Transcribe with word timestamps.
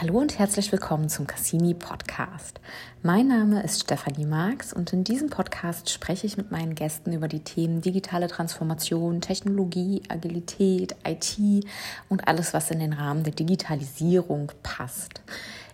Hallo 0.00 0.16
und 0.18 0.38
herzlich 0.38 0.72
willkommen 0.72 1.10
zum 1.10 1.26
Cassini 1.26 1.74
Podcast. 1.74 2.58
Mein 3.02 3.28
Name 3.28 3.62
ist 3.62 3.82
Stefanie 3.82 4.24
Marx 4.24 4.72
und 4.72 4.94
in 4.94 5.04
diesem 5.04 5.28
Podcast 5.28 5.90
spreche 5.90 6.26
ich 6.26 6.38
mit 6.38 6.50
meinen 6.50 6.74
Gästen 6.74 7.12
über 7.12 7.28
die 7.28 7.44
Themen 7.44 7.82
digitale 7.82 8.26
Transformation, 8.26 9.20
Technologie, 9.20 10.00
Agilität, 10.08 10.96
IT 11.06 11.66
und 12.08 12.26
alles, 12.26 12.54
was 12.54 12.70
in 12.70 12.78
den 12.78 12.94
Rahmen 12.94 13.24
der 13.24 13.34
Digitalisierung 13.34 14.52
passt. 14.62 15.20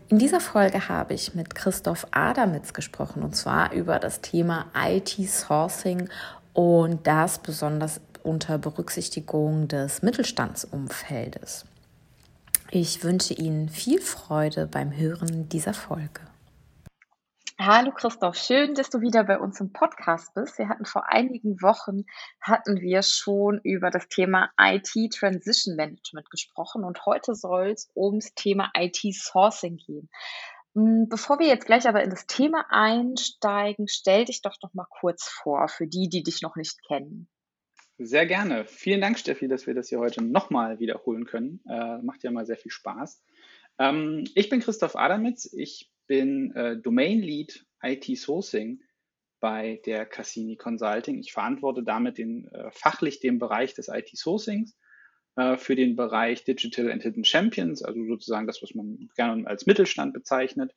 In 0.09 0.19
dieser 0.19 0.41
Folge 0.41 0.89
habe 0.89 1.15
ich 1.15 1.37
mit 1.37 1.55
Christoph 1.55 2.09
Adamitz 2.11 2.73
gesprochen 2.73 3.23
und 3.23 3.37
zwar 3.37 3.73
über 3.75 4.01
das 4.01 4.23
Thema 4.23 4.67
IT-Sourcing 4.75 6.09
und 6.53 7.07
das 7.07 7.39
besonders 7.39 8.01
unter 8.25 8.59
Berücksichtigung 8.59 9.69
des 9.69 10.03
Mittelstandsumfeldes. 10.03 11.65
Ich 12.73 13.05
wünsche 13.05 13.33
Ihnen 13.33 13.69
viel 13.69 14.01
Freude 14.01 14.67
beim 14.67 14.95
Hören 14.95 15.49
dieser 15.49 15.73
Folge. 15.73 16.21
Hallo 17.59 17.93
Christoph, 17.93 18.37
schön, 18.37 18.75
dass 18.75 18.91
du 18.91 19.01
wieder 19.01 19.25
bei 19.25 19.39
uns 19.39 19.61
im 19.61 19.73
Podcast 19.73 20.35
bist. 20.35 20.59
Wir 20.59 20.69
hatten 20.69 20.85
vor 20.85 21.09
einigen 21.09 21.63
Wochen 21.63 22.05
hatten 22.41 22.81
wir 22.81 23.03
schon 23.03 23.61
über 23.63 23.91
das 23.91 24.09
Thema 24.09 24.51
IT 24.61 24.91
Transition 25.15 25.77
Management 25.77 26.29
gesprochen 26.29 26.85
und 26.85 27.07
heute 27.07 27.35
soll 27.35 27.69
es 27.69 27.89
ums 27.95 28.35
Thema 28.35 28.71
IT 28.77 28.99
Sourcing 29.15 29.77
gehen. 29.77 30.11
Hm, 30.75 31.09
bevor 31.09 31.39
wir 31.39 31.47
jetzt 31.47 31.67
gleich 31.67 31.89
aber 31.89 32.03
in 32.03 32.11
das 32.11 32.27
Thema 32.27 32.67
einsteigen, 32.69 33.87
stell 33.89 34.25
dich 34.25 34.43
doch 34.43 34.57
noch 34.63 34.75
mal 34.75 34.87
kurz 34.91 35.29
vor 35.29 35.69
für 35.69 35.87
die, 35.87 36.09
die 36.09 36.25
dich 36.25 36.43
noch 36.43 36.57
nicht 36.57 36.83
kennen. 36.87 37.29
Sehr 37.99 38.27
gerne. 38.27 38.67
Vielen 38.67 39.01
Dank, 39.01 39.19
Steffi, 39.19 39.49
dass 39.49 39.67
wir 39.67 39.75
das 39.75 39.89
hier 39.89 39.99
heute 39.99 40.23
nochmal 40.23 40.79
wiederholen 40.79 41.25
können. 41.25 41.63
Äh, 41.67 41.99
macht 42.03 42.25
ja 42.25 42.31
mal 42.31 42.45
sehr 42.45 42.59
viel 42.59 42.71
Spaß. 42.71 43.23
Ähm, 43.79 44.25
ich 44.35 44.51
bin 44.51 44.61
Christoph 44.61 44.97
Adamitz. 44.97 45.51
Ich 45.53 45.91
bin 46.07 46.55
äh, 46.55 46.77
Domain 46.77 47.21
Lead 47.21 47.65
IT 47.83 48.05
Sourcing 48.19 48.83
bei 49.41 49.81
der 49.87 50.05
Cassini 50.05 50.57
Consulting. 50.57 51.19
Ich 51.21 51.33
verantworte 51.33 51.83
damit 51.83 52.19
den, 52.19 52.49
äh, 52.49 52.71
fachlich 52.71 53.21
den 53.21 53.39
Bereich 53.39 53.73
des 53.73 53.89
IT 53.89 54.11
Sourcings 54.15 54.77
äh, 55.37 55.57
für 55.57 55.75
den 55.75 55.97
Bereich 55.97 56.45
Digital 56.45 56.93
and 56.93 57.03
Hidden 57.03 57.25
Champions, 57.25 57.83
also 57.83 58.05
sozusagen 58.05 58.47
das, 58.47 58.63
was 58.63 58.75
man 58.75 59.09
gerne 59.17 59.47
als 59.47 59.65
Mittelstand 59.65 60.13
bezeichnet. 60.13 60.75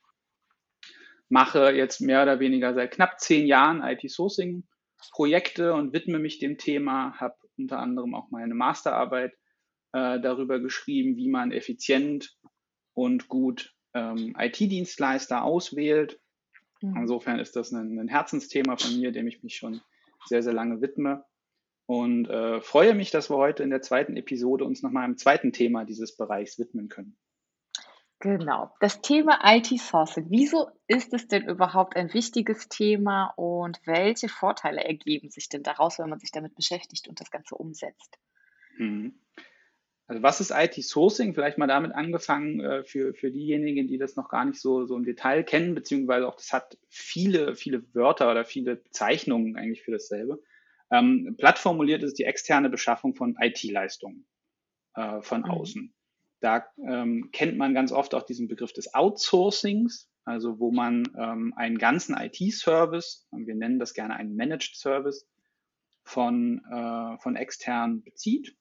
Mache 1.27 1.71
jetzt 1.71 1.99
mehr 1.99 2.23
oder 2.23 2.39
weniger 2.39 2.73
seit 2.73 2.91
knapp 2.91 3.19
zehn 3.19 3.45
Jahren 3.45 3.83
IT 3.83 4.09
Sourcing 4.09 4.63
Projekte 5.11 5.73
und 5.73 5.93
widme 5.93 6.19
mich 6.19 6.39
dem 6.39 6.57
Thema, 6.57 7.19
habe 7.19 7.35
unter 7.57 7.79
anderem 7.79 8.15
auch 8.15 8.29
meine 8.31 8.53
Masterarbeit 8.53 9.33
äh, 9.93 10.19
darüber 10.19 10.59
geschrieben, 10.59 11.15
wie 11.17 11.29
man 11.29 11.51
effizient 11.51 12.37
und 12.93 13.27
gut 13.27 13.75
ähm, 13.93 14.35
IT-Dienstleister 14.37 15.43
auswählt. 15.43 16.19
Mhm. 16.81 16.97
Insofern 16.97 17.39
ist 17.39 17.55
das 17.55 17.71
ein, 17.71 17.99
ein, 17.99 18.07
Herzensthema 18.07 18.77
von 18.77 18.97
mir, 18.99 19.11
dem 19.11 19.27
ich 19.27 19.43
mich 19.43 19.55
schon 19.55 19.81
sehr, 20.25 20.43
sehr 20.43 20.53
lange 20.53 20.81
widme. 20.81 21.25
Und 21.85 22.29
äh, 22.29 22.61
freue 22.61 22.93
mich, 22.93 23.09
dass 23.09 23.31
wir 23.31 23.37
heute 23.37 23.63
in 23.63 23.71
der 23.71 23.81
zweiten 23.81 24.15
Episode 24.15 24.63
uns 24.63 24.83
nochmal 24.83 25.05
einem 25.05 25.17
zweiten 25.17 25.53
Thema 25.53 25.85
dieses 25.85 26.15
Bereichs 26.15 26.59
widmen 26.59 26.87
können. 26.87 27.17
Genau. 28.19 28.75
Das 28.81 29.01
Thema 29.01 29.39
IT-Sourcing. 29.43 30.25
Wieso 30.29 30.69
ist 30.87 31.13
es 31.13 31.27
denn 31.27 31.47
überhaupt 31.47 31.95
ein 31.95 32.13
wichtiges 32.13 32.67
Thema 32.67 33.33
und 33.37 33.79
welche 33.85 34.27
Vorteile 34.27 34.83
ergeben 34.83 35.29
sich 35.29 35.47
denn 35.47 35.63
daraus, 35.63 35.99
wenn 35.99 36.09
man 36.09 36.19
sich 36.19 36.31
damit 36.31 36.53
beschäftigt 36.53 37.07
und 37.07 37.21
das 37.21 37.31
Ganze 37.31 37.55
umsetzt? 37.55 38.19
Mhm. 38.77 39.13
Also 40.07 40.21
was 40.21 40.41
ist 40.41 40.51
IT-Sourcing? 40.51 41.33
Vielleicht 41.33 41.57
mal 41.57 41.67
damit 41.67 41.93
angefangen 41.93 42.59
äh, 42.59 42.83
für, 42.83 43.13
für 43.13 43.31
diejenigen, 43.31 43.87
die 43.87 43.97
das 43.97 44.17
noch 44.17 44.27
gar 44.27 44.43
nicht 44.43 44.59
so, 44.59 44.85
so 44.85 44.97
im 44.97 45.05
Detail 45.05 45.43
kennen, 45.43 45.75
beziehungsweise 45.75 46.27
auch 46.27 46.35
das 46.35 46.51
hat 46.51 46.77
viele, 46.89 47.55
viele 47.55 47.83
Wörter 47.93 48.29
oder 48.29 48.43
viele 48.43 48.77
Bezeichnungen 48.77 49.55
eigentlich 49.55 49.83
für 49.83 49.91
dasselbe. 49.91 50.41
Ähm, 50.91 51.35
platt 51.37 51.59
formuliert 51.59 52.03
ist 52.03 52.17
die 52.17 52.23
externe 52.23 52.69
Beschaffung 52.69 53.15
von 53.15 53.37
IT-Leistungen 53.39 54.25
äh, 54.95 55.21
von 55.21 55.41
mhm. 55.41 55.51
außen. 55.51 55.93
Da 56.39 56.65
ähm, 56.85 57.29
kennt 57.31 57.57
man 57.57 57.73
ganz 57.73 57.91
oft 57.91 58.13
auch 58.15 58.23
diesen 58.23 58.47
Begriff 58.47 58.73
des 58.73 58.93
Outsourcings, 58.93 60.09
also 60.23 60.59
wo 60.59 60.71
man 60.71 61.03
ähm, 61.17 61.53
einen 61.55 61.77
ganzen 61.77 62.15
IT-Service, 62.15 63.27
wir 63.31 63.55
nennen 63.55 63.79
das 63.79 63.93
gerne 63.93 64.15
einen 64.15 64.35
Managed 64.35 64.75
Service, 64.75 65.27
von, 66.03 66.61
äh, 66.71 67.21
von 67.21 67.35
extern 67.35 68.01
bezieht. 68.03 68.55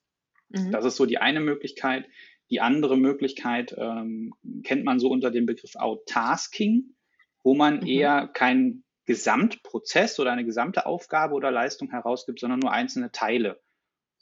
Mhm. 0.48 0.70
Das 0.70 0.84
ist 0.84 0.96
so 0.96 1.06
die 1.06 1.18
eine 1.18 1.40
Möglichkeit. 1.40 2.06
Die 2.50 2.60
andere 2.60 2.96
Möglichkeit 2.96 3.74
ähm, 3.76 4.34
kennt 4.64 4.84
man 4.84 4.98
so 4.98 5.08
unter 5.08 5.30
dem 5.30 5.46
Begriff 5.46 5.76
Outtasking, 5.76 6.94
wo 7.42 7.54
man 7.54 7.80
mhm. 7.80 7.86
eher 7.86 8.28
keinen 8.28 8.84
Gesamtprozess 9.06 10.20
oder 10.20 10.32
eine 10.32 10.44
gesamte 10.44 10.84
Aufgabe 10.84 11.34
oder 11.34 11.50
Leistung 11.50 11.90
herausgibt, 11.90 12.40
sondern 12.40 12.60
nur 12.60 12.72
einzelne 12.72 13.10
Teile, 13.10 13.60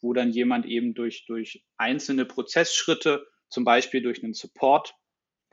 wo 0.00 0.12
dann 0.12 0.30
jemand 0.30 0.66
eben 0.66 0.94
durch, 0.94 1.26
durch 1.26 1.64
einzelne 1.76 2.24
Prozessschritte 2.24 3.26
zum 3.48 3.64
Beispiel 3.64 4.02
durch 4.02 4.22
einen 4.22 4.34
Support, 4.34 4.94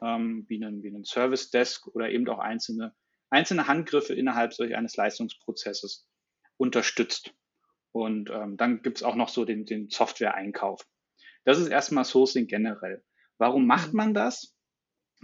ähm, 0.02 0.46
wie, 0.48 0.64
einen, 0.64 0.84
wie 0.84 0.90
einen 0.90 1.06
Service 1.06 1.50
Desk 1.50 1.88
oder 1.88 2.10
eben 2.10 2.28
auch 2.30 2.40
einzelne, 2.40 2.96
einzelne 3.30 3.68
Handgriffe 3.68 4.14
innerhalb 4.14 4.54
solch 4.54 4.76
eines 4.76 4.96
Leistungsprozesses 4.96 6.08
unterstützt. 6.58 7.34
Und 7.92 8.30
ähm, 8.32 8.58
dann 8.58 8.82
gibt 8.82 8.98
es 8.98 9.04
auch 9.04 9.16
noch 9.16 9.30
so 9.30 9.46
den, 9.46 9.66
den 9.66 9.90
Software-Einkauf. 9.90 10.86
Das 11.46 11.60
ist 11.60 11.68
erstmal 11.68 12.06
Sourcing 12.06 12.48
generell. 12.48 13.04
Warum 13.38 13.68
macht 13.68 13.94
man 13.94 14.14
das? 14.14 14.56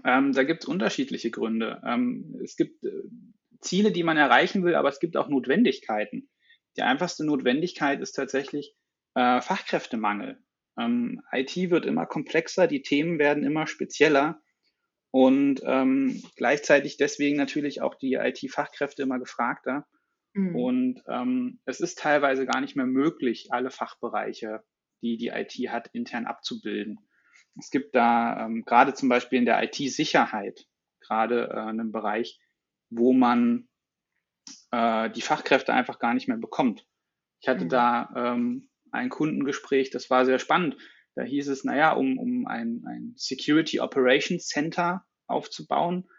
Ähm, 0.06 0.34
da 0.34 0.44
gibt 0.44 0.64
es 0.64 0.70
unterschiedliche 0.70 1.32
Gründe. 1.32 1.82
Ähm, 1.86 2.40
es 2.44 2.56
gibt 2.56 2.84
äh, 2.84 2.92
Ziele, 3.62 3.92
die 3.92 4.04
man 4.04 4.18
erreichen 4.18 4.64
will, 4.64 4.76
aber 4.76 4.90
es 4.90 5.00
gibt 5.00 5.18
auch 5.18 5.30
Notwendigkeiten. 5.30 6.30
Die 6.78 6.82
einfachste 6.82 7.26
Notwendigkeit 7.26 8.00
ist 8.00 8.14
tatsächlich 8.14 8.76
äh, 9.16 9.42
Fachkräftemangel. 9.42 10.42
Ähm, 10.80 11.22
IT 11.32 11.56
wird 11.70 11.86
immer 11.86 12.06
komplexer, 12.06 12.68
die 12.68 12.82
Themen 12.82 13.20
werden 13.20 13.44
immer 13.44 13.68
spezieller 13.68 14.42
und 15.12 15.62
ähm, 15.64 16.24
gleichzeitig 16.36 16.98
deswegen 16.98 17.38
natürlich 17.38 17.82
auch 17.82 17.96
die 17.96 18.14
IT-Fachkräfte 18.14 19.02
immer 19.02 19.20
gefragter. 19.20 19.88
Mhm. 20.34 20.56
Und 20.56 21.04
ähm, 21.08 21.60
es 21.66 21.80
ist 21.80 21.98
teilweise 22.00 22.46
gar 22.46 22.62
nicht 22.62 22.76
mehr 22.76 22.86
möglich, 22.86 23.48
alle 23.50 23.72
Fachbereiche, 23.72 24.64
die 25.02 25.18
die 25.18 25.30
IT 25.30 25.54
hat, 25.70 25.90
intern 25.94 26.26
abzubilden. 26.26 27.00
Es 27.58 27.72
gibt 27.72 27.96
da 27.96 28.46
ähm, 28.46 28.64
gerade 28.66 28.94
zum 28.94 29.10
Beispiel 29.10 29.40
in 29.40 29.46
der 29.46 29.64
IT-Sicherheit 29.64 30.68
gerade 31.02 31.50
äh, 31.50 31.60
einen 31.60 31.92
Bereich, 31.92 32.40
wo 32.90 33.14
man 33.14 33.68
äh, 34.72 35.10
die 35.10 35.22
Fachkräfte 35.22 35.74
einfach 35.74 35.98
gar 35.98 36.14
nicht 36.14 36.28
mehr 36.28 36.38
bekommt. 36.38 36.86
Ich 37.42 37.48
hatte 37.48 37.66
mhm. 37.66 37.70
da 37.70 38.14
ähm, 38.16 38.69
ein 38.92 39.10
Kundengespräch, 39.10 39.90
das 39.90 40.10
war 40.10 40.26
sehr 40.26 40.40
spannend. 40.40 40.78
Da 41.16 41.24
hieß 41.24 41.50
es, 41.50 41.64
naja, 41.64 41.94
um, 41.94 42.18
um 42.18 42.48
ein, 42.48 42.84
ein 42.88 43.14
Security 43.16 43.80
Operations 43.80 44.48
Center 44.48 45.06
aufzubauen, 45.28 46.10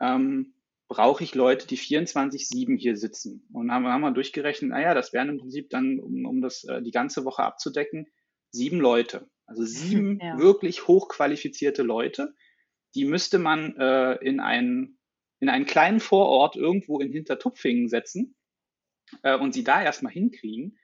ähm, 0.00 0.54
brauche 0.88 1.24
ich 1.24 1.34
Leute, 1.34 1.66
die 1.66 1.78
24-7 1.78 2.78
hier 2.78 2.96
sitzen. 2.96 3.46
Und 3.52 3.72
haben, 3.72 3.86
haben 3.86 4.02
wir 4.02 4.12
durchgerechnet, 4.12 4.70
naja, 4.70 4.94
das 4.94 5.12
wären 5.12 5.30
im 5.30 5.38
Prinzip 5.38 5.70
dann, 5.70 5.98
um, 5.98 6.24
um 6.26 6.40
das 6.40 6.64
äh, 6.64 6.82
die 6.82 6.90
ganze 6.90 7.24
Woche 7.24 7.42
abzudecken, 7.42 8.06
sieben 8.50 8.80
Leute. 8.80 9.28
Also 9.46 9.62
sieben 9.64 10.18
ja. 10.20 10.38
wirklich 10.38 10.86
hochqualifizierte 10.86 11.82
Leute. 11.82 12.34
Die 12.94 13.04
müsste 13.04 13.38
man 13.38 13.76
äh, 13.76 14.14
in, 14.24 14.40
einen, 14.40 14.98
in 15.40 15.48
einen 15.48 15.66
kleinen 15.66 16.00
Vorort 16.00 16.56
irgendwo 16.56 17.00
in 17.00 17.12
Hintertupfingen 17.12 17.88
setzen 17.88 18.36
äh, 19.22 19.36
und 19.36 19.52
sie 19.54 19.64
da 19.64 19.82
erstmal 19.82 20.12
hinkriegen. 20.12 20.78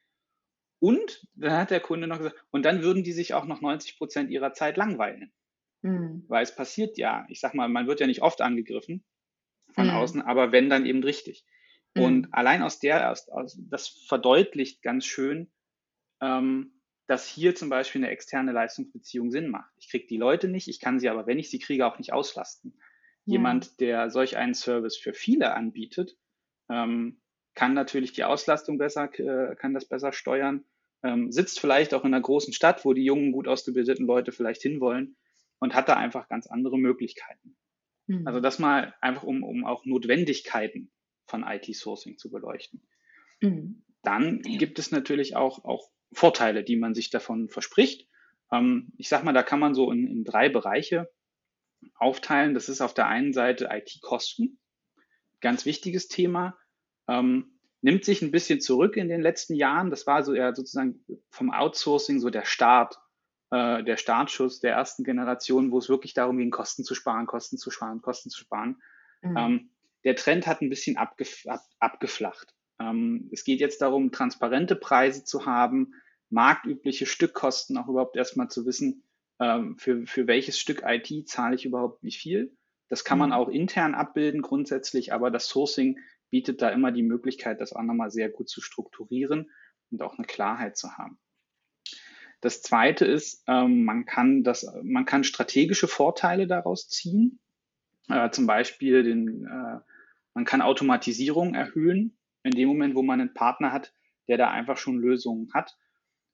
Und 0.82 1.24
dann 1.36 1.52
hat 1.52 1.70
der 1.70 1.78
Kunde 1.78 2.08
noch 2.08 2.18
gesagt, 2.18 2.44
und 2.50 2.64
dann 2.64 2.82
würden 2.82 3.04
die 3.04 3.12
sich 3.12 3.34
auch 3.34 3.44
noch 3.44 3.60
90 3.60 3.98
Prozent 3.98 4.30
ihrer 4.30 4.52
Zeit 4.52 4.76
langweilen. 4.76 5.32
Mhm. 5.82 6.24
Weil 6.26 6.42
es 6.42 6.56
passiert 6.56 6.98
ja, 6.98 7.24
ich 7.28 7.38
sag 7.38 7.54
mal, 7.54 7.68
man 7.68 7.86
wird 7.86 8.00
ja 8.00 8.08
nicht 8.08 8.20
oft 8.20 8.40
angegriffen 8.40 9.04
von 9.70 9.86
mhm. 9.86 9.92
außen, 9.92 10.22
aber 10.22 10.50
wenn 10.50 10.68
dann 10.68 10.84
eben 10.84 11.04
richtig. 11.04 11.46
Mhm. 11.94 12.02
Und 12.02 12.34
allein 12.34 12.64
aus 12.64 12.80
der, 12.80 13.12
aus, 13.12 13.28
aus, 13.28 13.56
das 13.70 13.90
verdeutlicht 14.08 14.82
ganz 14.82 15.06
schön, 15.06 15.52
ähm, 16.20 16.80
dass 17.06 17.28
hier 17.28 17.54
zum 17.54 17.68
Beispiel 17.68 18.00
eine 18.00 18.10
externe 18.10 18.50
Leistungsbeziehung 18.50 19.30
Sinn 19.30 19.50
macht. 19.50 19.70
Ich 19.76 19.88
kriege 19.88 20.08
die 20.08 20.16
Leute 20.16 20.48
nicht, 20.48 20.66
ich 20.66 20.80
kann 20.80 20.98
sie 20.98 21.08
aber, 21.08 21.28
wenn 21.28 21.38
ich 21.38 21.48
sie 21.48 21.60
kriege, 21.60 21.86
auch 21.86 21.98
nicht 21.98 22.12
auslasten. 22.12 22.74
Ja. 23.24 23.34
Jemand, 23.34 23.78
der 23.78 24.10
solch 24.10 24.36
einen 24.36 24.54
Service 24.54 24.96
für 24.96 25.14
viele 25.14 25.54
anbietet, 25.54 26.16
ähm, 26.68 27.20
kann 27.54 27.72
natürlich 27.72 28.14
die 28.14 28.24
Auslastung 28.24 28.78
besser, 28.78 29.16
äh, 29.20 29.54
kann 29.54 29.74
das 29.74 29.84
besser 29.84 30.12
steuern 30.12 30.64
ähm, 31.02 31.32
sitzt 31.32 31.60
vielleicht 31.60 31.94
auch 31.94 32.04
in 32.04 32.14
einer 32.14 32.22
großen 32.22 32.52
Stadt, 32.52 32.84
wo 32.84 32.92
die 32.92 33.04
jungen, 33.04 33.32
gut 33.32 33.48
ausgebildeten 33.48 34.06
Leute 34.06 34.32
vielleicht 34.32 34.62
hinwollen 34.62 35.16
und 35.58 35.74
hat 35.74 35.88
da 35.88 35.96
einfach 35.96 36.28
ganz 36.28 36.46
andere 36.46 36.78
Möglichkeiten. 36.78 37.56
Mhm. 38.06 38.26
Also 38.26 38.40
das 38.40 38.58
mal 38.58 38.94
einfach, 39.00 39.22
um, 39.22 39.42
um 39.42 39.64
auch 39.64 39.84
Notwendigkeiten 39.84 40.90
von 41.26 41.44
IT-Sourcing 41.44 42.18
zu 42.18 42.30
beleuchten. 42.30 42.82
Mhm. 43.40 43.84
Dann 44.02 44.42
gibt 44.42 44.78
es 44.78 44.90
natürlich 44.90 45.36
auch, 45.36 45.64
auch 45.64 45.90
Vorteile, 46.12 46.64
die 46.64 46.76
man 46.76 46.94
sich 46.94 47.10
davon 47.10 47.48
verspricht. 47.48 48.08
Ähm, 48.50 48.92
ich 48.98 49.08
sag 49.08 49.24
mal, 49.24 49.32
da 49.32 49.42
kann 49.42 49.60
man 49.60 49.74
so 49.74 49.90
in, 49.90 50.06
in 50.06 50.24
drei 50.24 50.48
Bereiche 50.48 51.10
aufteilen. 51.94 52.54
Das 52.54 52.68
ist 52.68 52.80
auf 52.80 52.94
der 52.94 53.08
einen 53.08 53.32
Seite 53.32 53.68
IT-Kosten, 53.70 54.58
ganz 55.40 55.64
wichtiges 55.64 56.08
Thema. 56.08 56.58
Ähm, 57.08 57.51
nimmt 57.82 58.04
sich 58.04 58.22
ein 58.22 58.30
bisschen 58.30 58.60
zurück 58.60 58.96
in 58.96 59.08
den 59.08 59.20
letzten 59.20 59.54
Jahren. 59.54 59.90
Das 59.90 60.06
war 60.06 60.22
so 60.22 60.34
ja 60.34 60.54
sozusagen 60.54 61.04
vom 61.28 61.50
Outsourcing 61.50 62.20
so 62.20 62.30
der 62.30 62.44
Start, 62.44 62.98
äh, 63.50 63.82
der 63.82 63.96
Startschuss 63.96 64.60
der 64.60 64.72
ersten 64.72 65.04
Generation, 65.04 65.72
wo 65.72 65.78
es 65.78 65.88
wirklich 65.88 66.14
darum 66.14 66.38
ging, 66.38 66.50
Kosten 66.50 66.84
zu 66.84 66.94
sparen, 66.94 67.26
Kosten 67.26 67.58
zu 67.58 67.70
sparen, 67.70 68.00
Kosten 68.00 68.30
zu 68.30 68.38
sparen. 68.38 68.80
Mhm. 69.20 69.36
Ähm, 69.36 69.70
der 70.04 70.16
Trend 70.16 70.46
hat 70.46 70.62
ein 70.62 70.70
bisschen 70.70 70.96
abgef 70.96 71.44
ab, 71.46 71.62
abgeflacht. 71.78 72.54
Ähm, 72.80 73.28
es 73.32 73.44
geht 73.44 73.60
jetzt 73.60 73.82
darum, 73.82 74.12
transparente 74.12 74.76
Preise 74.76 75.24
zu 75.24 75.44
haben, 75.44 75.94
marktübliche 76.30 77.06
Stückkosten 77.06 77.76
auch 77.76 77.88
überhaupt 77.88 78.16
erstmal 78.16 78.48
zu 78.48 78.64
wissen, 78.64 79.04
ähm, 79.40 79.76
für, 79.76 80.06
für 80.06 80.26
welches 80.26 80.58
Stück 80.58 80.82
IT 80.86 81.28
zahle 81.28 81.56
ich 81.56 81.64
überhaupt 81.64 82.02
wie 82.02 82.12
viel. 82.12 82.56
Das 82.88 83.04
kann 83.04 83.18
man 83.18 83.30
mhm. 83.30 83.34
auch 83.34 83.48
intern 83.48 83.94
abbilden 83.94 84.42
grundsätzlich, 84.42 85.12
aber 85.12 85.30
das 85.30 85.48
Sourcing 85.48 85.98
bietet 86.32 86.62
da 86.62 86.70
immer 86.70 86.90
die 86.90 87.02
Möglichkeit, 87.02 87.60
das 87.60 87.74
auch 87.74 87.82
nochmal 87.82 88.10
sehr 88.10 88.30
gut 88.30 88.48
zu 88.48 88.62
strukturieren 88.62 89.50
und 89.90 90.00
auch 90.00 90.16
eine 90.16 90.26
Klarheit 90.26 90.78
zu 90.78 90.96
haben. 90.96 91.18
Das 92.40 92.62
zweite 92.62 93.04
ist, 93.04 93.44
ähm, 93.46 93.84
man 93.84 94.06
kann 94.06 94.42
das, 94.42 94.66
man 94.82 95.04
kann 95.04 95.24
strategische 95.24 95.86
Vorteile 95.86 96.46
daraus 96.46 96.88
ziehen. 96.88 97.38
Äh, 98.08 98.30
zum 98.30 98.46
Beispiel 98.46 99.02
den, 99.02 99.44
äh, 99.44 99.78
man 100.32 100.44
kann 100.46 100.62
Automatisierung 100.62 101.54
erhöhen 101.54 102.16
in 102.42 102.52
dem 102.52 102.66
Moment, 102.66 102.94
wo 102.94 103.02
man 103.02 103.20
einen 103.20 103.34
Partner 103.34 103.70
hat, 103.70 103.92
der 104.26 104.38
da 104.38 104.50
einfach 104.50 104.78
schon 104.78 104.98
Lösungen 104.98 105.52
hat. 105.52 105.76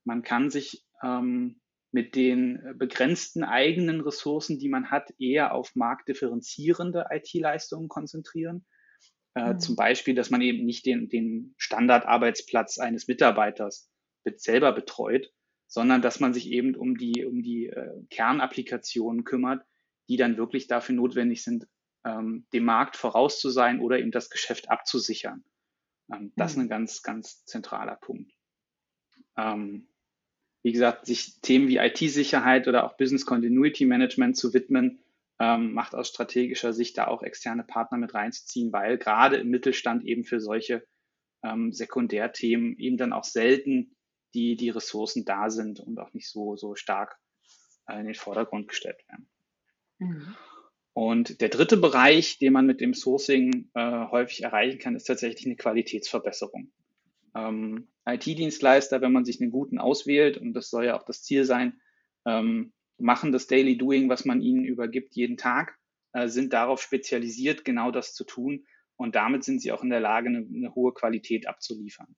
Man 0.05 0.23
kann 0.23 0.49
sich 0.49 0.87
ähm, 1.03 1.61
mit 1.91 2.15
den 2.15 2.75
begrenzten 2.77 3.43
eigenen 3.43 4.01
Ressourcen, 4.01 4.61
die 4.61 4.69
man 4.69 4.93
hat, 4.93 5.13
eher 5.19 5.53
auf 5.53 5.75
marktdifferenzierende 5.75 7.07
IT-Leistungen 7.11 7.89
konzentrieren. 7.89 8.65
Äh, 9.39 9.55
mhm. 9.55 9.61
Zum 9.61 9.77
Beispiel, 9.77 10.15
dass 10.17 10.31
man 10.31 10.41
eben 10.41 10.67
nicht 10.67 10.85
den, 10.85 11.09
den 11.09 11.55
Standardarbeitsplatz 11.57 12.79
eines 12.79 13.07
Mitarbeiters 13.07 13.89
selber 14.37 14.73
betreut, 14.73 15.33
sondern 15.69 16.03
dass 16.03 16.19
man 16.19 16.35
sich 16.35 16.51
eben 16.51 16.75
um 16.75 16.97
die, 16.97 17.25
um 17.25 17.43
die 17.43 17.67
äh, 17.67 18.03
Kernapplikationen 18.11 19.25
kümmert, 19.25 19.65
die 20.09 20.17
dann 20.17 20.37
wirklich 20.37 20.67
dafür 20.67 20.97
notwendig 20.97 21.45
sind, 21.45 21.69
ähm, 22.05 22.47
dem 22.53 22.65
Markt 22.65 22.97
voraus 22.97 23.39
zu 23.39 23.49
sein 23.51 23.81
oder 23.81 23.99
eben 24.01 24.11
das 24.11 24.29
Geschäft 24.29 24.71
abzusichern. 24.71 25.45
Ähm, 26.13 26.33
das 26.37 26.57
mhm. 26.57 26.63
ist 26.63 26.65
ein 26.65 26.69
ganz, 26.69 27.03
ganz 27.03 27.45
zentraler 27.45 27.97
Punkt. 27.97 28.33
Ähm, 29.37 29.87
wie 30.63 30.73
gesagt, 30.73 31.07
sich 31.07 31.41
Themen 31.41 31.69
wie 31.69 31.77
IT-Sicherheit 31.77 32.67
oder 32.67 32.85
auch 32.85 32.97
Business 32.97 33.25
Continuity 33.25 33.87
Management 33.87 34.37
zu 34.37 34.53
widmen, 34.53 34.99
ähm, 35.41 35.73
macht 35.73 35.95
aus 35.95 36.09
strategischer 36.09 36.73
Sicht 36.73 36.99
da 36.99 37.07
auch 37.07 37.23
externe 37.23 37.65
Partner 37.65 37.99
mit 37.99 38.15
reinzuziehen, 38.15 38.73
weil 38.73 38.99
gerade 38.99 39.37
im 39.37 39.49
Mittelstand 39.49 40.05
eben 40.05 40.25
für 40.25 40.41
solche 40.41 40.87
ähm, 41.43 41.73
Sekundärthemen 41.73 42.77
eben 42.79 42.97
dann 42.97 43.13
auch 43.13 43.25
selten 43.25 43.97
die, 44.35 44.57
die 44.57 44.71
Ressourcen 44.71 45.25
da 45.25 45.51
sind 45.51 45.81
und 45.81 45.99
auch 45.99 46.13
nicht 46.13 46.29
so, 46.29 46.57
so 46.57 46.75
stark 46.75 47.19
äh, 47.89 47.99
in 48.01 48.07
den 48.07 48.15
Vordergrund 48.15 48.69
gestellt 48.69 48.99
werden. 49.09 49.29
Mhm. 49.99 50.37
Und 50.93 51.41
der 51.41 51.49
dritte 51.49 51.77
Bereich, 51.77 52.39
den 52.39 52.53
man 52.53 52.67
mit 52.67 52.81
dem 52.81 52.93
Sourcing 52.93 53.71
äh, 53.75 54.07
häufig 54.11 54.43
erreichen 54.43 54.81
kann, 54.81 54.97
ist 54.97 55.05
tatsächlich 55.05 55.47
eine 55.47 55.55
Qualitätsverbesserung. 55.55 56.73
Ähm, 57.37 57.87
IT-Dienstleister, 58.05 59.01
wenn 59.01 59.13
man 59.13 59.25
sich 59.25 59.41
einen 59.41 59.53
guten 59.53 59.79
auswählt, 59.79 60.39
und 60.39 60.55
das 60.55 60.71
soll 60.71 60.87
ja 60.87 60.99
auch 60.99 61.05
das 61.05 61.23
Ziel 61.23 61.45
sein, 61.45 61.81
ähm, 62.27 62.73
machen 62.99 63.33
das 63.33 63.47
Daily 63.47 63.77
Doing, 63.79 64.09
was 64.09 64.25
man 64.25 64.41
ihnen 64.41 64.65
übergibt, 64.65 65.15
jeden 65.15 65.37
Tag, 65.37 65.79
äh, 66.13 66.29
sind 66.29 66.53
darauf 66.53 66.83
spezialisiert, 66.83 67.65
genau 67.65 67.91
das 67.91 68.15
zu 68.15 68.25
tun. 68.25 68.67
Und 68.97 69.15
damit 69.15 69.45
sind 69.45 69.61
sie 69.63 69.73
auch 69.73 69.83
in 69.83 69.91
der 69.91 70.01
Lage, 70.01 70.29
eine, 70.29 70.39
eine 70.39 70.75
hohe 70.75 70.93
Qualität 70.93 71.47
abzuliefern. 71.47 72.17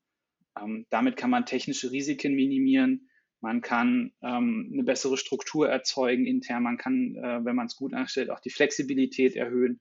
Ähm, 0.58 0.86
damit 0.90 1.16
kann 1.16 1.30
man 1.30 1.46
technische 1.46 1.92
Risiken 1.92 2.34
minimieren. 2.34 3.08
Man 3.40 3.60
kann 3.60 4.12
ähm, 4.22 4.70
eine 4.72 4.84
bessere 4.84 5.16
Struktur 5.16 5.68
erzeugen 5.68 6.26
intern. 6.26 6.62
Man 6.62 6.78
kann, 6.78 7.14
äh, 7.16 7.44
wenn 7.44 7.56
man 7.56 7.66
es 7.66 7.76
gut 7.76 7.94
anstellt, 7.94 8.30
auch 8.30 8.40
die 8.40 8.50
Flexibilität 8.50 9.36
erhöhen. 9.36 9.80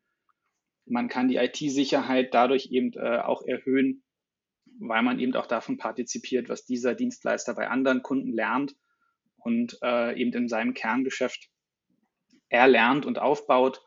Man 0.86 1.08
kann 1.08 1.28
die 1.28 1.36
IT-Sicherheit 1.36 2.34
dadurch 2.34 2.70
eben 2.72 2.94
äh, 2.94 3.20
auch 3.20 3.44
erhöhen, 3.46 4.04
weil 4.80 5.04
man 5.04 5.20
eben 5.20 5.36
auch 5.36 5.46
davon 5.46 5.78
partizipiert, 5.78 6.50
was 6.50 6.66
dieser 6.66 6.96
Dienstleister 6.96 7.54
bei 7.54 7.70
anderen 7.70 8.02
Kunden 8.02 8.34
lernt 8.34 8.76
und 9.44 9.78
äh, 9.84 10.20
eben 10.20 10.34
in 10.34 10.48
seinem 10.48 10.74
Kerngeschäft 10.74 11.50
erlernt 12.50 13.06
und 13.06 13.20
aufbaut. 13.20 13.82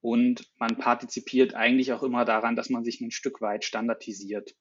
Und 0.00 0.48
man 0.58 0.78
partizipiert 0.78 1.54
eigentlich 1.54 1.92
auch 1.92 2.02
immer 2.02 2.24
daran, 2.24 2.54
dass 2.54 2.70
man 2.70 2.84
sich 2.84 3.00
ein 3.00 3.10
Stück 3.10 3.40
weit 3.40 3.64
standardisiert. 3.64 4.54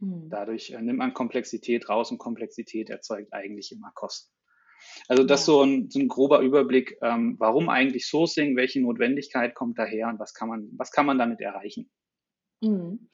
Mhm. 0.00 0.28
Dadurch 0.30 0.70
äh, 0.70 0.80
nimmt 0.80 0.98
man 0.98 1.14
Komplexität 1.14 1.88
raus 1.88 2.10
und 2.10 2.18
Komplexität 2.18 2.90
erzeugt 2.90 3.32
eigentlich 3.32 3.72
immer 3.72 3.92
Kosten. 3.94 4.32
Also 5.08 5.24
das 5.24 5.42
ja. 5.42 5.46
so, 5.46 5.62
ein, 5.62 5.90
so 5.90 5.98
ein 5.98 6.08
grober 6.08 6.40
Überblick, 6.40 6.96
ähm, 7.02 7.36
warum 7.38 7.68
eigentlich 7.68 8.06
Sourcing, 8.06 8.56
welche 8.56 8.80
Notwendigkeit 8.80 9.54
kommt 9.54 9.78
daher 9.78 10.08
und 10.08 10.18
was 10.18 10.32
kann 10.34 10.48
man, 10.48 10.70
was 10.76 10.90
kann 10.90 11.06
man 11.06 11.18
damit 11.18 11.40
erreichen. 11.40 11.90
Mhm. 12.62 13.10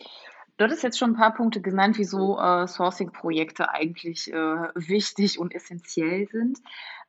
Du 0.56 0.64
hattest 0.64 0.82
jetzt 0.82 0.98
schon 0.98 1.10
ein 1.10 1.16
paar 1.16 1.34
Punkte 1.34 1.60
genannt, 1.60 1.98
wieso 1.98 2.38
äh, 2.38 2.66
Sourcing-Projekte 2.66 3.70
eigentlich 3.70 4.32
äh, 4.32 4.68
wichtig 4.74 5.38
und 5.38 5.54
essentiell 5.54 6.28
sind. 6.28 6.58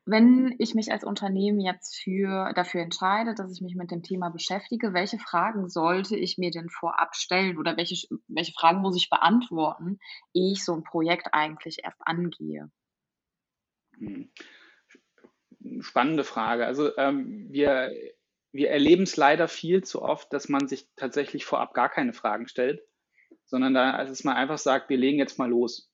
Wenn 0.05 0.55
ich 0.59 0.75
mich 0.75 0.91
als 0.91 1.05
Unternehmen 1.05 1.59
jetzt 1.59 1.95
für, 1.97 2.51
dafür 2.55 2.81
entscheide, 2.81 3.35
dass 3.35 3.51
ich 3.51 3.61
mich 3.61 3.75
mit 3.75 3.91
dem 3.91 4.03
Thema 4.03 4.29
beschäftige, 4.29 4.94
welche 4.94 5.17
Fragen 5.17 5.69
sollte 5.69 6.17
ich 6.17 6.38
mir 6.38 6.51
denn 6.51 6.69
vorab 6.69 7.15
stellen 7.15 7.57
oder 7.57 7.77
welche, 7.77 8.07
welche 8.27 8.53
Fragen 8.53 8.79
muss 8.79 8.97
ich 8.97 9.09
beantworten, 9.09 9.99
ehe 10.33 10.53
ich 10.53 10.63
so 10.63 10.73
ein 10.73 10.83
Projekt 10.83 11.29
eigentlich 11.33 11.79
erst 11.83 12.01
angehe? 12.05 12.69
Hm. 13.97 14.29
Spannende 15.79 16.23
Frage. 16.23 16.65
Also 16.65 16.95
ähm, 16.97 17.47
wir, 17.49 17.91
wir 18.51 18.69
erleben 18.69 19.03
es 19.03 19.15
leider 19.15 19.47
viel 19.47 19.83
zu 19.83 20.01
oft, 20.01 20.31
dass 20.31 20.49
man 20.49 20.67
sich 20.67 20.88
tatsächlich 20.95 21.45
vorab 21.45 21.73
gar 21.73 21.89
keine 21.89 22.13
Fragen 22.13 22.47
stellt 22.47 22.81
sondern 23.47 23.73
da, 23.73 24.03
dass 24.05 24.23
man 24.23 24.35
einfach 24.35 24.57
sagt, 24.57 24.89
wir 24.89 24.97
legen 24.97 25.17
jetzt 25.17 25.39
mal 25.39 25.49
los. 25.49 25.91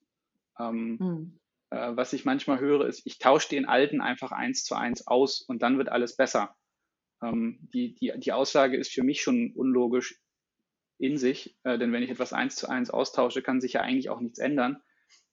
Ähm, 0.60 0.98
mhm. 1.00 1.40
äh, 1.70 1.96
was 1.96 2.14
ich 2.14 2.26
manchmal 2.26 2.60
höre, 2.60 2.86
ist, 2.86 3.06
ich 3.06 3.20
tausche 3.20 3.50
den 3.50 3.66
alten 3.66 4.02
einfach 4.02 4.32
eins 4.32 4.64
zu 4.64 4.76
eins 4.76 5.08
aus 5.08 5.42
und 5.42 5.62
dann 5.62 5.78
wird 5.78 5.90
alles 5.90 6.16
besser. 6.16 6.56
Ähm, 7.22 7.60
die, 7.74 7.96
die, 7.96 8.14
die 8.18 8.34
Aussage 8.34 8.78
ist 8.78 8.92
für 8.92 9.04
mich 9.04 9.22
schon 9.22 9.54
unlogisch 9.56 10.20
in 10.98 11.18
sich, 11.18 11.58
äh, 11.64 11.78
denn 11.78 11.92
wenn 11.92 12.04
ich 12.04 12.10
etwas 12.10 12.34
eins 12.34 12.56
zu 12.56 12.70
eins 12.70 12.90
austausche, 12.90 13.42
kann 13.42 13.62
sich 13.62 13.74
ja 13.74 13.82
eigentlich 13.82 14.10
auch 14.10 14.20
nichts 14.20 14.40
ändern. 14.40 14.82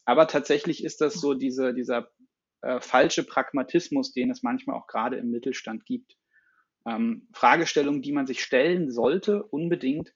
Aber 0.05 0.27
tatsächlich 0.27 0.85
ist 0.85 1.01
das 1.01 1.15
so 1.15 1.35
diese, 1.35 1.75
dieser 1.75 2.11
äh, 2.63 2.81
falsche 2.81 3.25
Pragmatismus, 3.25 4.13
den 4.13 4.31
es 4.31 4.43
manchmal 4.43 4.77
auch 4.77 4.87
gerade 4.87 5.17
im 5.17 5.31
Mittelstand 5.31 5.87
gibt. 5.87 6.17
Ähm, 6.87 7.29
Fragestellungen, 7.33 8.03
die 8.03 8.13
man 8.13 8.27
sich 8.27 8.43
stellen 8.43 8.91
sollte, 8.91 9.43
unbedingt, 9.43 10.15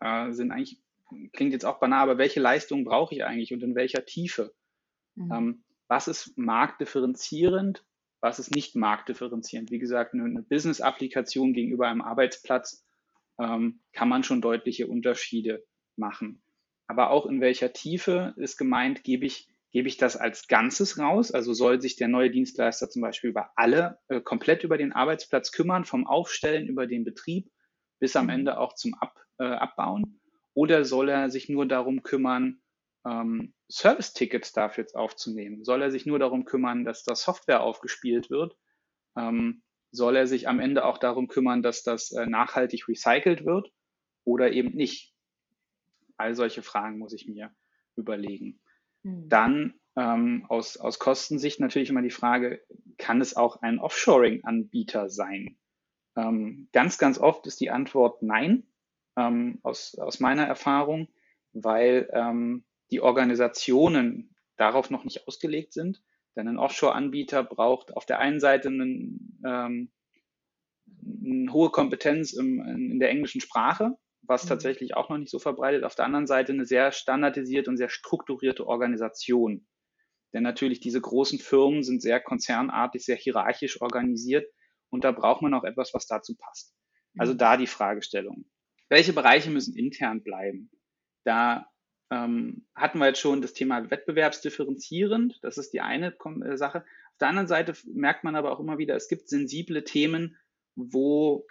äh, 0.00 0.32
sind 0.32 0.52
eigentlich 0.52 0.83
klingt 1.32 1.52
jetzt 1.52 1.64
auch 1.64 1.80
banal, 1.80 2.02
aber 2.02 2.18
welche 2.18 2.40
Leistung 2.40 2.84
brauche 2.84 3.14
ich 3.14 3.24
eigentlich 3.24 3.52
und 3.52 3.62
in 3.62 3.74
welcher 3.74 4.04
Tiefe? 4.04 4.54
Mhm. 5.14 5.32
Ähm, 5.32 5.64
was 5.88 6.08
ist 6.08 6.36
marktdifferenzierend? 6.36 7.84
Was 8.20 8.38
ist 8.38 8.54
nicht 8.54 8.74
marktdifferenzierend? 8.74 9.70
Wie 9.70 9.78
gesagt, 9.78 10.14
eine, 10.14 10.24
eine 10.24 10.42
Business-Applikation 10.42 11.52
gegenüber 11.52 11.88
einem 11.88 12.00
Arbeitsplatz 12.00 12.86
ähm, 13.38 13.80
kann 13.92 14.08
man 14.08 14.22
schon 14.22 14.40
deutliche 14.40 14.86
Unterschiede 14.86 15.64
machen. 15.96 16.42
Aber 16.86 17.10
auch 17.10 17.26
in 17.26 17.40
welcher 17.40 17.72
Tiefe 17.72 18.34
ist 18.36 18.56
gemeint, 18.56 19.04
gebe 19.04 19.26
ich, 19.26 19.48
gebe 19.72 19.88
ich 19.88 19.96
das 19.96 20.16
als 20.16 20.48
Ganzes 20.48 20.98
raus? 20.98 21.32
Also 21.32 21.52
soll 21.52 21.80
sich 21.80 21.96
der 21.96 22.08
neue 22.08 22.30
Dienstleister 22.30 22.88
zum 22.88 23.02
Beispiel 23.02 23.30
über 23.30 23.50
alle, 23.56 23.98
äh, 24.08 24.20
komplett 24.20 24.64
über 24.64 24.78
den 24.78 24.92
Arbeitsplatz 24.92 25.52
kümmern, 25.52 25.84
vom 25.84 26.06
Aufstellen 26.06 26.68
über 26.68 26.86
den 26.86 27.04
Betrieb 27.04 27.50
bis 28.00 28.16
am 28.16 28.26
mhm. 28.26 28.30
Ende 28.30 28.58
auch 28.58 28.74
zum 28.74 28.94
Ab, 28.94 29.18
äh, 29.38 29.44
Abbauen? 29.44 30.20
Oder 30.54 30.84
soll 30.84 31.08
er 31.08 31.30
sich 31.30 31.48
nur 31.48 31.66
darum 31.66 32.02
kümmern, 32.02 32.60
ähm, 33.04 33.54
Service-Tickets 33.70 34.52
dafür 34.52 34.84
jetzt 34.84 34.94
aufzunehmen? 34.94 35.64
Soll 35.64 35.82
er 35.82 35.90
sich 35.90 36.06
nur 36.06 36.18
darum 36.18 36.44
kümmern, 36.44 36.84
dass 36.84 37.02
das 37.02 37.22
Software 37.22 37.62
aufgespielt 37.62 38.30
wird? 38.30 38.56
Ähm, 39.16 39.62
soll 39.90 40.16
er 40.16 40.26
sich 40.26 40.48
am 40.48 40.60
Ende 40.60 40.84
auch 40.84 40.98
darum 40.98 41.28
kümmern, 41.28 41.62
dass 41.62 41.82
das 41.82 42.12
äh, 42.12 42.26
nachhaltig 42.26 42.88
recycelt 42.88 43.44
wird 43.44 43.72
oder 44.24 44.52
eben 44.52 44.74
nicht? 44.74 45.14
All 46.16 46.34
solche 46.34 46.62
Fragen 46.62 46.98
muss 46.98 47.12
ich 47.12 47.26
mir 47.26 47.54
überlegen. 47.96 48.60
Mhm. 49.02 49.28
Dann 49.28 49.74
ähm, 49.96 50.46
aus, 50.48 50.76
aus 50.76 50.98
Kostensicht 50.98 51.60
natürlich 51.60 51.90
immer 51.90 52.02
die 52.02 52.10
Frage, 52.10 52.64
kann 52.98 53.20
es 53.20 53.36
auch 53.36 53.62
ein 53.62 53.78
Offshoring-Anbieter 53.78 55.08
sein? 55.08 55.58
Ähm, 56.16 56.68
ganz, 56.72 56.98
ganz 56.98 57.18
oft 57.18 57.46
ist 57.46 57.60
die 57.60 57.70
Antwort 57.70 58.22
nein 58.22 58.66
ähm, 59.16 59.58
aus, 59.62 59.96
aus 59.98 60.20
meiner 60.20 60.44
Erfahrung, 60.44 61.08
weil 61.52 62.08
ähm, 62.12 62.64
die 62.90 63.00
Organisationen 63.00 64.34
darauf 64.56 64.90
noch 64.90 65.04
nicht 65.04 65.26
ausgelegt 65.26 65.72
sind. 65.72 66.02
Denn 66.36 66.48
ein 66.48 66.58
Offshore-Anbieter 66.58 67.44
braucht 67.44 67.96
auf 67.96 68.06
der 68.06 68.18
einen 68.18 68.40
Seite 68.40 68.68
einen, 68.68 69.40
ähm, 69.46 69.92
eine 70.86 71.52
hohe 71.52 71.70
Kompetenz 71.70 72.32
im, 72.32 72.60
in 72.60 72.98
der 72.98 73.10
englischen 73.10 73.40
Sprache, 73.40 73.96
was 74.22 74.44
mhm. 74.44 74.48
tatsächlich 74.48 74.96
auch 74.96 75.10
noch 75.10 75.18
nicht 75.18 75.30
so 75.30 75.38
verbreitet. 75.38 75.84
Auf 75.84 75.94
der 75.94 76.06
anderen 76.06 76.26
Seite 76.26 76.52
eine 76.52 76.66
sehr 76.66 76.92
standardisierte 76.92 77.70
und 77.70 77.76
sehr 77.76 77.88
strukturierte 77.88 78.66
Organisation. 78.66 79.66
Denn 80.32 80.42
natürlich 80.42 80.80
diese 80.80 81.00
großen 81.00 81.38
Firmen 81.38 81.84
sind 81.84 82.02
sehr 82.02 82.20
konzernartig, 82.20 83.04
sehr 83.04 83.16
hierarchisch 83.16 83.80
organisiert 83.80 84.46
und 84.90 85.04
da 85.04 85.12
braucht 85.12 85.42
man 85.42 85.54
auch 85.54 85.64
etwas, 85.64 85.94
was 85.94 86.06
dazu 86.06 86.34
passt. 86.36 86.74
Also 87.16 87.34
mhm. 87.34 87.38
da 87.38 87.56
die 87.56 87.68
Fragestellung. 87.68 88.44
Welche 88.88 89.12
Bereiche 89.12 89.50
müssen 89.50 89.76
intern 89.76 90.22
bleiben? 90.22 90.70
Da 91.24 91.70
ähm, 92.10 92.66
hatten 92.74 92.98
wir 92.98 93.06
jetzt 93.06 93.20
schon 93.20 93.42
das 93.42 93.54
Thema 93.54 93.90
wettbewerbsdifferenzierend. 93.90 95.38
Das 95.42 95.58
ist 95.58 95.72
die 95.72 95.80
eine 95.80 96.14
äh, 96.14 96.56
Sache. 96.56 96.78
Auf 96.78 97.18
der 97.20 97.28
anderen 97.28 97.48
Seite 97.48 97.74
merkt 97.86 98.24
man 98.24 98.36
aber 98.36 98.52
auch 98.52 98.60
immer 98.60 98.78
wieder, 98.78 98.94
es 98.94 99.08
gibt 99.08 99.28
sensible 99.28 99.84
Themen, 99.84 100.36
wo 100.74 101.46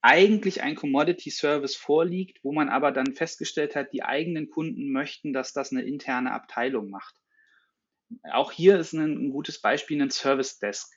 eigentlich 0.00 0.62
ein 0.62 0.76
Commodity 0.76 1.30
Service 1.30 1.76
vorliegt, 1.76 2.38
wo 2.42 2.52
man 2.52 2.68
aber 2.68 2.92
dann 2.92 3.14
festgestellt 3.14 3.74
hat, 3.74 3.92
die 3.92 4.04
eigenen 4.04 4.48
Kunden 4.48 4.92
möchten, 4.92 5.32
dass 5.32 5.52
das 5.52 5.72
eine 5.72 5.82
interne 5.82 6.32
Abteilung 6.32 6.88
macht. 6.88 7.16
Auch 8.32 8.52
hier 8.52 8.78
ist 8.78 8.92
ein, 8.92 9.26
ein 9.26 9.30
gutes 9.30 9.60
Beispiel 9.60 10.00
ein 10.00 10.10
Service 10.10 10.58
Desk. 10.58 10.94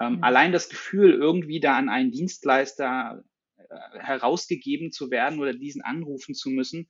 Ähm, 0.00 0.16
mhm. 0.16 0.24
Allein 0.24 0.52
das 0.52 0.68
Gefühl, 0.68 1.12
irgendwie 1.12 1.60
da 1.60 1.76
an 1.76 1.88
einen 1.88 2.10
Dienstleister 2.10 3.22
herausgegeben 3.98 4.92
zu 4.92 5.10
werden 5.10 5.38
oder 5.38 5.52
diesen 5.52 5.82
anrufen 5.82 6.34
zu 6.34 6.50
müssen, 6.50 6.88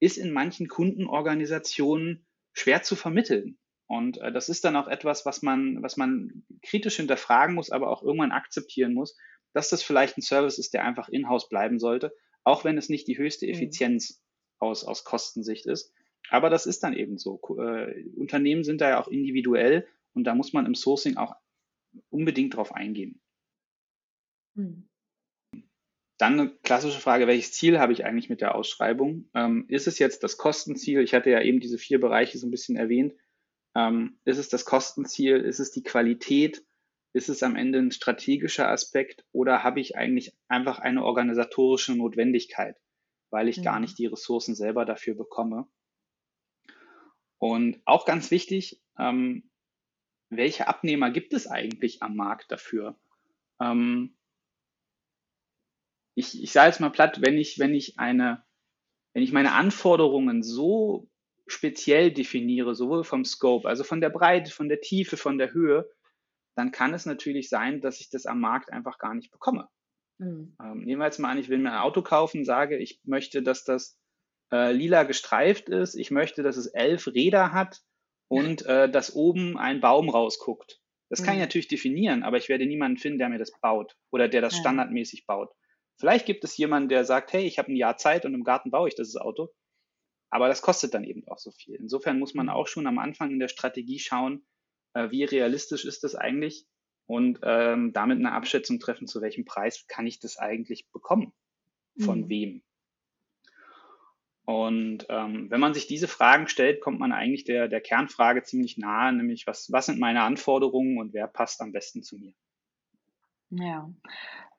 ist 0.00 0.16
in 0.16 0.32
manchen 0.32 0.68
Kundenorganisationen 0.68 2.26
schwer 2.52 2.82
zu 2.82 2.96
vermitteln. 2.96 3.58
Und 3.86 4.18
äh, 4.18 4.32
das 4.32 4.48
ist 4.48 4.64
dann 4.64 4.76
auch 4.76 4.88
etwas, 4.88 5.26
was 5.26 5.42
man, 5.42 5.82
was 5.82 5.96
man 5.96 6.44
kritisch 6.62 6.96
hinterfragen 6.96 7.54
muss, 7.54 7.70
aber 7.70 7.90
auch 7.90 8.02
irgendwann 8.02 8.32
akzeptieren 8.32 8.94
muss, 8.94 9.16
dass 9.52 9.68
das 9.68 9.82
vielleicht 9.82 10.16
ein 10.16 10.22
Service 10.22 10.58
ist, 10.58 10.72
der 10.74 10.84
einfach 10.84 11.08
in-house 11.08 11.48
bleiben 11.48 11.78
sollte, 11.78 12.14
auch 12.42 12.64
wenn 12.64 12.78
es 12.78 12.88
nicht 12.88 13.06
die 13.06 13.18
höchste 13.18 13.46
mhm. 13.46 13.52
Effizienz 13.52 14.22
aus, 14.58 14.84
aus 14.84 15.04
Kostensicht 15.04 15.66
ist. 15.66 15.92
Aber 16.30 16.48
das 16.48 16.66
ist 16.66 16.82
dann 16.82 16.94
eben 16.94 17.18
so. 17.18 17.40
Äh, 17.58 18.08
Unternehmen 18.16 18.64
sind 18.64 18.80
da 18.80 18.88
ja 18.88 19.00
auch 19.00 19.08
individuell 19.08 19.86
und 20.14 20.24
da 20.24 20.34
muss 20.34 20.52
man 20.52 20.66
im 20.66 20.74
Sourcing 20.74 21.16
auch 21.16 21.34
unbedingt 22.08 22.56
drauf 22.56 22.74
eingehen. 22.74 23.20
Mhm. 24.54 24.88
Dann 26.22 26.38
eine 26.38 26.50
klassische 26.62 27.00
Frage, 27.00 27.26
welches 27.26 27.50
Ziel 27.50 27.80
habe 27.80 27.92
ich 27.92 28.04
eigentlich 28.04 28.28
mit 28.28 28.40
der 28.40 28.54
Ausschreibung? 28.54 29.28
Ähm, 29.34 29.64
ist 29.66 29.88
es 29.88 29.98
jetzt 29.98 30.22
das 30.22 30.36
Kostenziel? 30.36 31.00
Ich 31.00 31.14
hatte 31.14 31.30
ja 31.30 31.42
eben 31.42 31.58
diese 31.58 31.78
vier 31.78 31.98
Bereiche 31.98 32.38
so 32.38 32.46
ein 32.46 32.52
bisschen 32.52 32.76
erwähnt. 32.76 33.12
Ähm, 33.74 34.20
ist 34.24 34.38
es 34.38 34.48
das 34.48 34.64
Kostenziel? 34.64 35.38
Ist 35.38 35.58
es 35.58 35.72
die 35.72 35.82
Qualität? 35.82 36.64
Ist 37.12 37.28
es 37.28 37.42
am 37.42 37.56
Ende 37.56 37.80
ein 37.80 37.90
strategischer 37.90 38.68
Aspekt 38.68 39.24
oder 39.32 39.64
habe 39.64 39.80
ich 39.80 39.96
eigentlich 39.96 40.32
einfach 40.46 40.78
eine 40.78 41.02
organisatorische 41.04 41.96
Notwendigkeit, 41.96 42.76
weil 43.30 43.48
ich 43.48 43.58
mhm. 43.58 43.64
gar 43.64 43.80
nicht 43.80 43.98
die 43.98 44.06
Ressourcen 44.06 44.54
selber 44.54 44.84
dafür 44.84 45.16
bekomme? 45.16 45.66
Und 47.38 47.80
auch 47.84 48.04
ganz 48.04 48.30
wichtig, 48.30 48.80
ähm, 48.96 49.50
welche 50.30 50.68
Abnehmer 50.68 51.10
gibt 51.10 51.32
es 51.32 51.48
eigentlich 51.48 52.00
am 52.00 52.14
Markt 52.14 52.52
dafür? 52.52 52.96
Ähm, 53.60 54.14
ich, 56.22 56.42
ich 56.42 56.52
sage 56.52 56.68
jetzt 56.68 56.80
mal 56.80 56.90
platt, 56.90 57.20
wenn 57.20 57.36
ich, 57.36 57.58
wenn 57.58 57.74
ich 57.74 57.98
eine, 57.98 58.44
wenn 59.12 59.22
ich 59.22 59.32
meine 59.32 59.52
Anforderungen 59.52 60.42
so 60.42 61.08
speziell 61.46 62.12
definiere, 62.12 62.74
sowohl 62.74 63.04
vom 63.04 63.24
Scope, 63.24 63.68
also 63.68 63.84
von 63.84 64.00
der 64.00 64.10
Breite, 64.10 64.50
von 64.50 64.68
der 64.68 64.80
Tiefe, 64.80 65.16
von 65.16 65.38
der 65.38 65.52
Höhe, 65.52 65.90
dann 66.54 66.70
kann 66.70 66.94
es 66.94 67.06
natürlich 67.06 67.48
sein, 67.48 67.80
dass 67.80 68.00
ich 68.00 68.10
das 68.10 68.26
am 68.26 68.40
Markt 68.40 68.72
einfach 68.72 68.98
gar 68.98 69.14
nicht 69.14 69.32
bekomme. 69.32 69.68
Mhm. 70.18 70.56
Ähm, 70.62 70.84
nehmen 70.84 71.00
wir 71.00 71.06
jetzt 71.06 71.18
mal 71.18 71.30
an, 71.30 71.38
ich 71.38 71.48
will 71.48 71.58
mir 71.58 71.72
ein 71.72 71.78
Auto 71.78 72.02
kaufen, 72.02 72.44
sage, 72.44 72.78
ich 72.78 73.00
möchte, 73.04 73.42
dass 73.42 73.64
das 73.64 73.98
äh, 74.52 74.72
lila 74.72 75.02
gestreift 75.02 75.68
ist, 75.68 75.94
ich 75.94 76.10
möchte, 76.10 76.42
dass 76.42 76.56
es 76.56 76.66
elf 76.66 77.08
Räder 77.08 77.52
hat 77.52 77.80
und 78.28 78.62
äh, 78.66 78.88
dass 78.90 79.14
oben 79.14 79.58
ein 79.58 79.80
Baum 79.80 80.08
rausguckt. 80.08 80.80
Das 81.10 81.20
mhm. 81.20 81.24
kann 81.24 81.34
ich 81.34 81.38
mhm. 81.38 81.44
natürlich 81.44 81.68
definieren, 81.68 82.22
aber 82.22 82.36
ich 82.36 82.48
werde 82.48 82.66
niemanden 82.66 82.98
finden, 82.98 83.18
der 83.18 83.28
mir 83.28 83.38
das 83.38 83.52
baut 83.60 83.96
oder 84.10 84.28
der 84.28 84.40
das 84.40 84.54
ja. 84.54 84.60
standardmäßig 84.60 85.26
baut. 85.26 85.50
Vielleicht 86.02 86.26
gibt 86.26 86.42
es 86.42 86.56
jemanden, 86.56 86.88
der 86.88 87.04
sagt, 87.04 87.32
hey, 87.32 87.46
ich 87.46 87.60
habe 87.60 87.70
ein 87.70 87.76
Jahr 87.76 87.96
Zeit 87.96 88.24
und 88.24 88.34
im 88.34 88.42
Garten 88.42 88.72
baue 88.72 88.88
ich 88.88 88.96
das 88.96 89.14
Auto. 89.14 89.50
Aber 90.30 90.48
das 90.48 90.60
kostet 90.60 90.94
dann 90.94 91.04
eben 91.04 91.22
auch 91.28 91.38
so 91.38 91.52
viel. 91.52 91.76
Insofern 91.76 92.18
muss 92.18 92.34
man 92.34 92.46
mhm. 92.46 92.52
auch 92.52 92.66
schon 92.66 92.88
am 92.88 92.98
Anfang 92.98 93.30
in 93.30 93.38
der 93.38 93.46
Strategie 93.46 94.00
schauen, 94.00 94.44
äh, 94.94 95.12
wie 95.12 95.22
realistisch 95.22 95.84
ist 95.84 96.02
das 96.02 96.16
eigentlich 96.16 96.66
und 97.06 97.38
ähm, 97.44 97.92
damit 97.92 98.18
eine 98.18 98.32
Abschätzung 98.32 98.80
treffen, 98.80 99.06
zu 99.06 99.20
welchem 99.20 99.44
Preis 99.44 99.86
kann 99.86 100.08
ich 100.08 100.18
das 100.18 100.38
eigentlich 100.38 100.90
bekommen, 100.90 101.32
von 102.00 102.22
mhm. 102.22 102.28
wem. 102.28 102.62
Und 104.44 105.06
ähm, 105.08 105.52
wenn 105.52 105.60
man 105.60 105.72
sich 105.72 105.86
diese 105.86 106.08
Fragen 106.08 106.48
stellt, 106.48 106.80
kommt 106.80 106.98
man 106.98 107.12
eigentlich 107.12 107.44
der, 107.44 107.68
der 107.68 107.80
Kernfrage 107.80 108.42
ziemlich 108.42 108.76
nahe, 108.76 109.12
nämlich 109.12 109.46
was, 109.46 109.70
was 109.70 109.86
sind 109.86 110.00
meine 110.00 110.22
Anforderungen 110.22 110.98
und 110.98 111.12
wer 111.12 111.28
passt 111.28 111.60
am 111.60 111.70
besten 111.70 112.02
zu 112.02 112.18
mir? 112.18 112.34
Ja, 113.50 113.88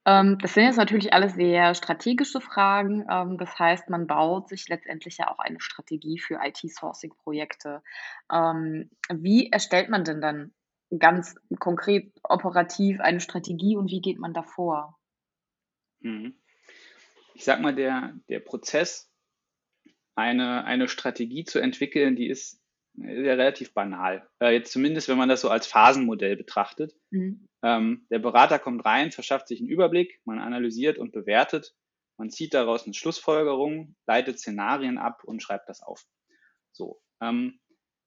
das 0.05 0.53
sind 0.53 0.65
jetzt 0.65 0.77
natürlich 0.77 1.13
alles 1.13 1.33
sehr 1.33 1.75
strategische 1.75 2.41
Fragen. 2.41 3.05
Ähm, 3.09 3.37
das 3.37 3.57
heißt, 3.57 3.89
man 3.89 4.05
baut 4.05 4.49
sich 4.49 4.67
letztendlich 4.67 5.17
ja 5.17 5.31
auch 5.31 5.39
eine 5.39 5.61
Strategie 5.61 6.19
für 6.19 6.39
IT-Sourcing-Projekte. 6.43 7.81
Ähm, 8.31 8.89
wie 9.09 9.49
erstellt 9.49 9.89
man 9.89 10.03
denn 10.03 10.19
dann 10.19 10.53
ganz 10.99 11.35
konkret 11.59 12.11
operativ 12.23 12.99
eine 12.99 13.19
Strategie 13.19 13.77
und 13.77 13.91
wie 13.91 14.01
geht 14.01 14.19
man 14.19 14.33
da 14.33 14.43
vor? 14.43 14.99
Mhm. 16.01 16.35
Ich 17.33 17.45
sag 17.45 17.61
mal, 17.61 17.73
der, 17.73 18.13
der 18.29 18.39
Prozess, 18.39 19.09
eine, 20.15 20.65
eine 20.65 20.87
Strategie 20.87 21.43
zu 21.43 21.59
entwickeln, 21.59 22.15
die 22.15 22.27
ist 22.27 22.62
ja 22.95 23.33
relativ 23.33 23.73
banal. 23.73 24.27
Äh, 24.39 24.53
jetzt 24.53 24.71
zumindest, 24.71 25.09
wenn 25.09 25.17
man 25.17 25.29
das 25.29 25.41
so 25.41 25.49
als 25.49 25.67
Phasenmodell 25.67 26.35
betrachtet. 26.35 26.93
Mhm. 27.11 27.47
Ähm, 27.63 28.05
der 28.09 28.19
Berater 28.19 28.59
kommt 28.59 28.85
rein, 28.85 29.11
verschafft 29.11 29.47
sich 29.47 29.59
einen 29.59 29.69
Überblick, 29.69 30.19
man 30.25 30.39
analysiert 30.39 30.97
und 30.97 31.11
bewertet, 31.11 31.75
man 32.17 32.29
zieht 32.29 32.53
daraus 32.53 32.85
eine 32.85 32.93
Schlussfolgerung, 32.93 33.95
leitet 34.05 34.39
Szenarien 34.39 34.97
ab 34.97 35.23
und 35.23 35.41
schreibt 35.41 35.69
das 35.69 35.81
auf. 35.81 36.05
So, 36.71 37.01
ähm, 37.21 37.59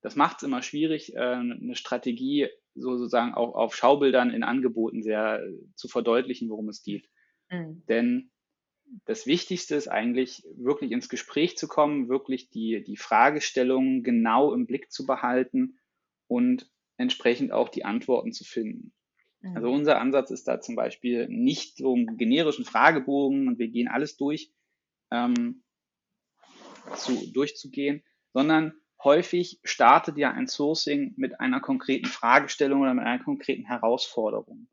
das 0.02 0.14
macht 0.14 0.38
es 0.38 0.42
immer 0.44 0.62
schwierig, 0.62 1.14
äh, 1.14 1.18
eine 1.18 1.74
Strategie 1.74 2.48
so 2.74 2.96
sozusagen 2.96 3.34
auch 3.34 3.54
auf 3.54 3.74
Schaubildern 3.74 4.30
in 4.30 4.44
Angeboten 4.44 5.02
sehr 5.02 5.42
äh, 5.42 5.58
zu 5.74 5.88
verdeutlichen, 5.88 6.48
worum 6.50 6.68
es 6.68 6.82
geht. 6.82 7.08
Mhm. 7.50 7.82
Denn 7.88 8.30
das 9.04 9.26
Wichtigste 9.26 9.74
ist 9.74 9.88
eigentlich, 9.88 10.44
wirklich 10.56 10.92
ins 10.92 11.08
Gespräch 11.08 11.56
zu 11.56 11.68
kommen, 11.68 12.08
wirklich 12.08 12.50
die, 12.50 12.82
die 12.84 12.96
Fragestellungen 12.96 14.02
genau 14.02 14.52
im 14.52 14.66
Blick 14.66 14.90
zu 14.90 15.06
behalten 15.06 15.78
und 16.28 16.70
entsprechend 16.96 17.52
auch 17.52 17.68
die 17.68 17.84
Antworten 17.84 18.32
zu 18.32 18.44
finden. 18.44 18.92
Mhm. 19.40 19.56
Also 19.56 19.70
unser 19.70 20.00
Ansatz 20.00 20.30
ist 20.30 20.48
da 20.48 20.60
zum 20.60 20.76
Beispiel 20.76 21.28
nicht 21.28 21.76
so 21.76 21.94
einen 21.94 22.16
generischen 22.16 22.64
Fragebogen 22.64 23.48
und 23.48 23.58
wir 23.58 23.68
gehen 23.68 23.88
alles 23.88 24.16
durch, 24.16 24.52
ähm, 25.10 25.62
zu, 26.96 27.32
durchzugehen, 27.32 28.02
sondern 28.32 28.74
häufig 29.02 29.60
startet 29.64 30.16
ja 30.16 30.32
ein 30.32 30.46
Sourcing 30.46 31.14
mit 31.16 31.40
einer 31.40 31.60
konkreten 31.60 32.06
Fragestellung 32.06 32.82
oder 32.82 32.94
mit 32.94 33.04
einer 33.04 33.22
konkreten 33.22 33.64
Herausforderung. 33.64 34.68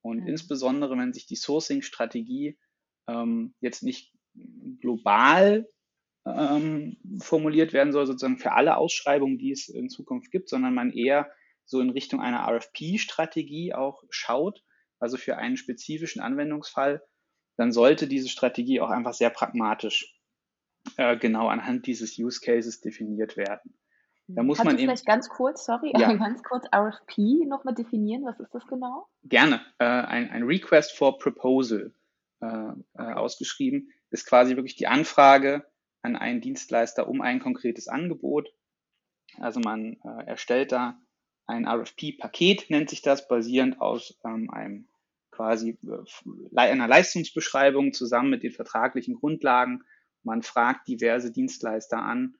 Und 0.00 0.20
mhm. 0.20 0.28
insbesondere, 0.28 0.96
wenn 0.98 1.12
sich 1.12 1.26
die 1.26 1.36
Sourcing-Strategie 1.36 2.58
ähm, 3.08 3.54
jetzt 3.60 3.82
nicht 3.82 4.12
global 4.80 5.68
ähm, 6.26 6.96
formuliert 7.20 7.72
werden 7.72 7.92
soll, 7.92 8.06
sozusagen 8.06 8.38
für 8.38 8.52
alle 8.52 8.76
Ausschreibungen, 8.76 9.38
die 9.38 9.52
es 9.52 9.68
in 9.68 9.88
Zukunft 9.88 10.30
gibt, 10.30 10.48
sondern 10.48 10.74
man 10.74 10.92
eher 10.92 11.30
so 11.66 11.80
in 11.80 11.90
Richtung 11.90 12.20
einer 12.20 12.46
RFP-Strategie 12.48 13.74
auch 13.74 14.02
schaut, 14.10 14.62
also 14.98 15.16
für 15.16 15.36
einen 15.36 15.56
spezifischen 15.56 16.22
Anwendungsfall, 16.22 17.02
dann 17.56 17.72
sollte 17.72 18.06
diese 18.06 18.28
Strategie 18.28 18.80
auch 18.80 18.90
einfach 18.90 19.14
sehr 19.14 19.30
pragmatisch 19.30 20.18
äh, 20.96 21.16
genau 21.16 21.48
anhand 21.48 21.86
dieses 21.86 22.18
Use 22.18 22.40
Cases 22.40 22.80
definiert 22.80 23.36
werden. 23.36 23.74
Da 24.26 24.42
muss 24.42 24.58
Kannst 24.58 24.66
man 24.66 24.76
du 24.76 24.82
eben, 24.82 24.90
vielleicht 24.90 25.06
ganz 25.06 25.28
kurz, 25.28 25.66
sorry, 25.66 25.92
ja. 25.96 26.12
ganz 26.16 26.42
kurz 26.42 26.64
RFP 26.74 27.46
nochmal 27.46 27.74
definieren? 27.74 28.24
Was 28.24 28.40
ist 28.40 28.54
das 28.54 28.66
genau? 28.66 29.06
Gerne. 29.24 29.60
Äh, 29.78 29.84
ein, 29.84 30.30
ein 30.30 30.42
Request 30.44 30.96
for 30.96 31.18
Proposal. 31.18 31.92
Äh, 32.44 32.74
äh, 32.98 33.12
ausgeschrieben, 33.14 33.90
ist 34.10 34.26
quasi 34.26 34.54
wirklich 34.56 34.76
die 34.76 34.86
Anfrage 34.86 35.64
an 36.02 36.14
einen 36.14 36.42
Dienstleister 36.42 37.08
um 37.08 37.22
ein 37.22 37.40
konkretes 37.40 37.88
Angebot. 37.88 38.52
Also 39.38 39.60
man 39.60 39.96
äh, 40.04 40.26
erstellt 40.26 40.72
da 40.72 40.98
ein 41.46 41.66
RFP-Paket, 41.66 42.68
nennt 42.68 42.90
sich 42.90 43.00
das, 43.00 43.28
basierend 43.28 43.80
aus 43.80 44.18
ähm, 44.26 44.50
einem 44.50 44.88
quasi 45.30 45.78
äh, 45.86 46.56
einer 46.56 46.86
Leistungsbeschreibung 46.86 47.94
zusammen 47.94 48.28
mit 48.28 48.42
den 48.42 48.52
vertraglichen 48.52 49.14
Grundlagen. 49.14 49.82
Man 50.22 50.42
fragt 50.42 50.86
diverse 50.86 51.32
Dienstleister 51.32 52.02
an, 52.02 52.36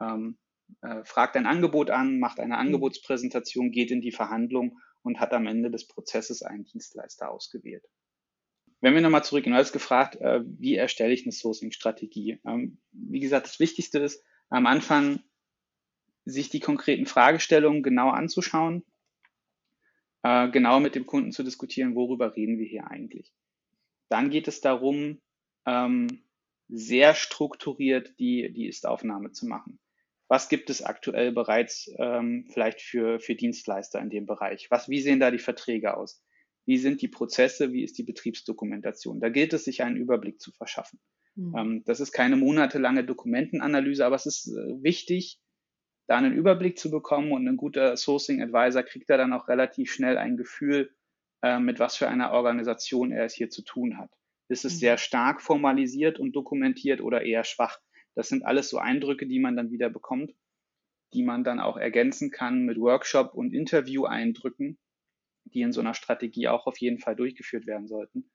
ähm, 0.00 0.38
äh, 0.82 1.04
fragt 1.04 1.36
ein 1.36 1.46
Angebot 1.46 1.90
an, 1.90 2.18
macht 2.18 2.40
eine 2.40 2.54
mhm. 2.54 2.60
Angebotspräsentation, 2.60 3.70
geht 3.70 3.92
in 3.92 4.00
die 4.00 4.12
Verhandlung 4.12 4.78
und 5.02 5.20
hat 5.20 5.32
am 5.32 5.46
Ende 5.46 5.70
des 5.70 5.86
Prozesses 5.86 6.42
einen 6.42 6.64
Dienstleister 6.64 7.30
ausgewählt 7.30 7.84
wenn 8.80 8.94
wir 8.94 9.00
nochmal 9.00 9.24
zurückgehen, 9.24 9.54
du 9.54 9.58
hast 9.58 9.72
gefragt, 9.72 10.16
äh, 10.16 10.40
wie 10.44 10.74
erstelle 10.74 11.12
ich 11.12 11.22
eine 11.22 11.32
Sourcing-Strategie? 11.32 12.40
Ähm, 12.46 12.78
wie 12.92 13.20
gesagt, 13.20 13.46
das 13.46 13.60
Wichtigste 13.60 13.98
ist 13.98 14.22
am 14.48 14.66
Anfang, 14.66 15.20
sich 16.24 16.50
die 16.50 16.60
konkreten 16.60 17.06
Fragestellungen 17.06 17.82
genau 17.82 18.10
anzuschauen, 18.10 18.84
äh, 20.22 20.50
genau 20.50 20.80
mit 20.80 20.94
dem 20.94 21.06
Kunden 21.06 21.32
zu 21.32 21.42
diskutieren, 21.42 21.94
worüber 21.94 22.36
reden 22.36 22.58
wir 22.58 22.66
hier 22.66 22.90
eigentlich. 22.90 23.32
Dann 24.08 24.30
geht 24.30 24.48
es 24.48 24.60
darum, 24.60 25.20
ähm, 25.66 26.22
sehr 26.68 27.14
strukturiert 27.14 28.18
die, 28.18 28.52
die 28.52 28.66
Ist-Aufnahme 28.66 29.32
zu 29.32 29.46
machen. 29.46 29.78
Was 30.28 30.48
gibt 30.48 30.70
es 30.70 30.82
aktuell 30.82 31.30
bereits 31.30 31.88
ähm, 31.98 32.48
vielleicht 32.52 32.80
für, 32.80 33.20
für 33.20 33.36
Dienstleister 33.36 34.00
in 34.00 34.10
dem 34.10 34.26
Bereich? 34.26 34.68
Was, 34.70 34.88
wie 34.88 35.00
sehen 35.00 35.20
da 35.20 35.30
die 35.30 35.38
Verträge 35.38 35.96
aus? 35.96 36.20
Wie 36.66 36.78
sind 36.78 37.00
die 37.00 37.08
Prozesse? 37.08 37.72
Wie 37.72 37.82
ist 37.82 37.96
die 37.96 38.02
Betriebsdokumentation? 38.02 39.20
Da 39.20 39.28
gilt 39.28 39.52
es, 39.52 39.64
sich 39.64 39.82
einen 39.82 39.96
Überblick 39.96 40.40
zu 40.40 40.52
verschaffen. 40.52 41.00
Mhm. 41.36 41.82
Das 41.84 42.00
ist 42.00 42.12
keine 42.12 42.36
monatelange 42.36 43.04
Dokumentenanalyse, 43.04 44.04
aber 44.04 44.16
es 44.16 44.26
ist 44.26 44.48
äh, 44.48 44.82
wichtig, 44.82 45.38
da 46.08 46.16
einen 46.16 46.34
Überblick 46.34 46.78
zu 46.78 46.90
bekommen 46.90 47.32
und 47.32 47.46
ein 47.48 47.56
guter 47.56 47.96
Sourcing 47.96 48.42
Advisor 48.42 48.82
kriegt 48.82 49.10
da 49.10 49.16
dann 49.16 49.32
auch 49.32 49.48
relativ 49.48 49.92
schnell 49.92 50.18
ein 50.18 50.36
Gefühl, 50.36 50.94
äh, 51.42 51.58
mit 51.58 51.78
was 51.78 51.96
für 51.96 52.08
einer 52.08 52.32
Organisation 52.32 53.12
er 53.12 53.24
es 53.24 53.34
hier 53.34 53.50
zu 53.50 53.62
tun 53.62 53.98
hat. 53.98 54.10
Ist 54.48 54.64
es 54.64 54.74
mhm. 54.74 54.78
sehr 54.78 54.98
stark 54.98 55.42
formalisiert 55.42 56.18
und 56.18 56.34
dokumentiert 56.34 57.00
oder 57.00 57.22
eher 57.22 57.44
schwach? 57.44 57.78
Das 58.14 58.28
sind 58.28 58.44
alles 58.44 58.70
so 58.70 58.78
Eindrücke, 58.78 59.26
die 59.26 59.40
man 59.40 59.56
dann 59.56 59.70
wieder 59.70 59.90
bekommt, 59.90 60.32
die 61.12 61.22
man 61.22 61.44
dann 61.44 61.60
auch 61.60 61.76
ergänzen 61.76 62.30
kann 62.30 62.64
mit 62.64 62.78
Workshop- 62.78 63.34
und 63.34 63.52
Interview-Eindrücken, 63.52 64.78
die 65.52 65.62
in 65.62 65.72
so 65.72 65.80
einer 65.80 65.94
Strategie 65.94 66.48
auch 66.48 66.66
auf 66.66 66.78
jeden 66.78 66.98
Fall 66.98 67.16
durchgeführt 67.16 67.66
werden 67.66 67.88
sollten, 67.88 68.30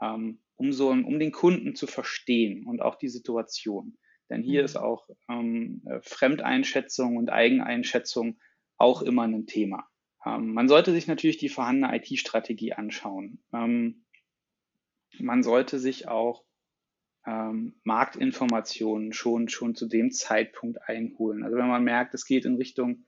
ähm, 0.00 0.40
um, 0.56 0.72
so, 0.72 0.90
um 0.90 1.18
den 1.18 1.32
Kunden 1.32 1.74
zu 1.74 1.86
verstehen 1.86 2.66
und 2.66 2.82
auch 2.82 2.96
die 2.96 3.08
Situation. 3.08 3.96
Denn 4.30 4.42
hier 4.42 4.60
mhm. 4.60 4.64
ist 4.64 4.76
auch 4.76 5.08
ähm, 5.28 5.82
äh, 5.86 6.00
Fremdeinschätzung 6.02 7.16
und 7.16 7.30
Eigeneinschätzung 7.30 8.38
auch 8.76 9.02
immer 9.02 9.22
ein 9.22 9.46
Thema. 9.46 9.88
Ähm, 10.24 10.52
man 10.52 10.68
sollte 10.68 10.92
sich 10.92 11.06
natürlich 11.06 11.38
die 11.38 11.48
vorhandene 11.48 11.96
IT-Strategie 11.96 12.72
anschauen. 12.72 13.42
Ähm, 13.52 14.04
man 15.18 15.42
sollte 15.42 15.78
sich 15.78 16.08
auch 16.08 16.44
ähm, 17.26 17.74
Marktinformationen 17.84 19.12
schon, 19.12 19.48
schon 19.48 19.74
zu 19.74 19.86
dem 19.86 20.10
Zeitpunkt 20.12 20.80
einholen. 20.88 21.44
Also 21.44 21.56
wenn 21.56 21.68
man 21.68 21.84
merkt, 21.84 22.14
es 22.14 22.24
geht 22.24 22.44
in 22.44 22.56
Richtung, 22.56 23.06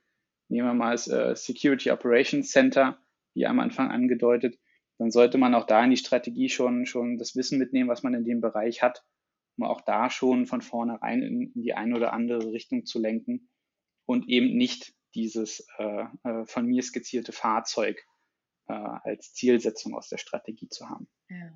nehmen 0.49 0.69
wir 0.69 0.75
mal 0.75 0.93
das 0.93 1.09
äh, 1.09 1.35
Security 1.37 1.91
Operations 1.91 2.51
Center, 2.51 2.99
wie 3.41 3.47
am 3.47 3.59
Anfang 3.59 3.91
angedeutet, 3.91 4.59
dann 4.99 5.11
sollte 5.11 5.39
man 5.39 5.55
auch 5.55 5.65
da 5.65 5.83
in 5.83 5.91
die 5.91 5.97
Strategie 5.97 6.51
schon, 6.51 6.85
schon 6.85 7.17
das 7.17 7.35
Wissen 7.35 7.59
mitnehmen, 7.59 7.89
was 7.89 8.03
man 8.03 8.13
in 8.13 8.25
dem 8.25 8.43
Bereich 8.43 8.83
hat, 8.83 9.03
um 9.57 9.65
auch 9.65 9.81
da 9.81 10.11
schon 10.11 10.47
von 10.47 10.61
vornherein 10.61 11.23
in, 11.23 11.53
die 11.55 11.73
eine 11.73 11.97
oder 11.97 12.13
andere 12.13 12.53
Richtung 12.53 12.85
zu 12.85 12.99
lenken 12.99 13.49
und 14.05 14.29
eben 14.29 14.57
nicht 14.59 14.93
dieses 15.15 15.67
äh, 15.79 16.05
äh, 16.23 16.45
von 16.45 16.67
mir 16.67 16.83
skizzierte 16.83 17.33
Fahrzeug 17.33 18.05
äh, 18.69 18.75
als 18.75 19.33
Zielsetzung 19.33 19.95
aus 19.95 20.11
der 20.11 20.19
Strategie 20.19 20.69
zu 20.69 20.91
haben. 20.91 21.09
Ja. 21.31 21.51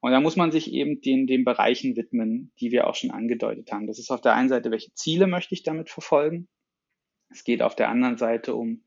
Und 0.00 0.12
da 0.12 0.20
muss 0.20 0.36
man 0.36 0.52
sich 0.52 0.70
eben 0.70 1.00
den, 1.00 1.26
den 1.26 1.44
Bereichen 1.44 1.96
widmen, 1.96 2.52
die 2.60 2.72
wir 2.72 2.88
auch 2.88 2.94
schon 2.94 3.10
angedeutet 3.10 3.72
haben. 3.72 3.86
Das 3.86 3.98
ist 3.98 4.10
auf 4.10 4.20
der 4.20 4.34
einen 4.34 4.50
Seite, 4.50 4.70
welche 4.70 4.92
Ziele 4.92 5.26
möchte 5.26 5.54
ich 5.54 5.62
damit 5.62 5.88
verfolgen? 5.88 6.46
Es 7.30 7.42
geht 7.42 7.62
auf 7.62 7.74
der 7.74 7.88
anderen 7.88 8.18
Seite 8.18 8.54
um 8.54 8.84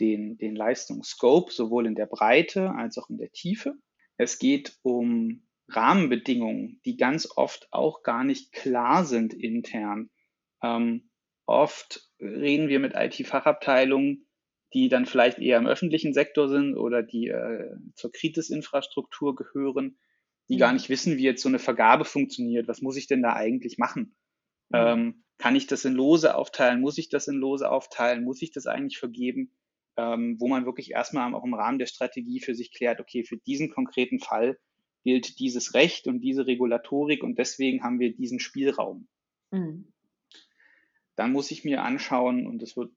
den, 0.00 0.38
den 0.38 0.54
Leistungsscope, 0.56 1.52
sowohl 1.52 1.86
in 1.86 1.94
der 1.94 2.06
Breite 2.06 2.70
als 2.70 2.98
auch 2.98 3.10
in 3.10 3.18
der 3.18 3.32
Tiefe. 3.32 3.74
Es 4.16 4.38
geht 4.38 4.78
um 4.82 5.46
Rahmenbedingungen, 5.68 6.80
die 6.84 6.96
ganz 6.96 7.28
oft 7.36 7.68
auch 7.70 8.02
gar 8.02 8.24
nicht 8.24 8.52
klar 8.52 9.04
sind 9.04 9.34
intern. 9.34 10.10
Ähm, 10.62 11.10
oft 11.46 12.10
reden 12.20 12.68
wir 12.68 12.80
mit 12.80 12.94
IT-Fachabteilungen, 12.94 14.26
die 14.74 14.88
dann 14.88 15.06
vielleicht 15.06 15.38
eher 15.38 15.58
im 15.58 15.66
öffentlichen 15.66 16.12
Sektor 16.12 16.48
sind 16.48 16.76
oder 16.76 17.02
die 17.02 17.28
äh, 17.28 17.76
zur 17.94 18.12
Kritis-Infrastruktur 18.12 19.34
gehören, 19.34 19.98
die 20.48 20.54
mhm. 20.54 20.58
gar 20.58 20.72
nicht 20.72 20.88
wissen, 20.88 21.16
wie 21.16 21.24
jetzt 21.24 21.42
so 21.42 21.48
eine 21.48 21.58
Vergabe 21.58 22.04
funktioniert. 22.04 22.68
Was 22.68 22.82
muss 22.82 22.96
ich 22.96 23.06
denn 23.06 23.22
da 23.22 23.34
eigentlich 23.34 23.78
machen? 23.78 24.16
Mhm. 24.70 24.76
Ähm, 24.76 25.24
kann 25.38 25.54
ich 25.54 25.66
das 25.66 25.84
in 25.84 25.94
Lose 25.94 26.34
aufteilen? 26.34 26.80
Muss 26.80 26.98
ich 26.98 27.08
das 27.08 27.28
in 27.28 27.36
Lose 27.36 27.70
aufteilen? 27.70 28.24
Muss 28.24 28.42
ich 28.42 28.50
das 28.50 28.66
eigentlich 28.66 28.98
vergeben? 28.98 29.54
Ähm, 29.98 30.36
wo 30.38 30.46
man 30.48 30.64
wirklich 30.64 30.92
erstmal 30.92 31.34
auch 31.34 31.44
im 31.44 31.54
Rahmen 31.54 31.78
der 31.78 31.86
Strategie 31.86 32.40
für 32.40 32.54
sich 32.54 32.72
klärt, 32.72 33.00
okay, 33.00 33.24
für 33.24 33.36
diesen 33.36 33.68
konkreten 33.68 34.20
Fall 34.20 34.58
gilt 35.02 35.40
dieses 35.40 35.74
Recht 35.74 36.06
und 36.06 36.20
diese 36.20 36.46
Regulatorik 36.46 37.24
und 37.24 37.36
deswegen 37.36 37.82
haben 37.82 37.98
wir 37.98 38.14
diesen 38.14 38.38
Spielraum. 38.38 39.08
Mhm. 39.50 39.92
Dann 41.16 41.32
muss 41.32 41.50
ich 41.50 41.64
mir 41.64 41.82
anschauen, 41.82 42.46
und 42.46 42.62
das 42.62 42.76
wird 42.76 42.92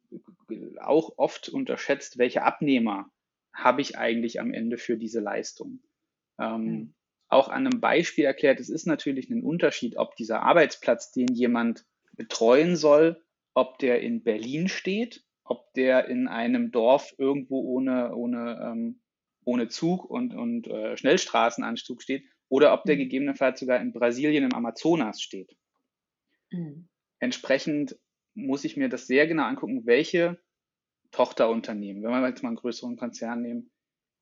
auch 0.80 1.18
oft 1.18 1.50
unterschätzt, 1.50 2.20
welche 2.20 2.44
Abnehmer 2.44 3.10
habe 3.52 3.82
ich 3.82 3.98
eigentlich 3.98 4.40
am 4.40 4.54
Ende 4.54 4.78
für 4.78 4.96
diese 4.96 5.22
Leistung. 5.22 5.82
Ähm, 6.40 6.64
mhm 6.64 6.94
auch 7.32 7.48
an 7.48 7.66
einem 7.66 7.80
Beispiel 7.80 8.26
erklärt, 8.26 8.60
es 8.60 8.70
ist 8.70 8.86
natürlich 8.86 9.30
ein 9.30 9.44
Unterschied, 9.44 9.96
ob 9.98 10.16
dieser 10.16 10.44
Arbeitsplatz, 10.44 11.12
den 11.12 11.28
jemand 11.34 11.86
betreuen 12.14 12.76
soll, 12.76 13.24
ob 13.54 13.80
der 13.80 14.02
in 14.02 14.22
Berlin 14.22 14.68
steht, 14.68 15.24
ob 15.52 15.74
der 15.74 16.08
in 16.08 16.30
einem 16.30 16.72
Dorf 16.72 17.14
irgendwo 17.18 17.60
ohne, 17.60 18.16
ohne, 18.16 18.58
ähm, 18.64 19.02
ohne 19.44 19.68
Zug 19.68 20.10
und, 20.10 20.34
und 20.34 20.68
äh, 20.68 20.96
Schnellstraßenanzug 20.96 22.02
steht 22.02 22.24
oder 22.48 22.72
ob 22.72 22.86
der 22.86 22.96
mhm. 22.96 23.00
gegebenenfalls 23.00 23.60
sogar 23.60 23.82
in 23.82 23.92
Brasilien 23.92 24.46
im 24.46 24.54
Amazonas 24.54 25.22
steht. 25.22 25.58
Mhm. 26.52 26.88
Entsprechend 27.20 28.00
muss 28.34 28.64
ich 28.64 28.78
mir 28.78 28.88
das 28.88 29.08
sehr 29.08 29.28
genau 29.28 29.44
angucken, 29.44 29.86
welche 29.86 30.40
Tochterunternehmen, 31.12 32.02
wenn 32.02 32.12
wir 32.12 32.30
jetzt 32.30 32.44
mal 32.44 32.50
einen 32.50 32.56
größeren 32.56 32.96
Konzern 32.96 33.42
nehmen, 33.42 33.72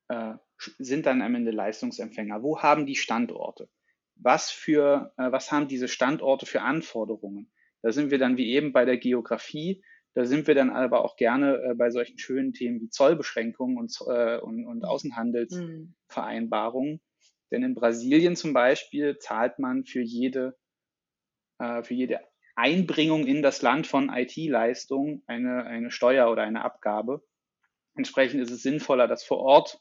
äh, 0.08 0.34
sind 0.80 1.06
dann 1.06 1.22
am 1.22 1.36
Ende 1.36 1.52
Leistungsempfänger? 1.52 2.42
Wo 2.42 2.60
haben 2.60 2.88
die 2.88 2.96
Standorte? 2.96 3.70
Was 4.16 4.50
für, 4.50 5.14
äh, 5.18 5.32
was 5.32 5.52
haben 5.52 5.68
diese 5.68 5.88
Standorte 5.88 6.48
für 6.48 6.64
Anforderungen? 6.64 7.52
Da 7.84 7.92
sind 7.92 8.10
wir 8.10 8.18
dann 8.18 8.36
wie 8.36 8.52
eben 8.52 8.74
bei 8.74 8.84
der 8.84 8.98
Geografie. 8.98 9.84
Da 10.16 10.26
sind 10.26 10.48
wir 10.48 10.56
dann 10.56 10.72
aber 10.72 11.06
auch 11.06 11.16
gerne 11.16 11.62
äh, 11.62 11.76
bei 11.76 11.92
solchen 11.92 12.18
schönen 12.18 12.54
Themen 12.54 12.82
wie 12.82 12.90
Zollbeschränkungen 12.90 13.78
und, 13.78 13.96
äh, 14.08 14.40
und, 14.40 14.66
und 14.66 14.84
Außenhandelsvereinbarungen. 14.84 16.94
Mhm. 16.94 17.02
Denn 17.52 17.64
in 17.64 17.76
Brasilien 17.76 18.36
zum 18.36 18.54
Beispiel 18.54 19.18
zahlt 19.18 19.60
man 19.60 19.86
für 19.86 20.02
jede, 20.02 20.58
äh, 21.60 21.84
für 21.84 21.94
jede 21.94 22.20
Einbringung 22.56 23.26
in 23.26 23.42
das 23.42 23.62
Land 23.62 23.88
von 23.88 24.10
IT-Leistungen 24.10 25.24
eine, 25.28 25.66
eine 25.66 25.92
Steuer 25.92 26.30
oder 26.30 26.44
eine 26.44 26.64
Abgabe. 26.64 27.24
Entsprechend 27.96 28.42
ist 28.42 28.52
es 28.52 28.62
sinnvoller, 28.62 29.08
das 29.08 29.24
vor 29.24 29.40
Ort 29.40 29.80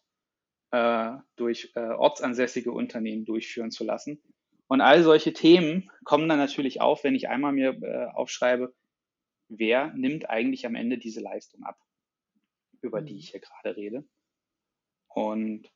äh, 0.70 1.12
durch 1.36 1.72
äh, 1.74 1.80
ortsansässige 1.80 2.70
Unternehmen 2.70 3.24
durchführen 3.24 3.70
zu 3.70 3.84
lassen. 3.84 4.22
Und 4.68 4.80
all 4.80 5.02
solche 5.02 5.32
Themen 5.32 5.90
kommen 6.04 6.28
dann 6.28 6.38
natürlich 6.38 6.80
auf, 6.80 7.04
wenn 7.04 7.14
ich 7.14 7.28
einmal 7.28 7.52
mir 7.52 7.78
äh, 7.82 8.06
aufschreibe, 8.14 8.74
wer 9.48 9.92
nimmt 9.94 10.28
eigentlich 10.30 10.66
am 10.66 10.74
Ende 10.74 10.98
diese 10.98 11.20
Leistung 11.20 11.62
ab, 11.64 11.78
über 12.80 13.00
die 13.00 13.14
mhm. 13.14 13.18
ich 13.18 13.30
hier 13.30 13.40
gerade 13.40 13.76
rede. 13.76 14.04
Und 15.08 15.70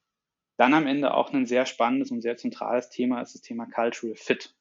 dann 0.57 0.75
am 0.75 0.87
Ende 0.87 1.15
auch 1.15 1.33
ein 1.33 1.47
sehr 1.47 1.67
spannendes 1.67 2.11
und 2.11 2.21
sehr 2.21 2.37
zentrales 2.37 2.91
Thema 2.91 3.21
ist 3.21 3.35
das 3.35 3.43
Thema 3.43 3.67
Cultural 3.67 4.17
Fit. 4.17 4.55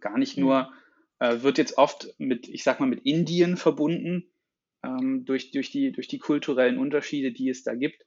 Gar 0.00 0.18
nicht 0.18 0.36
nur, 0.36 0.70
mhm. 1.18 1.26
äh, 1.26 1.42
wird 1.42 1.58
jetzt 1.58 1.78
oft 1.78 2.14
mit, 2.18 2.48
ich 2.48 2.62
sag 2.62 2.80
mal, 2.80 2.86
mit 2.86 3.04
Indien 3.04 3.56
verbunden, 3.56 4.30
ähm, 4.82 5.24
durch, 5.24 5.50
durch, 5.50 5.70
die, 5.70 5.92
durch 5.92 6.08
die 6.08 6.18
kulturellen 6.18 6.78
Unterschiede, 6.78 7.32
die 7.32 7.48
es 7.48 7.62
da 7.62 7.74
gibt. 7.74 8.06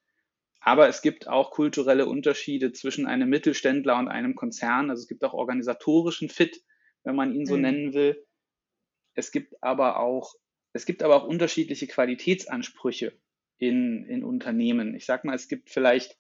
Aber 0.62 0.88
es 0.88 1.02
gibt 1.02 1.28
auch 1.28 1.52
kulturelle 1.52 2.06
Unterschiede 2.06 2.72
zwischen 2.72 3.06
einem 3.06 3.30
Mittelständler 3.30 3.98
und 3.98 4.08
einem 4.08 4.36
Konzern. 4.36 4.90
Also 4.90 5.02
es 5.02 5.08
gibt 5.10 5.24
auch 5.26 5.34
organisatorischen 5.34 6.30
Fit, 6.30 6.64
wenn 7.04 7.18
man 7.18 7.36
ihn 7.36 7.46
so 7.46 7.56
mhm. 7.56 7.62
nennen 7.62 7.94
will. 7.94 8.26
Es 9.14 9.32
gibt 9.32 9.62
aber 9.62 10.00
auch, 10.00 10.36
es 10.74 10.86
gibt 10.86 11.04
aber 11.04 11.16
auch 11.16 11.28
unterschiedliche 11.28 11.88
Qualitätsansprüche 11.88 13.14
in, 13.58 14.06
in 14.06 14.24
Unternehmen. 14.24 14.96
Ich 14.96 15.06
sag 15.06 15.24
mal, 15.24 15.36
es 15.36 15.48
gibt 15.48 15.70
vielleicht 15.70 16.18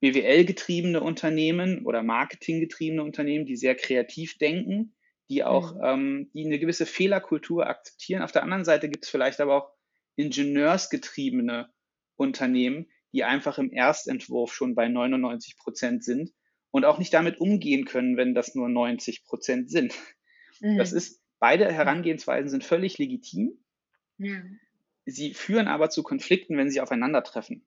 BWL-getriebene 0.00 1.00
Unternehmen 1.00 1.84
oder 1.84 2.02
Marketing-getriebene 2.02 3.02
Unternehmen, 3.02 3.46
die 3.46 3.56
sehr 3.56 3.74
kreativ 3.74 4.38
denken, 4.38 4.94
die 5.28 5.44
auch, 5.44 5.74
mhm. 5.74 5.80
ähm, 5.82 6.30
die 6.34 6.44
eine 6.44 6.58
gewisse 6.58 6.86
Fehlerkultur 6.86 7.66
akzeptieren. 7.66 8.22
Auf 8.22 8.32
der 8.32 8.42
anderen 8.42 8.64
Seite 8.64 8.88
gibt 8.88 9.04
es 9.04 9.10
vielleicht 9.10 9.40
aber 9.40 9.56
auch 9.56 9.70
ingenieursgetriebene 10.16 11.70
Unternehmen, 12.16 12.90
die 13.12 13.24
einfach 13.24 13.58
im 13.58 13.72
Erstentwurf 13.72 14.52
schon 14.52 14.74
bei 14.74 14.88
99 14.88 15.56
Prozent 15.56 16.04
sind 16.04 16.32
und 16.70 16.84
auch 16.84 16.98
nicht 16.98 17.14
damit 17.14 17.40
umgehen 17.40 17.84
können, 17.84 18.16
wenn 18.16 18.34
das 18.34 18.54
nur 18.54 18.68
90 18.68 19.24
Prozent 19.24 19.70
sind. 19.70 19.94
Mhm. 20.60 20.76
Das 20.76 20.92
ist, 20.92 21.17
beide 21.38 21.70
Herangehensweisen 21.72 22.50
sind 22.50 22.64
völlig 22.64 22.98
legitim. 22.98 23.58
Ja. 24.18 24.42
Sie 25.04 25.34
führen 25.34 25.68
aber 25.68 25.90
zu 25.90 26.02
Konflikten, 26.02 26.56
wenn 26.56 26.70
sie 26.70 26.80
aufeinandertreffen. 26.80 27.66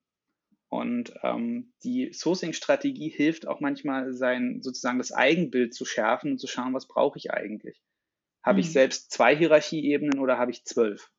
Und 0.69 1.13
ähm, 1.23 1.73
die 1.83 2.13
Sourcing-Strategie 2.13 3.09
hilft 3.09 3.45
auch 3.45 3.59
manchmal, 3.59 4.13
sein 4.13 4.61
sozusagen 4.61 4.99
das 4.99 5.11
Eigenbild 5.11 5.73
zu 5.73 5.83
schärfen 5.83 6.31
und 6.31 6.37
zu 6.37 6.47
schauen, 6.47 6.73
was 6.73 6.87
brauche 6.87 7.17
ich 7.17 7.31
eigentlich. 7.31 7.81
Habe 8.41 8.55
mhm. 8.55 8.61
ich 8.61 8.71
selbst 8.71 9.11
zwei 9.11 9.35
Hierarchieebenen 9.35 10.19
oder 10.19 10.37
habe 10.37 10.51
ich 10.51 10.63
zwölf? 10.63 11.11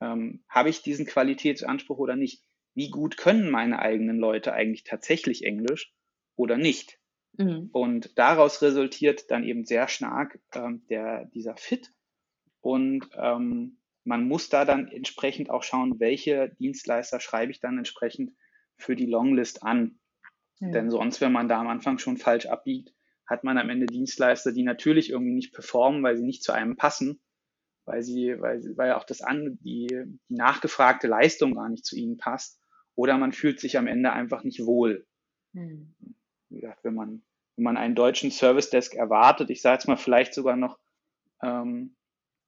Ähm, 0.00 0.44
habe 0.48 0.68
ich 0.68 0.82
diesen 0.82 1.06
Qualitätsanspruch 1.06 1.98
oder 1.98 2.16
nicht? 2.16 2.42
Wie 2.74 2.90
gut 2.90 3.16
können 3.16 3.50
meine 3.50 3.78
eigenen 3.78 4.18
Leute 4.18 4.52
eigentlich 4.52 4.84
tatsächlich 4.84 5.44
Englisch 5.44 5.94
oder 6.36 6.58
nicht? 6.58 6.98
Mhm. 7.38 7.70
Und 7.72 8.18
daraus 8.18 8.62
resultiert 8.62 9.30
dann 9.30 9.44
eben 9.44 9.64
sehr 9.64 9.88
stark 9.88 10.38
ähm, 10.54 10.84
der, 10.88 11.26
dieser 11.26 11.56
Fit. 11.56 11.92
Und 12.60 13.08
ähm, 13.16 13.78
man 14.04 14.26
muss 14.26 14.48
da 14.48 14.64
dann 14.64 14.88
entsprechend 14.88 15.50
auch 15.50 15.62
schauen, 15.62 15.98
welche 16.00 16.54
Dienstleister 16.58 17.20
schreibe 17.20 17.52
ich 17.52 17.60
dann 17.60 17.78
entsprechend 17.78 18.32
für 18.76 18.96
die 18.96 19.06
Longlist 19.06 19.62
an. 19.62 19.98
Mhm. 20.60 20.72
Denn 20.72 20.90
sonst, 20.90 21.20
wenn 21.20 21.32
man 21.32 21.48
da 21.48 21.60
am 21.60 21.68
Anfang 21.68 21.98
schon 21.98 22.16
falsch 22.16 22.46
abbiegt, 22.46 22.92
hat 23.26 23.44
man 23.44 23.56
am 23.58 23.70
Ende 23.70 23.86
Dienstleister, 23.86 24.52
die 24.52 24.62
natürlich 24.62 25.10
irgendwie 25.10 25.34
nicht 25.34 25.54
performen, 25.54 26.02
weil 26.02 26.16
sie 26.16 26.24
nicht 26.24 26.42
zu 26.42 26.52
einem 26.52 26.76
passen, 26.76 27.22
weil 27.84 28.02
sie, 28.02 28.36
weil, 28.40 28.62
weil 28.76 28.92
auch 28.92 29.04
das 29.04 29.22
an, 29.22 29.58
die, 29.62 29.86
die 29.86 30.34
nachgefragte 30.34 31.06
Leistung 31.06 31.54
gar 31.54 31.68
nicht 31.68 31.84
zu 31.84 31.96
ihnen 31.96 32.18
passt. 32.18 32.60
Oder 32.94 33.16
man 33.16 33.32
fühlt 33.32 33.58
sich 33.58 33.78
am 33.78 33.86
Ende 33.86 34.12
einfach 34.12 34.44
nicht 34.44 34.66
wohl. 34.66 35.06
Mhm. 35.52 35.94
Wie 36.52 36.60
gesagt, 36.60 36.84
wenn 36.84 36.94
man, 36.94 37.22
wenn 37.56 37.64
man 37.64 37.76
einen 37.76 37.94
deutschen 37.94 38.30
Service 38.30 38.70
Desk 38.70 38.94
erwartet, 38.94 39.50
ich 39.50 39.62
sage 39.62 39.74
jetzt 39.74 39.88
mal 39.88 39.96
vielleicht 39.96 40.34
sogar 40.34 40.56
noch 40.56 40.78
ähm, 41.42 41.96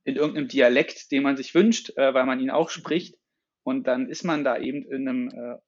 in 0.04 0.16
irgendeinem 0.16 0.48
Dialekt, 0.48 1.10
den 1.10 1.22
man 1.22 1.36
sich 1.36 1.54
wünscht, 1.54 1.96
äh, 1.96 2.14
weil 2.14 2.26
man 2.26 2.40
ihn 2.40 2.50
auch 2.50 2.70
spricht, 2.70 3.16
und 3.64 3.86
dann 3.86 4.08
ist 4.08 4.24
man 4.24 4.44
da 4.44 4.58
eben 4.58 4.84
in 4.84 5.08
einem 5.08 5.28
äh, 5.30 5.58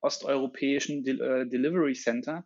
osteuropäischen 0.00 1.04
De 1.04 1.20
äh, 1.20 1.46
Delivery 1.46 1.94
Center. 1.94 2.44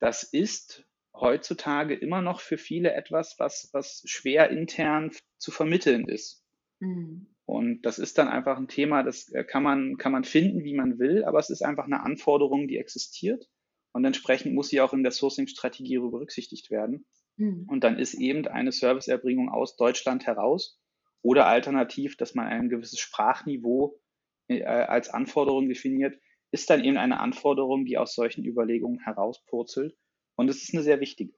Das 0.00 0.22
ist 0.22 0.86
heutzutage 1.14 1.94
immer 1.94 2.22
noch 2.22 2.40
für 2.40 2.58
viele 2.58 2.92
etwas, 2.94 3.36
was, 3.38 3.68
was 3.72 4.02
schwer 4.06 4.50
intern 4.50 5.12
zu 5.38 5.50
vermitteln 5.50 6.08
ist. 6.08 6.42
Mhm. 6.80 7.26
Und 7.46 7.82
das 7.82 7.98
ist 7.98 8.16
dann 8.16 8.28
einfach 8.28 8.56
ein 8.56 8.68
Thema, 8.68 9.02
das 9.02 9.28
äh, 9.28 9.44
kann 9.44 9.62
man, 9.62 9.98
kann 9.98 10.12
man 10.12 10.24
finden, 10.24 10.64
wie 10.64 10.74
man 10.74 10.98
will, 10.98 11.24
aber 11.24 11.38
es 11.38 11.50
ist 11.50 11.62
einfach 11.62 11.84
eine 11.84 12.02
Anforderung, 12.02 12.66
die 12.66 12.78
existiert. 12.78 13.48
Und 13.94 14.04
entsprechend 14.04 14.54
muss 14.54 14.68
sie 14.68 14.80
auch 14.80 14.92
in 14.92 15.04
der 15.04 15.12
Sourcing-Strategie 15.12 15.98
berücksichtigt 15.98 16.70
werden. 16.70 17.06
Mhm. 17.36 17.66
Und 17.68 17.84
dann 17.84 17.96
ist 17.96 18.14
eben 18.14 18.46
eine 18.48 18.72
Serviceerbringung 18.72 19.48
aus 19.48 19.76
Deutschland 19.76 20.26
heraus 20.26 20.80
oder 21.22 21.46
alternativ, 21.46 22.16
dass 22.16 22.34
man 22.34 22.48
ein 22.48 22.68
gewisses 22.68 22.98
Sprachniveau 22.98 24.00
äh, 24.48 24.64
als 24.64 25.10
Anforderung 25.10 25.68
definiert, 25.68 26.18
ist 26.50 26.68
dann 26.70 26.82
eben 26.82 26.96
eine 26.96 27.20
Anforderung, 27.20 27.84
die 27.84 27.96
aus 27.96 28.14
solchen 28.14 28.44
Überlegungen 28.44 28.98
herauspurzelt. 28.98 29.96
Und 30.34 30.50
es 30.50 30.64
ist 30.64 30.74
eine 30.74 30.82
sehr 30.82 30.98
wichtige. 30.98 31.32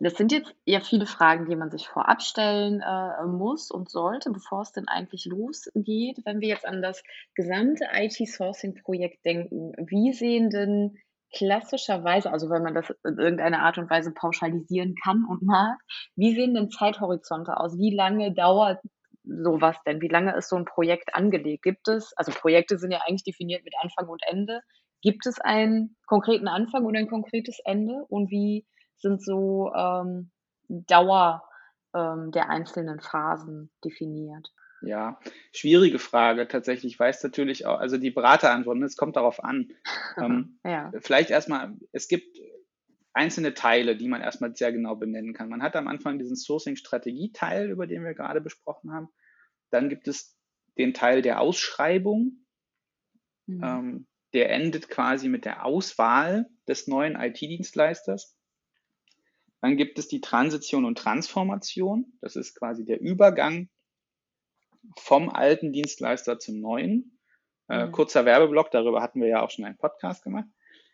Das 0.00 0.14
sind 0.14 0.30
jetzt 0.30 0.54
eher 0.66 0.82
viele 0.82 1.06
Fragen, 1.06 1.48
die 1.48 1.56
man 1.56 1.70
sich 1.70 1.86
vorab 1.86 2.20
stellen 2.20 2.82
äh, 2.82 3.24
muss 3.26 3.70
und 3.70 3.88
sollte, 3.88 4.30
bevor 4.30 4.62
es 4.62 4.72
denn 4.72 4.88
eigentlich 4.88 5.24
losgeht. 5.24 6.18
Wenn 6.24 6.40
wir 6.40 6.48
jetzt 6.48 6.66
an 6.66 6.82
das 6.82 7.02
gesamte 7.34 7.86
IT-Sourcing-Projekt 7.94 9.24
denken, 9.24 9.72
wie 9.78 10.12
sehen 10.12 10.50
denn 10.50 10.98
klassischerweise, 11.36 12.30
also 12.30 12.50
wenn 12.50 12.62
man 12.62 12.74
das 12.74 12.90
in 13.04 13.18
irgendeiner 13.18 13.62
Art 13.62 13.78
und 13.78 13.90
Weise 13.90 14.12
pauschalisieren 14.12 14.94
kann 15.02 15.24
und 15.28 15.42
mag, 15.42 15.78
wie 16.16 16.34
sehen 16.34 16.54
denn 16.54 16.70
Zeithorizonte 16.70 17.56
aus? 17.58 17.76
Wie 17.78 17.94
lange 17.94 18.32
dauert 18.32 18.80
sowas 19.24 19.76
denn? 19.86 20.00
Wie 20.00 20.08
lange 20.08 20.36
ist 20.36 20.48
so 20.48 20.56
ein 20.56 20.64
Projekt 20.64 21.14
angelegt? 21.14 21.62
Gibt 21.62 21.88
es, 21.88 22.12
also 22.16 22.32
Projekte 22.32 22.78
sind 22.78 22.90
ja 22.90 23.00
eigentlich 23.06 23.24
definiert 23.24 23.64
mit 23.64 23.74
Anfang 23.80 24.08
und 24.08 24.22
Ende. 24.26 24.60
Gibt 25.02 25.26
es 25.26 25.40
einen 25.40 25.96
konkreten 26.06 26.48
Anfang 26.48 26.84
und 26.84 26.96
ein 26.96 27.08
konkretes 27.08 27.58
Ende? 27.64 28.04
Und 28.08 28.30
wie 28.30 28.66
sind 28.96 29.22
so 29.22 29.72
ähm, 29.74 30.30
Dauer 30.68 31.42
ähm, 31.94 32.30
der 32.32 32.48
einzelnen 32.48 33.00
Phasen 33.00 33.70
definiert? 33.84 34.50
Ja, 34.82 35.18
schwierige 35.52 35.98
Frage 35.98 36.46
tatsächlich. 36.48 36.94
Ich 36.94 36.98
weiß 36.98 37.22
natürlich 37.22 37.66
auch, 37.66 37.78
also 37.78 37.96
die 37.96 38.10
Beraterantworten, 38.10 38.82
es 38.82 38.96
kommt 38.96 39.16
darauf 39.16 39.42
an. 39.42 39.72
ähm, 40.18 40.58
ja. 40.64 40.92
Vielleicht 41.00 41.30
erstmal, 41.30 41.74
es 41.92 42.08
gibt 42.08 42.38
einzelne 43.12 43.54
Teile, 43.54 43.96
die 43.96 44.08
man 44.08 44.20
erstmal 44.20 44.54
sehr 44.54 44.72
genau 44.72 44.96
benennen 44.96 45.32
kann. 45.32 45.48
Man 45.48 45.62
hat 45.62 45.76
am 45.76 45.88
Anfang 45.88 46.18
diesen 46.18 46.36
Sourcing-Strategie-Teil, 46.36 47.70
über 47.70 47.86
den 47.86 48.04
wir 48.04 48.14
gerade 48.14 48.40
besprochen 48.40 48.92
haben. 48.92 49.08
Dann 49.70 49.88
gibt 49.88 50.08
es 50.08 50.36
den 50.76 50.92
Teil 50.92 51.22
der 51.22 51.40
Ausschreibung. 51.40 52.44
Mhm. 53.46 53.62
Ähm, 53.62 54.06
der 54.32 54.50
endet 54.50 54.88
quasi 54.88 55.28
mit 55.28 55.44
der 55.44 55.64
Auswahl 55.64 56.50
des 56.66 56.88
neuen 56.88 57.14
IT-Dienstleisters. 57.14 58.36
Dann 59.60 59.76
gibt 59.76 59.98
es 59.98 60.08
die 60.08 60.20
Transition 60.20 60.84
und 60.84 60.98
Transformation. 60.98 62.18
Das 62.20 62.34
ist 62.34 62.58
quasi 62.58 62.84
der 62.84 63.00
Übergang 63.00 63.70
vom 64.98 65.30
alten 65.30 65.72
Dienstleister 65.72 66.38
zum 66.38 66.60
neuen. 66.60 67.18
Äh, 67.68 67.86
mhm. 67.86 67.92
kurzer 67.92 68.24
Werbeblock, 68.24 68.70
darüber 68.70 69.02
hatten 69.02 69.20
wir 69.20 69.28
ja 69.28 69.42
auch 69.42 69.50
schon 69.50 69.64
einen 69.64 69.78
Podcast 69.78 70.22
gemacht. 70.22 70.48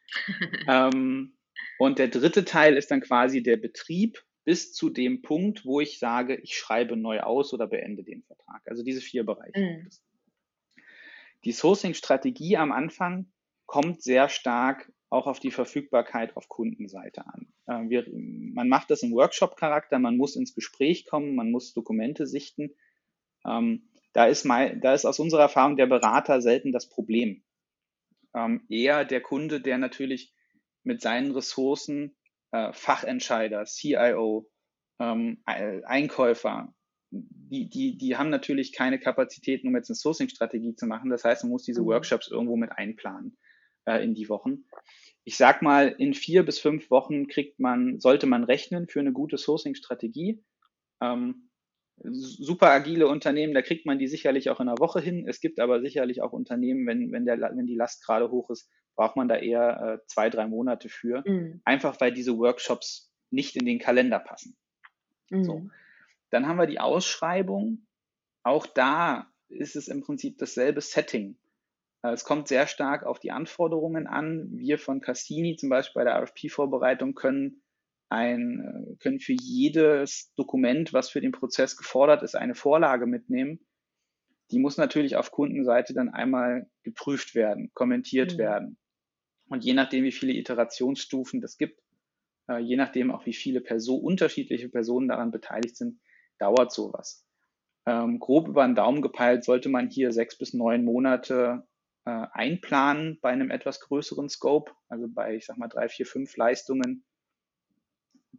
ähm, 0.69 1.37
und 1.79 1.99
der 1.99 2.09
dritte 2.09 2.45
Teil 2.45 2.77
ist 2.77 2.91
dann 2.91 3.01
quasi 3.01 3.43
der 3.43 3.57
Betrieb 3.57 4.25
bis 4.45 4.73
zu 4.73 4.91
dem 4.91 5.23
Punkt, 5.23 5.65
wo 5.65 5.81
ich 5.81 5.99
sage, 5.99 6.37
ich 6.37 6.57
schreibe 6.57 6.97
neu 6.97 7.21
aus 7.21 7.53
oder 7.53 7.67
beende 7.67 8.05
den 8.05 8.23
Vertrag. 8.23 8.63
Also 8.67 8.83
diese 8.83 9.01
vier 9.01 9.25
Bereiche. 9.25 9.61
Mhm. 9.61 9.89
Die 11.45 11.53
Sourcing-Strategie 11.53 12.57
am 12.57 12.73
Anfang 12.73 13.33
kommt 13.67 14.03
sehr 14.03 14.29
stark 14.29 14.93
auch 15.11 15.27
auf 15.27 15.41
die 15.41 15.51
Verfügbarkeit 15.51 16.37
auf 16.37 16.49
Kundenseite 16.49 17.27
an. 17.27 17.53
Äh, 17.67 17.89
wir, 17.89 18.07
man 18.13 18.69
macht 18.69 18.91
das 18.91 19.03
im 19.03 19.13
Workshop-Charakter, 19.13 19.99
man 19.99 20.17
muss 20.17 20.37
ins 20.37 20.55
Gespräch 20.55 21.05
kommen, 21.07 21.35
man 21.35 21.51
muss 21.51 21.75
Dokumente 21.75 22.27
sichten. 22.27 22.75
Ähm, 23.47 23.89
da, 24.13 24.27
ist 24.27 24.45
mein, 24.45 24.81
da 24.81 24.95
ist 24.95 25.05
aus 25.05 25.19
unserer 25.19 25.43
Erfahrung 25.43 25.77
der 25.77 25.87
Berater 25.87 26.41
selten 26.41 26.73
das 26.73 26.89
Problem. 26.89 27.43
Ähm, 28.35 28.65
eher 28.69 29.05
der 29.05 29.21
Kunde, 29.21 29.61
der 29.61 29.79
natürlich 29.79 30.35
mit 30.83 31.01
seinen 31.01 31.33
Ressourcen 31.33 32.17
äh, 32.53 32.73
Fachentscheider, 32.73 33.65
CIO, 33.65 34.49
ähm, 34.99 35.43
Einkäufer, 35.45 36.75
die, 37.11 37.69
die, 37.69 37.99
die 37.99 38.17
haben 38.17 38.31
natürlich 38.31 38.73
keine 38.73 38.99
Kapazitäten, 38.99 39.69
um 39.69 39.77
jetzt 39.77 39.91
eine 39.91 39.97
Sourcing-Strategie 39.97 40.75
zu 40.77 40.87
machen. 40.87 41.11
Das 41.11 41.25
heißt, 41.25 41.43
man 41.45 41.51
muss 41.51 41.65
diese 41.65 41.83
mhm. 41.83 41.87
Workshops 41.87 42.29
irgendwo 42.31 42.57
mit 42.57 42.71
einplanen 42.73 43.37
äh, 43.87 44.03
in 44.05 44.15
die 44.15 44.29
Wochen. 44.29 44.65
Ich 45.25 45.37
sag 45.37 45.63
mal, 45.63 45.89
in 45.89 46.15
vier 46.15 46.45
bis 46.45 46.59
fünf 46.59 46.91
Wochen 46.91 47.27
kriegt 47.27 47.59
man, 47.59 48.01
sollte 48.01 48.27
man 48.27 48.45
rechnen 48.45 48.89
für 48.89 49.01
eine 49.01 49.13
gute 49.13 49.39
Sourcing-Strategie. 49.39 50.45
Ähm, 51.03 51.50
super 52.03 52.71
agile 52.71 53.07
Unternehmen, 53.07 53.55
da 53.55 53.63
kriegt 53.63 53.87
man 53.87 53.99
die 53.99 54.09
sicherlich 54.09 54.51
auch 54.51 54.61
in 54.61 54.69
einer 54.69 54.79
Woche 54.79 55.01
hin. 55.01 55.27
Es 55.29 55.41
gibt 55.41 55.61
aber 55.61 55.81
sicherlich 55.81 56.23
auch 56.23 56.33
Unternehmen, 56.33 56.87
wenn, 56.87 57.13
wenn, 57.13 57.27
der, 57.27 57.41
wenn 57.41 57.67
die 57.67 57.77
Last 57.77 58.05
gerade 58.05 58.31
hoch 58.31 58.51
ist, 58.51 58.71
braucht 58.97 59.17
man 59.17 59.29
da 59.29 59.37
eher 59.37 60.01
äh, 60.03 60.07
zwei, 60.07 60.31
drei 60.31 60.47
Monate 60.47 60.89
für. 60.89 61.23
Mhm. 61.27 61.61
Einfach 61.65 62.01
weil 62.01 62.13
diese 62.13 62.37
Workshops 62.39 63.13
nicht 63.31 63.57
in 63.57 63.67
den 63.67 63.79
Kalender 63.79 64.19
passen. 64.19 64.57
Mhm. 65.31 65.45
So. 65.45 65.71
Dann 66.31 66.47
haben 66.47 66.59
wir 66.59 66.67
die 66.67 66.81
Ausschreibung. 66.81 67.87
Auch 68.43 68.67
da 68.67 69.27
ist 69.49 69.77
es 69.77 69.89
im 69.89 70.01
Prinzip 70.01 70.39
dasselbe 70.39 70.81
Setting. 70.81 71.37
Äh, 72.03 72.13
es 72.13 72.25
kommt 72.25 72.49
sehr 72.49 72.67
stark 72.67 73.05
auf 73.05 73.19
die 73.19 73.33
Anforderungen 73.33 74.07
an. 74.07 74.49
Wir 74.53 74.79
von 74.79 75.01
Cassini 75.01 75.57
zum 75.57 75.69
Beispiel 75.69 76.01
bei 76.01 76.05
der 76.05 76.23
RFP-Vorbereitung 76.23 77.15
können 77.15 77.63
ein, 78.11 78.61
äh, 78.61 78.97
können 78.97 79.21
für 79.21 79.33
jedes 79.33 80.33
Dokument, 80.35 80.93
was 80.93 81.09
für 81.09 81.21
den 81.21 81.33
Prozess 81.33 81.77
gefordert 81.77 82.23
ist, 82.23 82.35
eine 82.35 82.55
Vorlage 82.55 83.07
mitnehmen. 83.07 83.61
Die 84.51 84.59
muss 84.59 84.77
natürlich 84.77 85.17
auf 85.17 85.31
Kundenseite 85.31 85.95
dann 85.95 86.09
einmal 86.09 86.69
geprüft 86.83 87.35
werden, 87.35 87.71
kommentiert 87.73 88.35
mhm. 88.35 88.39
werden. 88.39 88.79
Und 89.49 89.65
je 89.65 89.75
nachdem, 89.75 90.05
wie 90.05 90.13
viele 90.13 90.33
Iterationsstufen 90.33 91.41
das 91.41 91.57
gibt, 91.57 91.81
äh, 92.49 92.59
je 92.59 92.77
nachdem 92.77 93.13
auch 93.13 93.27
wie 93.27 93.33
viele 93.33 93.61
Person, 93.61 94.03
unterschiedliche 94.03 94.69
Personen 94.69 95.09
daran 95.09 95.31
beteiligt 95.31 95.77
sind, 95.77 96.01
dauert 96.39 96.73
sowas. 96.73 97.25
Ähm, 97.87 98.19
grob 98.19 98.49
über 98.49 98.67
den 98.67 98.75
Daumen 98.75 99.03
gepeilt 99.03 99.45
sollte 99.45 99.69
man 99.69 99.89
hier 99.89 100.13
sechs 100.13 100.37
bis 100.37 100.53
neun 100.53 100.85
Monate 100.85 101.67
äh, 102.05 102.27
einplanen 102.33 103.19
bei 103.21 103.31
einem 103.31 103.51
etwas 103.51 103.81
größeren 103.81 104.29
Scope, 104.29 104.73
also 104.89 105.07
bei, 105.09 105.37
ich 105.37 105.47
sag 105.47 105.59
mal, 105.59 105.69
drei, 105.69 105.89
vier, 105.89 106.07
fünf 106.07 106.37
Leistungen 106.37 107.05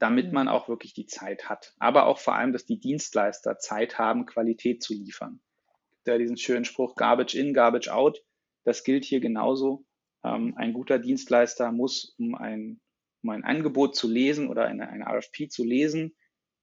damit 0.01 0.33
man 0.33 0.47
mhm. 0.47 0.51
auch 0.51 0.67
wirklich 0.67 0.93
die 0.93 1.05
Zeit 1.05 1.47
hat. 1.47 1.75
Aber 1.77 2.07
auch 2.07 2.17
vor 2.17 2.35
allem, 2.35 2.53
dass 2.53 2.65
die 2.65 2.79
Dienstleister 2.79 3.59
Zeit 3.59 3.99
haben, 3.99 4.25
Qualität 4.25 4.81
zu 4.81 4.93
liefern. 4.93 5.39
Da 6.05 6.17
diesen 6.17 6.37
schönen 6.37 6.65
Spruch 6.65 6.95
Garbage 6.95 7.35
in, 7.35 7.53
Garbage 7.53 7.89
out. 7.89 8.19
Das 8.63 8.83
gilt 8.83 9.05
hier 9.05 9.19
genauso. 9.19 9.85
Ähm, 10.23 10.55
ein 10.57 10.73
guter 10.73 10.97
Dienstleister 10.97 11.71
muss, 11.71 12.15
um 12.17 12.33
ein, 12.33 12.81
um 13.21 13.29
ein 13.29 13.43
Angebot 13.43 13.95
zu 13.95 14.09
lesen 14.09 14.49
oder 14.49 14.65
eine, 14.65 14.89
eine 14.89 15.05
RFP 15.05 15.49
zu 15.49 15.63
lesen, 15.63 16.15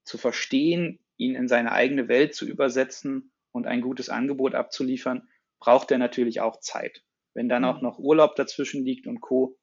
zu 0.03 0.18
verstehen, 0.18 0.98
ihn 1.16 1.37
in 1.37 1.46
seine 1.46 1.70
eigene 1.70 2.09
Welt 2.09 2.35
zu 2.35 2.44
übersetzen 2.44 3.31
und 3.53 3.68
ein 3.68 3.83
gutes 3.83 4.09
Angebot 4.09 4.57
abzuliefern, 4.57 5.29
braucht 5.61 5.92
er 5.92 5.98
natürlich 5.98 6.40
auch 6.40 6.59
Zeit. 6.59 7.05
Wenn 7.35 7.48
dann 7.48 7.64
auch 7.64 7.83
noch 7.83 8.01
Urlaub 8.01 8.35
dazwischen 8.35 8.85
liegt 8.85 9.07
und 9.07 9.20
Co., 9.20 9.57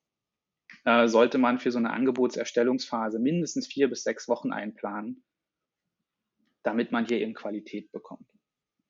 äh, 0.84 1.08
sollte 1.08 1.38
man 1.38 1.60
für 1.60 1.72
so 1.72 1.78
eine 1.78 1.92
Angebotserstellungsphase 1.92 3.20
mindestens 3.20 3.68
vier 3.68 3.90
bis 3.90 4.04
sechs 4.04 4.28
Wochen 4.28 4.52
einplanen, 4.52 5.24
damit 6.64 6.92
man 6.92 7.06
hier 7.06 7.20
eben 7.20 7.34
Qualität 7.34 7.92
bekommt. 7.92 8.30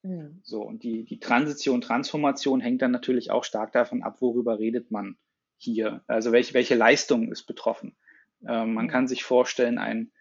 Mhm. 0.03 0.39
So, 0.43 0.61
und 0.61 0.83
die, 0.83 1.03
die 1.03 1.19
Transition, 1.19 1.81
Transformation 1.81 2.61
hängt 2.61 2.81
dann 2.81 2.91
natürlich 2.91 3.31
auch 3.31 3.43
stark 3.43 3.71
davon 3.71 4.03
ab, 4.03 4.21
worüber 4.21 4.59
redet 4.59 4.91
man 4.91 5.17
hier. 5.57 6.03
Also 6.07 6.31
welche, 6.31 6.53
welche 6.53 6.75
Leistung 6.75 7.31
ist 7.31 7.45
betroffen. 7.45 7.95
Ähm, 8.47 8.73
man 8.73 8.85
mhm. 8.85 8.89
kann 8.89 9.07
sich 9.07 9.23
vorstellen, 9.23 9.77
ein, 9.77 10.11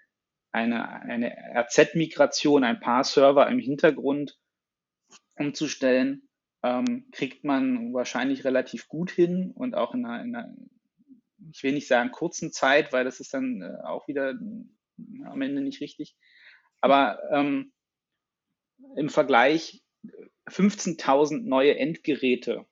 eine, 0.52 0.88
eine 0.88 1.36
RZ-Migration, 1.54 2.64
ein 2.64 2.80
paar 2.80 3.04
Server 3.04 3.48
im 3.48 3.58
Hintergrund 3.58 4.38
umzustellen, 5.36 6.28
ähm, 6.62 7.08
kriegt 7.12 7.44
man 7.44 7.92
wahrscheinlich 7.92 8.44
relativ 8.44 8.88
gut 8.88 9.10
hin 9.10 9.52
und 9.54 9.74
auch 9.74 9.94
in 9.94 10.06
einer, 10.06 10.22
in 10.22 10.34
einer, 10.34 10.54
ich 11.50 11.62
will 11.62 11.72
nicht 11.72 11.88
sagen 11.88 12.10
kurzen 12.10 12.52
Zeit, 12.52 12.92
weil 12.92 13.04
das 13.04 13.20
ist 13.20 13.34
dann 13.34 13.62
äh, 13.62 13.84
auch 13.84 14.08
wieder 14.08 14.30
äh, 14.30 15.24
am 15.24 15.42
Ende 15.42 15.62
nicht 15.62 15.80
richtig. 15.80 16.16
Aber 16.80 17.20
ähm, 17.32 17.72
im 18.96 19.08
Vergleich 19.08 19.82
15.000 20.48 21.42
neue 21.42 21.76
Endgeräte 21.78 22.66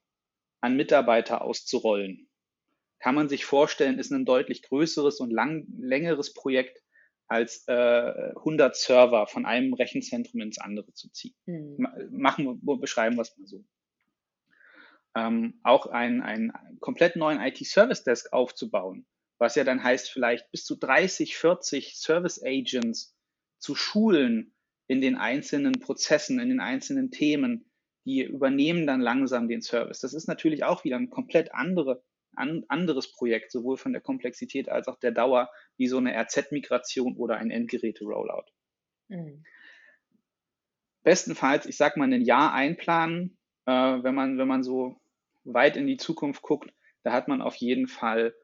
an 0.61 0.77
Mitarbeiter 0.77 1.43
auszurollen, 1.43 2.29
kann 2.99 3.15
man 3.15 3.29
sich 3.29 3.45
vorstellen, 3.45 3.99
ist 3.99 4.13
ein 4.13 4.25
deutlich 4.25 4.63
größeres 4.63 5.19
und 5.19 5.31
lang, 5.31 5.67
längeres 5.77 6.35
Projekt 6.35 6.83
als 7.27 7.65
äh, 7.67 8.33
100 8.37 8.77
Server 8.77 9.27
von 9.27 9.47
einem 9.47 9.73
Rechenzentrum 9.73 10.41
ins 10.41 10.59
andere 10.59 10.93
zu 10.93 11.11
ziehen. 11.11 11.35
Mhm. 11.47 11.89
Machen 12.11 12.61
wir, 12.63 12.77
beschreiben 12.77 13.17
wir 13.17 13.23
es 13.23 13.37
mal 13.39 13.47
so. 13.47 13.65
Ähm, 15.15 15.61
auch 15.63 15.87
einen, 15.87 16.23
einen 16.23 16.53
komplett 16.81 17.17
neuen 17.17 17.41
IT-Service-Desk 17.41 18.33
aufzubauen, 18.33 19.07
was 19.39 19.57
ja 19.57 19.65
dann 19.65 19.83
heißt, 19.83 20.11
vielleicht 20.11 20.51
bis 20.51 20.65
zu 20.65 20.77
30, 20.77 21.37
40 21.37 21.97
Service-Agents 21.97 23.15
zu 23.59 23.75
schulen 23.75 24.55
in 24.87 25.01
den 25.01 25.17
einzelnen 25.17 25.81
Prozessen, 25.81 26.39
in 26.39 26.49
den 26.49 26.61
einzelnen 26.61 27.11
Themen, 27.11 27.71
die 28.05 28.23
übernehmen 28.23 28.87
dann 28.87 29.01
langsam 29.01 29.49
den 29.49 29.63
Service. 29.63 30.01
Das 30.01 30.15
ist 30.15 30.27
natürlich 30.27 30.65
auch 30.65 30.85
wieder 30.85 30.97
ein 30.97 31.11
komplett 31.11 31.55
andere, 31.55 32.03
an, 32.35 32.65
anderes 32.69 33.13
Projekt, 33.13 33.53
sowohl 33.53 33.77
von 33.77 33.93
der 33.93 34.03
Komplexität 34.03 34.69
als 34.69 34.89
auch 34.89 34.99
der 34.99 35.13
Dauer, 35.13 35.51
wie 35.77 35.89
so 35.89 35.99
eine 35.99 36.15
RZ-Migration 36.15 37.17
oder 37.17 37.37
ein 37.37 37.51
Endgeräte-Rollout. 37.51 38.47
Mhm. 39.09 39.45
Bestenfalls, 41.03 41.67
ich 41.67 41.77
sag 41.77 41.97
mal, 41.97 42.13
ein 42.13 42.23
Jahr 42.23 42.53
einplanen, 42.53 43.39
äh, 43.67 43.73
wenn 43.73 44.15
man, 44.15 44.39
wenn 44.39 44.49
man 44.49 44.63
so 44.63 45.01
weit 45.45 45.77
in 45.77 45.87
die 45.87 45.97
Zukunft 45.97 46.43
guckt, 46.43 46.73
da 47.03 47.13
hat 47.13 47.29
man 47.29 47.43
auf 47.43 47.57
jeden 47.57 47.89
Fall 47.89 48.35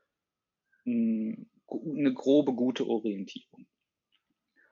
eine 0.87 2.15
grobe, 2.15 2.55
gute 2.55 2.87
Orientierung. 2.87 3.67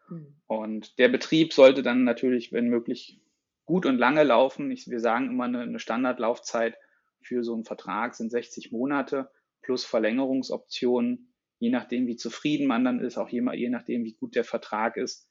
Mhm. 0.09 0.41
Und 0.47 0.99
der 0.99 1.09
Betrieb 1.09 1.53
sollte 1.53 1.83
dann 1.83 2.05
natürlich, 2.05 2.53
wenn 2.53 2.69
möglich, 2.69 3.21
gut 3.65 3.87
und 3.87 3.99
lange 3.99 4.23
laufen. 4.23 4.71
Ich, 4.71 4.89
wir 4.89 5.01
sagen 5.01 5.31
immer, 5.31 5.45
eine, 5.45 5.61
eine 5.61 5.79
Standardlaufzeit 5.79 6.77
für 7.21 7.43
so 7.43 7.55
einen 7.55 7.65
Vertrag 7.65 8.15
sind 8.15 8.31
60 8.31 8.73
Monate 8.73 9.31
plus 9.63 9.85
Verlängerungsoptionen. 9.85 11.33
Je 11.59 11.71
nachdem, 11.71 12.07
wie 12.07 12.17
zufrieden 12.17 12.67
man 12.67 12.85
dann 12.85 13.01
ist, 13.01 13.19
auch 13.19 13.29
je, 13.29 13.43
je 13.55 13.69
nachdem, 13.69 14.05
wie 14.05 14.15
gut 14.15 14.37
der 14.37 14.45
Vertrag 14.45 14.97
ist, 14.97 15.29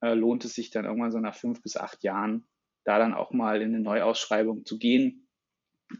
äh, 0.00 0.14
lohnt 0.14 0.44
es 0.44 0.54
sich 0.54 0.70
dann 0.70 0.84
irgendwann 0.84 1.12
so 1.12 1.18
nach 1.18 1.34
fünf 1.34 1.62
bis 1.62 1.76
acht 1.76 2.02
Jahren, 2.02 2.46
da 2.84 2.98
dann 2.98 3.14
auch 3.14 3.32
mal 3.32 3.62
in 3.62 3.74
eine 3.74 3.80
Neuausschreibung 3.80 4.64
zu 4.64 4.78
gehen. 4.78 5.28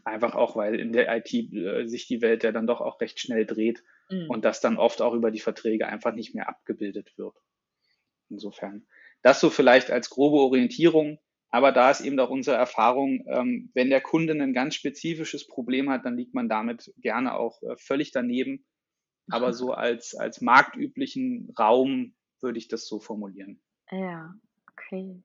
Einfach 0.03 0.35
auch, 0.35 0.55
weil 0.55 0.79
in 0.79 0.93
der 0.93 1.15
IT 1.15 1.33
äh, 1.33 1.85
sich 1.85 2.07
die 2.07 2.21
Welt 2.21 2.43
ja 2.43 2.51
dann 2.51 2.67
doch 2.67 2.81
auch 2.81 3.01
recht 3.01 3.19
schnell 3.19 3.45
dreht 3.45 3.83
mhm. 4.09 4.29
und 4.29 4.45
das 4.45 4.61
dann 4.61 4.77
oft 4.77 5.01
auch 5.01 5.13
über 5.13 5.31
die 5.31 5.39
Verträge 5.39 5.87
einfach 5.87 6.13
nicht 6.13 6.33
mehr 6.33 6.49
abgebildet 6.49 7.17
wird. 7.17 7.35
Insofern. 8.29 8.87
Das 9.21 9.39
so 9.39 9.49
vielleicht 9.49 9.91
als 9.91 10.09
grobe 10.09 10.37
Orientierung. 10.37 11.19
Aber 11.49 11.73
da 11.73 11.91
ist 11.91 12.01
eben 12.01 12.17
auch 12.19 12.29
unsere 12.29 12.55
Erfahrung, 12.55 13.25
ähm, 13.27 13.71
wenn 13.73 13.89
der 13.89 13.99
Kunde 13.99 14.33
ein 14.33 14.53
ganz 14.53 14.75
spezifisches 14.75 15.47
Problem 15.47 15.89
hat, 15.89 16.05
dann 16.05 16.15
liegt 16.15 16.33
man 16.33 16.47
damit 16.47 16.93
gerne 16.97 17.33
auch 17.33 17.61
äh, 17.63 17.75
völlig 17.77 18.11
daneben. 18.11 18.65
Aber 19.29 19.51
so 19.53 19.73
als, 19.73 20.15
als 20.15 20.39
marktüblichen 20.39 21.53
Raum 21.59 22.15
würde 22.39 22.57
ich 22.57 22.69
das 22.69 22.87
so 22.87 22.99
formulieren. 22.99 23.61
Ja, 23.91 24.33
okay. 24.71 25.21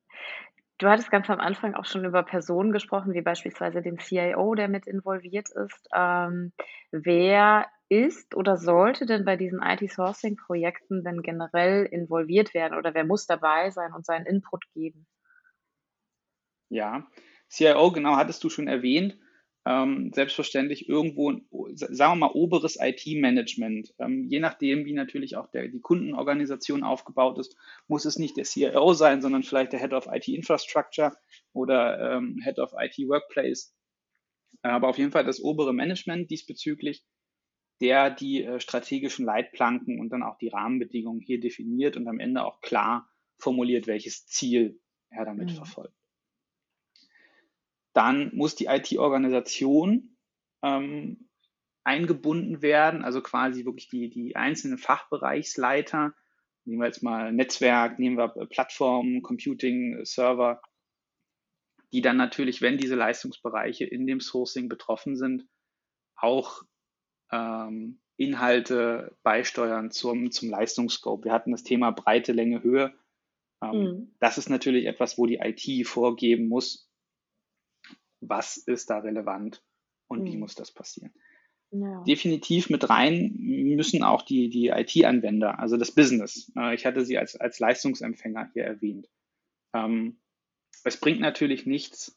Du 0.79 0.89
hattest 0.89 1.11
ganz 1.11 1.29
am 1.31 1.39
Anfang 1.41 1.75
auch 1.75 1.85
schon 1.85 2.05
über 2.07 2.23
Personen 2.23 2.73
gesprochen, 2.73 3.13
wie 3.15 3.21
beispielsweise 3.23 3.83
den 3.83 3.99
CIO, 3.99 4.55
der 4.55 4.69
mit 4.69 4.87
involviert 4.87 5.49
ist. 5.51 5.89
Ähm, 5.95 6.53
wer 6.91 7.67
ist 7.91 8.35
oder 8.35 8.57
sollte 8.57 9.05
denn 9.07 9.25
bei 9.27 9.37
diesen 9.37 9.61
IT-Sourcing-Projekten 9.63 11.05
denn 11.05 11.21
generell 11.23 11.85
involviert 11.85 12.53
werden 12.55 12.77
oder 12.77 12.95
wer 12.95 13.05
muss 13.05 13.27
dabei 13.27 13.71
sein 13.71 13.93
und 13.93 14.05
seinen 14.07 14.27
Input 14.27 14.65
geben? 14.73 15.07
Ja, 16.69 17.09
CIO, 17.49 17.91
genau, 17.93 18.17
hattest 18.17 18.43
du 18.45 18.51
schon 18.51 18.69
erwähnt. 18.69 19.19
Ähm, 19.69 20.13
selbstverständlich 20.15 20.89
irgendwo, 20.89 21.33
sagen 21.75 21.97
wir 21.99 22.15
mal, 22.15 22.31
oberes 22.31 22.79
IT-Management. 22.81 23.95
Ähm, 23.99 24.29
je 24.29 24.39
nachdem, 24.39 24.85
wie 24.85 24.93
natürlich 24.93 25.37
auch 25.37 25.51
der, 25.51 25.67
die 25.67 25.81
Kundenorganisation 25.81 26.85
aufgebaut 26.85 27.37
ist, 27.39 27.57
muss 27.89 28.05
es 28.05 28.17
nicht 28.17 28.37
der 28.37 28.45
CIO 28.45 28.95
sein, 28.95 29.21
sondern 29.21 29.43
vielleicht 29.43 29.73
der 29.73 29.81
Head 29.81 29.93
of 29.93 30.07
IT 30.07 30.29
Infrastructure 30.29 31.17
oder 31.53 32.17
ähm, 32.17 32.41
Head 32.45 32.61
of 32.61 32.75
IT 32.79 32.97
Workplace. 33.09 33.75
Aber 34.63 34.89
auf 34.89 34.99
jeden 34.99 35.11
Fall 35.11 35.25
das 35.25 35.43
obere 35.43 35.75
Management 35.75 36.31
diesbezüglich, 36.31 37.05
der 37.81 38.11
die 38.11 38.45
äh, 38.45 38.61
strategischen 38.61 39.25
Leitplanken 39.25 39.99
und 39.99 40.11
dann 40.11 40.23
auch 40.23 40.39
die 40.39 40.49
Rahmenbedingungen 40.49 41.21
hier 41.21 41.41
definiert 41.41 41.97
und 41.97 42.07
am 42.07 42.21
Ende 42.21 42.45
auch 42.45 42.61
klar 42.61 43.11
formuliert, 43.37 43.89
welches 43.89 44.27
Ziel 44.27 44.81
er 45.11 45.25
damit 45.25 45.51
mhm. 45.51 45.57
verfolgt. 45.57 46.06
Dann 47.97 48.31
muss 48.35 48.55
die 48.55 48.67
IT-Organisation 48.67 50.19
ähm, 50.63 51.31
eingebunden 51.83 52.61
werden, 52.61 53.03
also 53.03 53.23
quasi 53.23 53.65
wirklich 53.65 53.89
die, 53.89 54.11
die 54.11 54.37
einzelnen 54.37 54.77
Fachbereichsleiter. 54.77 56.13
Nehmen 56.67 56.83
wir 56.83 56.89
jetzt 56.89 57.03
mal 57.03 57.33
Netzwerk, 57.33 57.99
nehmen 57.99 58.19
wir 58.19 58.29
Plattformen, 58.29 59.23
Computing, 59.23 60.05
Server, 60.05 60.61
die 61.91 62.03
dann 62.03 62.19
natürlich, 62.19 62.61
wenn 62.61 62.77
diese 62.77 62.97
Leistungsbereiche 62.97 63.87
in 63.87 64.07
dem 64.07 64.21
Sourcing 64.21 64.69
betroffen 64.69 65.17
sind, 65.17 65.49
auch 66.17 66.65
ähm, 67.33 68.03
Inhalte 68.19 69.17
beisteuern 69.23 69.91
zum, 69.91 70.31
zum 70.33 70.51
Leistungsscope. 70.51 71.25
Wir 71.25 71.33
hatten 71.33 71.53
das 71.53 71.63
Thema 71.63 71.93
Breite, 71.93 72.33
Länge, 72.33 72.63
Höhe. 72.63 72.93
Ähm, 73.63 73.71
mhm. 73.71 74.15
Das 74.21 74.37
ist 74.37 74.51
natürlich 74.51 74.85
etwas, 74.85 75.17
wo 75.17 75.25
die 75.25 75.39
IT 75.41 75.87
vorgeben 75.87 76.49
muss, 76.49 76.86
was 78.29 78.57
ist 78.57 78.91
da 78.91 78.99
relevant 78.99 79.63
und 80.09 80.23
mhm. 80.23 80.27
wie 80.27 80.37
muss 80.37 80.55
das 80.55 80.73
passieren. 80.73 81.13
Ja. 81.71 82.03
Definitiv 82.05 82.71
mit 82.71 82.89
rein 82.89 83.35
müssen 83.39 84.03
auch 84.03 84.23
die, 84.23 84.49
die 84.49 84.69
IT-Anwender, 84.69 85.59
also 85.59 85.77
das 85.77 85.93
Business. 85.93 86.53
Äh, 86.57 86.75
ich 86.75 86.87
hatte 86.87 87.05
sie 87.05 87.19
als, 87.19 87.37
als 87.37 87.59
Leistungsempfänger 87.59 88.51
hier 88.53 88.65
erwähnt. 88.65 89.09
Ähm, 89.75 90.21
es 90.85 90.99
bringt 90.99 91.21
natürlich 91.21 91.67
nichts, 91.67 92.17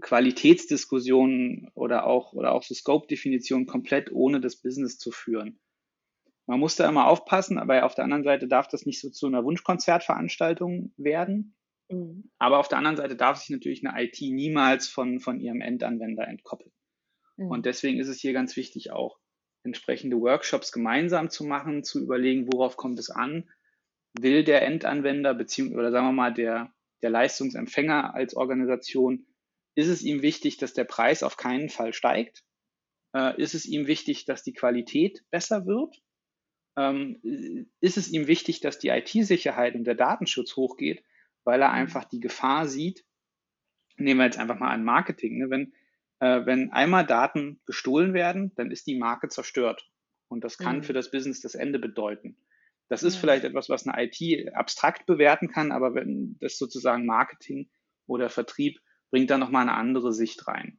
Qualitätsdiskussionen 0.00 1.70
oder 1.74 2.06
auch, 2.06 2.32
oder 2.32 2.52
auch 2.52 2.62
so 2.62 2.74
Scope-Definitionen 2.74 3.66
komplett 3.66 4.12
ohne 4.12 4.40
das 4.40 4.56
Business 4.56 4.98
zu 4.98 5.10
führen. 5.10 5.60
Man 6.46 6.60
muss 6.60 6.76
da 6.76 6.88
immer 6.88 7.06
aufpassen, 7.06 7.58
aber 7.58 7.84
auf 7.84 7.94
der 7.94 8.04
anderen 8.04 8.24
Seite 8.24 8.48
darf 8.48 8.68
das 8.68 8.84
nicht 8.84 9.00
so 9.00 9.10
zu 9.10 9.26
einer 9.26 9.44
Wunschkonzertveranstaltung 9.44 10.92
werden, 10.96 11.54
Mhm. 11.92 12.30
Aber 12.38 12.58
auf 12.58 12.68
der 12.68 12.78
anderen 12.78 12.96
Seite 12.96 13.16
darf 13.16 13.38
sich 13.38 13.50
natürlich 13.50 13.86
eine 13.86 14.02
IT 14.02 14.20
niemals 14.20 14.88
von, 14.88 15.20
von 15.20 15.40
ihrem 15.40 15.60
Endanwender 15.60 16.26
entkoppeln. 16.26 16.72
Mhm. 17.36 17.48
Und 17.48 17.66
deswegen 17.66 18.00
ist 18.00 18.08
es 18.08 18.20
hier 18.20 18.32
ganz 18.32 18.56
wichtig, 18.56 18.90
auch 18.92 19.18
entsprechende 19.64 20.20
Workshops 20.20 20.72
gemeinsam 20.72 21.30
zu 21.30 21.44
machen, 21.44 21.84
zu 21.84 22.02
überlegen, 22.02 22.52
worauf 22.52 22.76
kommt 22.76 22.98
es 22.98 23.10
an. 23.10 23.48
Will 24.18 24.44
der 24.44 24.62
Endanwender, 24.62 25.34
beziehungsweise, 25.34 25.78
oder 25.78 25.92
sagen 25.92 26.06
wir 26.06 26.12
mal, 26.12 26.34
der, 26.34 26.74
der 27.02 27.10
Leistungsempfänger 27.10 28.14
als 28.14 28.34
Organisation, 28.34 29.26
ist 29.74 29.88
es 29.88 30.02
ihm 30.02 30.22
wichtig, 30.22 30.58
dass 30.58 30.74
der 30.74 30.84
Preis 30.84 31.22
auf 31.22 31.36
keinen 31.36 31.68
Fall 31.68 31.92
steigt? 31.92 32.44
Äh, 33.14 33.40
ist 33.40 33.54
es 33.54 33.66
ihm 33.66 33.86
wichtig, 33.86 34.24
dass 34.24 34.42
die 34.42 34.52
Qualität 34.52 35.24
besser 35.30 35.66
wird? 35.66 36.02
Ähm, 36.76 37.20
ist 37.80 37.96
es 37.96 38.10
ihm 38.10 38.26
wichtig, 38.26 38.60
dass 38.60 38.78
die 38.78 38.88
IT-Sicherheit 38.88 39.74
und 39.74 39.84
der 39.84 39.94
Datenschutz 39.94 40.56
hochgeht? 40.56 41.02
Weil 41.44 41.60
er 41.62 41.72
einfach 41.72 42.04
die 42.04 42.20
Gefahr 42.20 42.66
sieht, 42.66 43.04
nehmen 43.96 44.20
wir 44.20 44.26
jetzt 44.26 44.38
einfach 44.38 44.58
mal 44.58 44.70
an 44.70 44.84
Marketing, 44.84 45.38
ne? 45.38 45.50
wenn, 45.50 45.72
äh, 46.20 46.46
wenn 46.46 46.72
einmal 46.72 47.06
Daten 47.06 47.60
gestohlen 47.66 48.14
werden, 48.14 48.52
dann 48.56 48.70
ist 48.70 48.86
die 48.86 48.98
Marke 48.98 49.28
zerstört. 49.28 49.88
Und 50.28 50.44
das 50.44 50.56
kann 50.56 50.78
mhm. 50.78 50.82
für 50.82 50.92
das 50.92 51.10
Business 51.10 51.40
das 51.40 51.54
Ende 51.54 51.78
bedeuten. 51.78 52.36
Das 52.88 53.02
ist 53.02 53.14
ja. 53.14 53.20
vielleicht 53.20 53.44
etwas, 53.44 53.68
was 53.68 53.86
eine 53.86 54.02
IT 54.04 54.54
abstrakt 54.54 55.06
bewerten 55.06 55.48
kann, 55.48 55.72
aber 55.72 55.94
wenn 55.94 56.36
das 56.40 56.58
sozusagen 56.58 57.06
Marketing 57.06 57.70
oder 58.06 58.30
Vertrieb 58.30 58.80
bringt 59.10 59.30
da 59.30 59.38
nochmal 59.38 59.62
eine 59.62 59.74
andere 59.74 60.12
Sicht 60.12 60.46
rein. 60.48 60.78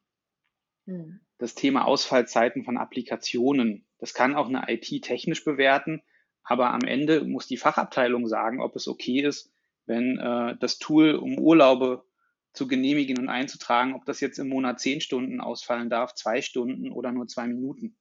Mhm. 0.86 1.22
das 1.38 1.56
Thema 1.56 1.86
Ausfallzeiten 1.86 2.64
von 2.64 2.78
Applikationen. 2.78 3.86
Das 4.00 4.14
kann 4.14 4.36
auch 4.36 4.48
eine 4.48 4.66
IT 4.68 5.04
technisch 5.04 5.44
bewerten, 5.46 6.02
aber 6.44 6.72
am 6.72 6.82
Ende 6.82 7.24
muss 7.24 7.48
die 7.48 7.58
Fachabteilung 7.58 8.28
sagen, 8.28 8.62
ob 8.62 8.76
es 8.76 8.88
okay 8.88 9.22
ist, 9.22 9.53
wenn 9.86 10.18
äh, 10.18 10.56
das 10.60 10.78
Tool, 10.78 11.16
um 11.16 11.38
Urlaube 11.38 12.06
zu 12.54 12.68
genehmigen 12.68 13.18
und 13.18 13.30
einzutragen, 13.30 13.96
ob 13.96 14.06
das 14.06 14.20
jetzt 14.20 14.38
im 14.38 14.50
Monat 14.50 14.80
zehn 14.80 15.02
Stunden 15.02 15.42
ausfallen 15.42 15.90
darf, 15.90 16.14
zwei 16.14 16.42
Stunden 16.42 16.92
oder 16.92 17.12
nur 17.12 17.28
zwei 17.28 17.48
Minuten. 17.48 17.98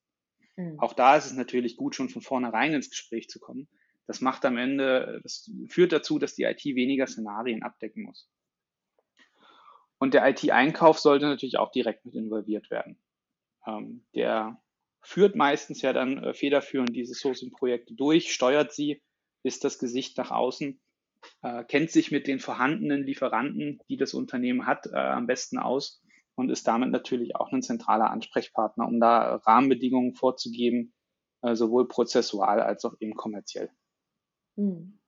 Mhm. 0.56 0.78
Auch 0.78 0.92
da 0.92 1.16
ist 1.16 1.26
es 1.26 1.32
natürlich 1.32 1.76
gut, 1.76 1.94
schon 1.94 2.10
von 2.10 2.22
vornherein 2.22 2.74
ins 2.74 2.90
Gespräch 2.90 3.28
zu 3.28 3.40
kommen. 3.40 3.68
Das 4.06 4.20
macht 4.20 4.44
am 4.44 4.58
Ende, 4.58 5.20
das 5.22 5.50
führt 5.68 5.92
dazu, 5.92 6.18
dass 6.18 6.34
die 6.34 6.42
IT 6.42 6.64
weniger 6.64 7.06
Szenarien 7.06 7.62
abdecken 7.62 8.04
muss. 8.04 8.28
Und 9.98 10.14
der 10.14 10.28
IT-Einkauf 10.28 10.98
sollte 10.98 11.26
natürlich 11.26 11.58
auch 11.58 11.70
direkt 11.70 12.04
mit 12.04 12.14
involviert 12.14 12.70
werden. 12.70 12.98
Ähm, 13.66 14.04
der 14.14 14.60
führt 15.00 15.36
meistens 15.36 15.80
ja 15.80 15.92
dann 15.92 16.22
äh, 16.22 16.34
federführend 16.34 16.94
diese 16.94 17.14
Sourcing-Projekte 17.14 17.94
durch, 17.94 18.32
steuert 18.32 18.72
sie, 18.72 19.02
ist 19.44 19.64
das 19.64 19.78
Gesicht 19.78 20.18
nach 20.18 20.30
außen, 20.30 20.80
äh, 21.42 21.64
kennt 21.64 21.90
sich 21.90 22.10
mit 22.10 22.26
den 22.26 22.38
vorhandenen 22.38 23.04
Lieferanten, 23.04 23.80
die 23.88 23.96
das 23.96 24.14
Unternehmen 24.14 24.66
hat, 24.66 24.86
äh, 24.86 24.96
am 24.96 25.26
besten 25.26 25.58
aus 25.58 26.02
und 26.34 26.50
ist 26.50 26.66
damit 26.66 26.90
natürlich 26.90 27.36
auch 27.36 27.52
ein 27.52 27.62
zentraler 27.62 28.10
Ansprechpartner, 28.10 28.86
um 28.86 29.00
da 29.00 29.36
Rahmenbedingungen 29.36 30.14
vorzugeben, 30.14 30.94
äh, 31.42 31.54
sowohl 31.54 31.88
prozessual 31.88 32.60
als 32.60 32.84
auch 32.84 32.94
eben 33.00 33.14
kommerziell. 33.14 33.70
Hm. 34.56 34.98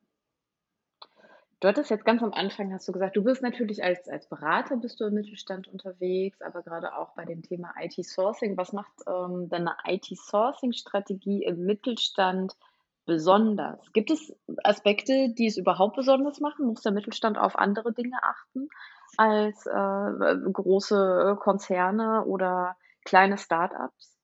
Du 1.61 1.69
hattest 1.69 1.89
jetzt 1.89 2.05
ganz 2.05 2.23
am 2.23 2.35
Anfang, 2.35 2.75
hast 2.75 2.87
du 2.89 2.93
gesagt, 2.93 3.17
du 3.17 3.25
bist 3.25 3.41
natürlich 3.41 3.83
als, 3.83 4.07
als 4.07 4.29
Berater 4.29 4.77
bist 4.77 5.01
du 5.01 5.07
im 5.07 5.15
Mittelstand 5.15 5.67
unterwegs, 5.67 6.43
aber 6.43 6.63
gerade 6.63 6.95
auch 6.95 7.15
bei 7.15 7.25
dem 7.25 7.43
Thema 7.43 7.73
IT-Sourcing. 7.81 8.59
Was 8.59 8.75
macht 8.75 8.93
ähm, 9.07 9.49
deine 9.49 9.75
IT-Sourcing-Strategie 9.87 11.45
im 11.45 11.65
Mittelstand 11.65 12.55
besonders? 13.05 13.93
Gibt 13.93 14.11
es 14.11 14.35
Aspekte, 14.63 15.35
die 15.37 15.47
es 15.47 15.57
überhaupt 15.57 15.97
besonders 15.97 16.41
machen? 16.41 16.67
Muss 16.67 16.83
der 16.83 16.93
Mittelstand 16.93 17.39
auf 17.39 17.57
andere 17.57 17.93
Dinge 17.93 18.17
achten 18.23 18.69
als 19.17 19.67
äh, 19.67 20.51
große 20.53 21.37
Konzerne 21.41 22.25
oder 22.25 22.77
kleine 23.05 23.39
Startups? 23.39 24.17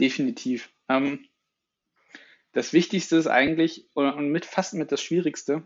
Definitiv. 0.00 0.70
Ähm, 0.88 1.26
das 2.52 2.72
Wichtigste 2.72 3.16
ist 3.16 3.26
eigentlich 3.26 3.88
und 3.94 4.30
mit 4.30 4.46
fast 4.46 4.74
mit 4.74 4.90
das 4.90 5.02
Schwierigste, 5.02 5.64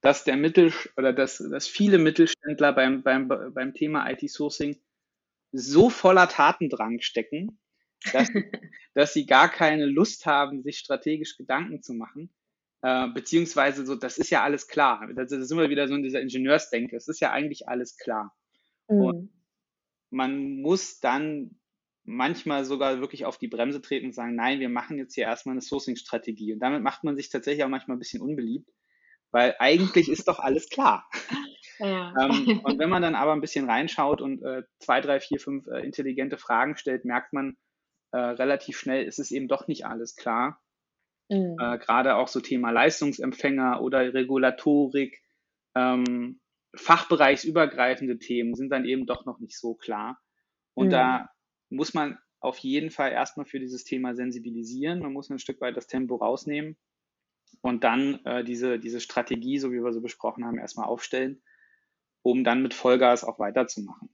dass 0.00 0.24
der 0.24 0.36
Mittel 0.36 0.72
oder 0.96 1.12
dass, 1.12 1.38
dass 1.38 1.66
viele 1.66 1.98
Mittelständler 1.98 2.72
beim, 2.72 3.02
beim, 3.02 3.28
beim 3.28 3.74
Thema 3.74 4.10
IT-Sourcing 4.10 4.80
so 5.52 5.90
voller 5.90 6.28
Tatendrang 6.28 7.00
stecken, 7.00 7.58
dass, 8.12 8.28
dass 8.94 9.12
sie 9.12 9.26
gar 9.26 9.48
keine 9.48 9.86
Lust 9.86 10.26
haben, 10.26 10.62
sich 10.62 10.78
strategisch 10.78 11.36
Gedanken 11.36 11.82
zu 11.82 11.94
machen. 11.94 12.30
Äh, 12.82 13.08
beziehungsweise 13.08 13.84
so, 13.84 13.96
das 13.96 14.18
ist 14.18 14.30
ja 14.30 14.42
alles 14.42 14.68
klar. 14.68 15.08
Das, 15.14 15.30
das 15.30 15.40
ist 15.40 15.50
immer 15.50 15.70
wieder 15.70 15.88
so 15.88 15.94
in 15.94 16.02
dieser 16.02 16.20
Ingenieursdenke. 16.20 16.96
Es 16.96 17.08
ist 17.08 17.20
ja 17.20 17.32
eigentlich 17.32 17.68
alles 17.68 17.96
klar. 17.96 18.36
Mhm. 18.88 19.00
Und 19.00 19.32
man 20.10 20.60
muss 20.60 21.00
dann 21.00 21.58
manchmal 22.04 22.64
sogar 22.64 23.00
wirklich 23.00 23.24
auf 23.24 23.38
die 23.38 23.48
Bremse 23.48 23.82
treten 23.82 24.06
und 24.06 24.14
sagen, 24.14 24.36
nein, 24.36 24.60
wir 24.60 24.68
machen 24.68 24.98
jetzt 24.98 25.14
hier 25.14 25.24
erstmal 25.24 25.54
eine 25.54 25.62
Sourcing-Strategie. 25.62 26.52
Und 26.52 26.60
damit 26.60 26.82
macht 26.82 27.02
man 27.02 27.16
sich 27.16 27.28
tatsächlich 27.28 27.64
auch 27.64 27.68
manchmal 27.68 27.96
ein 27.96 28.00
bisschen 28.00 28.22
unbeliebt, 28.22 28.70
weil 29.32 29.56
eigentlich 29.58 30.08
ist 30.08 30.28
doch 30.28 30.38
alles 30.38 30.68
klar. 30.68 31.08
Ja. 31.78 32.14
ähm, 32.18 32.60
und 32.64 32.78
wenn 32.78 32.88
man 32.88 33.02
dann 33.02 33.14
aber 33.14 33.32
ein 33.32 33.42
bisschen 33.42 33.68
reinschaut 33.68 34.22
und 34.22 34.42
äh, 34.42 34.62
zwei, 34.78 35.02
drei, 35.02 35.20
vier, 35.20 35.38
fünf 35.38 35.66
äh, 35.66 35.80
intelligente 35.80 36.38
Fragen 36.38 36.78
stellt, 36.78 37.04
merkt 37.04 37.34
man 37.34 37.58
äh, 38.12 38.18
relativ 38.18 38.78
schnell, 38.78 39.04
ist 39.04 39.18
es 39.18 39.30
eben 39.30 39.48
doch 39.48 39.68
nicht 39.68 39.86
alles 39.86 40.16
klar. 40.16 40.62
Mhm. 41.28 41.56
Äh, 41.60 41.78
gerade 41.78 42.16
auch 42.16 42.28
so 42.28 42.40
Thema 42.40 42.70
Leistungsempfänger 42.70 43.80
oder 43.82 44.14
Regulatorik, 44.14 45.22
ähm, 45.74 46.40
fachbereichsübergreifende 46.74 48.18
Themen 48.18 48.54
sind 48.54 48.70
dann 48.70 48.84
eben 48.84 49.06
doch 49.06 49.24
noch 49.24 49.38
nicht 49.38 49.58
so 49.58 49.74
klar. 49.74 50.20
Und 50.74 50.88
mhm. 50.88 50.90
da 50.90 51.30
muss 51.70 51.94
man 51.94 52.18
auf 52.40 52.58
jeden 52.58 52.90
Fall 52.90 53.12
erstmal 53.12 53.46
für 53.46 53.58
dieses 53.58 53.84
Thema 53.84 54.14
sensibilisieren. 54.14 55.00
Man 55.00 55.12
muss 55.12 55.30
ein 55.30 55.38
Stück 55.38 55.60
weit 55.60 55.76
das 55.76 55.86
Tempo 55.86 56.16
rausnehmen 56.16 56.76
und 57.60 57.82
dann 57.82 58.24
äh, 58.24 58.44
diese, 58.44 58.78
diese 58.78 59.00
Strategie, 59.00 59.58
so 59.58 59.72
wie 59.72 59.82
wir 59.82 59.92
so 59.92 60.00
besprochen 60.00 60.44
haben, 60.44 60.58
erstmal 60.58 60.86
aufstellen, 60.86 61.42
um 62.22 62.44
dann 62.44 62.62
mit 62.62 62.74
Vollgas 62.74 63.24
auch 63.24 63.38
weiterzumachen. 63.38 64.10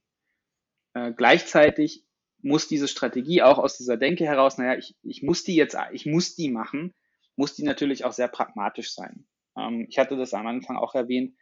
Äh, 0.93 1.11
gleichzeitig 1.13 2.05
muss 2.43 2.67
diese 2.67 2.87
Strategie 2.87 3.41
auch 3.41 3.57
aus 3.57 3.77
dieser 3.77 3.97
Denke 3.97 4.25
heraus, 4.25 4.57
naja, 4.57 4.77
ich, 4.77 4.95
ich 5.01 5.23
muss 5.23 5.43
die 5.43 5.55
jetzt, 5.55 5.77
ich 5.93 6.05
muss 6.05 6.35
die 6.35 6.49
machen, 6.49 6.93
muss 7.35 7.55
die 7.55 7.63
natürlich 7.63 8.05
auch 8.05 8.11
sehr 8.11 8.27
pragmatisch 8.27 8.93
sein. 8.93 9.25
Ähm, 9.57 9.87
ich 9.89 9.97
hatte 9.97 10.17
das 10.17 10.33
am 10.33 10.45
Anfang 10.45 10.77
auch 10.77 10.93
erwähnt, 10.93 11.35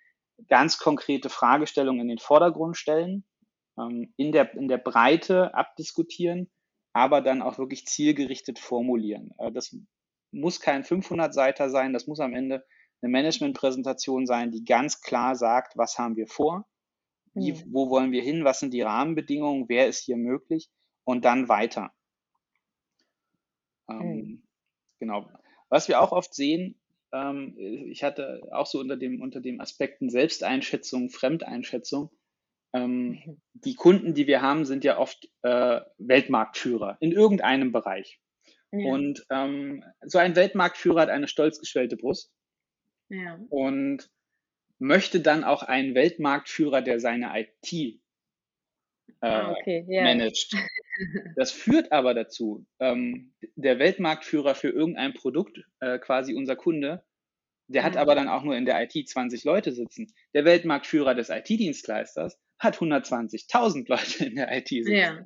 ganz 0.48 0.78
konkrete 0.78 1.30
Fragestellungen 1.30 2.02
in 2.02 2.08
den 2.08 2.18
Vordergrund 2.20 2.78
stellen, 2.78 3.26
ähm, 3.80 4.14
in, 4.16 4.32
der, 4.32 4.54
in 4.54 4.68
der 4.68 4.78
Breite 4.78 5.54
abdiskutieren, 5.56 6.52
aber 6.94 7.22
dann 7.22 7.42
auch 7.42 7.58
wirklich 7.58 7.88
zielgerichtet 7.88 8.60
formulieren. 8.60 9.32
Äh, 9.40 9.52
das 9.52 9.76
muss 10.32 10.60
kein 10.60 10.84
500-Seiter 10.84 11.72
sein, 11.72 11.94
das 11.94 12.06
muss 12.06 12.20
am 12.20 12.36
Ende 12.36 12.64
eine 13.02 13.12
Managementpräsentation 13.12 14.28
sein, 14.28 14.52
die 14.52 14.64
ganz 14.64 15.02
klar 15.02 15.36
sagt, 15.36 15.78
was 15.78 15.98
haben 15.98 16.16
wir 16.16 16.28
vor, 16.28 16.68
wie, 17.34 17.54
mhm. 17.54 17.64
wo 17.72 17.90
wollen 17.90 18.12
wir 18.12 18.22
hin, 18.22 18.44
was 18.44 18.60
sind 18.60 18.72
die 18.72 18.84
Rahmenbedingungen, 18.84 19.68
wer 19.68 19.88
ist 19.88 20.04
hier 20.04 20.18
möglich 20.18 20.70
und 21.04 21.26
dann 21.26 21.50
weiter. 21.50 21.92
Ähm, 23.90 23.98
mhm. 23.98 24.44
Genau. 25.00 25.30
Was 25.70 25.88
wir 25.88 26.02
auch 26.02 26.12
oft 26.12 26.34
sehen, 26.34 26.80
ähm, 27.14 27.56
ich 27.58 28.04
hatte 28.04 28.42
auch 28.52 28.66
so 28.66 28.80
unter 28.80 28.98
dem, 28.98 29.22
unter 29.22 29.42
dem 29.42 29.60
Aspekten 29.60 30.10
Selbsteinschätzung, 30.10 31.10
Fremdeinschätzung, 31.10 32.12
ähm, 32.74 33.22
mhm. 33.26 33.42
die 33.54 33.76
Kunden, 33.76 34.14
die 34.14 34.28
wir 34.28 34.42
haben, 34.42 34.66
sind 34.66 34.84
ja 34.84 34.98
oft 34.98 35.30
äh, 35.42 35.82
Weltmarktführer 35.98 36.98
in 37.00 37.12
irgendeinem 37.12 37.72
Bereich. 37.72 38.20
Ja. 38.72 38.90
Und 38.90 39.26
ähm, 39.30 39.84
so 40.02 40.18
ein 40.18 40.36
Weltmarktführer 40.36 41.02
hat 41.02 41.10
eine 41.10 41.28
stolz 41.28 41.60
geschwellte 41.60 41.98
Brust 41.98 42.32
ja. 43.10 43.38
und 43.50 44.10
möchte 44.80 45.20
dann 45.20 45.44
auch 45.44 45.64
einen 45.64 45.94
Weltmarktführer, 45.94 46.82
der 46.82 47.00
seine 47.00 47.32
IT 47.36 48.02
ah, 49.22 49.52
okay. 49.52 49.86
yeah. 49.88 50.04
managt. 50.04 50.56
Das 51.36 51.52
führt 51.52 51.92
aber 51.92 52.14
dazu, 52.14 52.66
ähm, 52.80 53.34
der 53.56 53.80
Weltmarktführer 53.80 54.54
für 54.54 54.70
irgendein 54.70 55.14
Produkt, 55.14 55.64
äh, 55.80 55.98
quasi 55.98 56.36
unser 56.36 56.56
Kunde, 56.56 57.04
der 57.68 57.84
hat 57.84 57.98
aber 57.98 58.14
dann 58.14 58.28
auch 58.28 58.44
nur 58.44 58.56
in 58.56 58.66
der 58.66 58.82
IT 58.84 59.08
20 59.08 59.44
Leute 59.44 59.72
sitzen. 59.72 60.14
Der 60.34 60.46
Weltmarktführer 60.46 61.16
des 61.16 61.30
IT-Dienstleisters 61.30 62.38
hat 62.60 62.78
120.000 62.78 63.88
Leute 63.88 64.26
in 64.26 64.36
der 64.36 64.56
IT 64.56 64.68
sitzen. 64.68 64.92
Ja. 64.94 65.26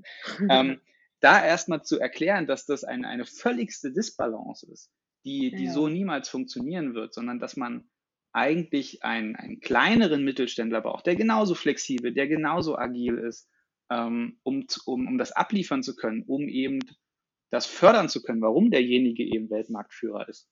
ähm, 0.49 0.79
da 1.19 1.43
erstmal 1.43 1.81
zu 1.81 1.99
erklären, 1.99 2.45
dass 2.45 2.65
das 2.65 2.83
eine, 2.83 3.07
eine 3.07 3.25
völligste 3.25 3.91
Disbalance 3.91 4.71
ist, 4.71 4.91
die, 5.25 5.51
die 5.51 5.65
ja. 5.65 5.73
so 5.73 5.87
niemals 5.87 6.29
funktionieren 6.29 6.93
wird, 6.93 7.13
sondern 7.13 7.39
dass 7.39 7.57
man 7.57 7.89
eigentlich 8.31 9.03
einen, 9.03 9.35
einen 9.35 9.59
kleineren 9.59 10.23
Mittelständler 10.23 10.81
braucht, 10.81 11.07
der 11.07 11.15
genauso 11.15 11.55
flexibel, 11.55 12.13
der 12.13 12.27
genauso 12.27 12.77
agil 12.77 13.17
ist, 13.17 13.49
ähm, 13.89 14.39
um, 14.43 14.65
um, 14.85 15.07
um 15.07 15.17
das 15.17 15.31
abliefern 15.31 15.83
zu 15.83 15.95
können, 15.95 16.23
um 16.23 16.47
eben 16.47 16.79
das 17.51 17.65
fördern 17.65 18.09
zu 18.09 18.21
können, 18.21 18.41
warum 18.41 18.71
derjenige 18.71 19.23
eben 19.23 19.49
Weltmarktführer 19.49 20.27
ist. 20.27 20.49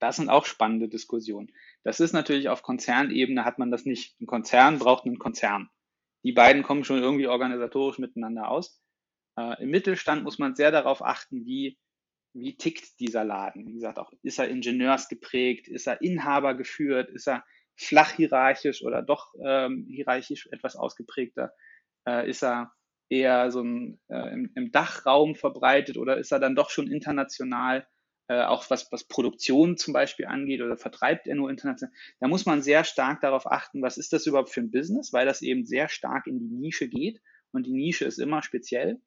Das 0.00 0.16
sind 0.16 0.30
auch 0.30 0.46
spannende 0.46 0.88
Diskussionen. 0.88 1.52
Das 1.82 2.00
ist 2.00 2.12
natürlich 2.12 2.48
auf 2.48 2.62
Konzernebene 2.62 3.44
hat 3.44 3.58
man 3.58 3.70
das 3.70 3.84
nicht. 3.84 4.18
Ein 4.20 4.26
Konzern 4.26 4.78
braucht 4.78 5.04
einen 5.04 5.18
Konzern. 5.18 5.68
Die 6.24 6.32
beiden 6.32 6.62
kommen 6.62 6.84
schon 6.84 7.02
irgendwie 7.02 7.26
organisatorisch 7.26 7.98
miteinander 7.98 8.48
aus. 8.48 8.80
Äh, 9.36 9.62
Im 9.62 9.70
Mittelstand 9.70 10.22
muss 10.22 10.38
man 10.38 10.54
sehr 10.54 10.70
darauf 10.70 11.02
achten, 11.02 11.44
wie, 11.44 11.78
wie 12.32 12.56
tickt 12.56 12.98
dieser 13.00 13.24
Laden. 13.24 13.66
Wie 13.66 13.74
gesagt, 13.74 13.98
auch 13.98 14.12
ist 14.22 14.38
er 14.38 14.48
ingenieursgeprägt, 14.48 15.68
ist 15.68 15.86
er 15.86 16.00
Inhaber 16.00 16.54
geführt, 16.54 17.10
ist 17.10 17.28
er 17.28 17.44
flach 17.76 18.12
hierarchisch 18.12 18.82
oder 18.82 19.02
doch 19.02 19.34
ähm, 19.42 19.86
hierarchisch 19.88 20.48
etwas 20.50 20.76
ausgeprägter, 20.76 21.52
äh, 22.06 22.28
ist 22.28 22.42
er 22.42 22.72
eher 23.08 23.50
so 23.50 23.62
ein, 23.62 24.00
äh, 24.08 24.32
im, 24.32 24.50
im 24.54 24.70
Dachraum 24.72 25.34
verbreitet 25.34 25.96
oder 25.96 26.18
ist 26.18 26.32
er 26.32 26.38
dann 26.38 26.54
doch 26.54 26.70
schon 26.70 26.90
international? 26.90 27.86
Äh, 28.30 28.44
auch 28.44 28.70
was, 28.70 28.86
was 28.92 29.02
Produktion 29.08 29.76
zum 29.76 29.92
Beispiel 29.92 30.26
angeht 30.26 30.60
oder 30.60 30.76
vertreibt 30.76 31.26
er 31.26 31.34
nur 31.34 31.50
international, 31.50 31.92
da 32.20 32.28
muss 32.28 32.46
man 32.46 32.62
sehr 32.62 32.84
stark 32.84 33.20
darauf 33.22 33.50
achten, 33.50 33.82
was 33.82 33.98
ist 33.98 34.12
das 34.12 34.24
überhaupt 34.24 34.50
für 34.50 34.60
ein 34.60 34.70
Business, 34.70 35.12
weil 35.12 35.26
das 35.26 35.42
eben 35.42 35.66
sehr 35.66 35.88
stark 35.88 36.28
in 36.28 36.38
die 36.38 36.46
Nische 36.46 36.88
geht 36.88 37.20
und 37.50 37.66
die 37.66 37.72
Nische 37.72 38.04
ist 38.04 38.20
immer 38.20 38.44
speziell. 38.44 39.00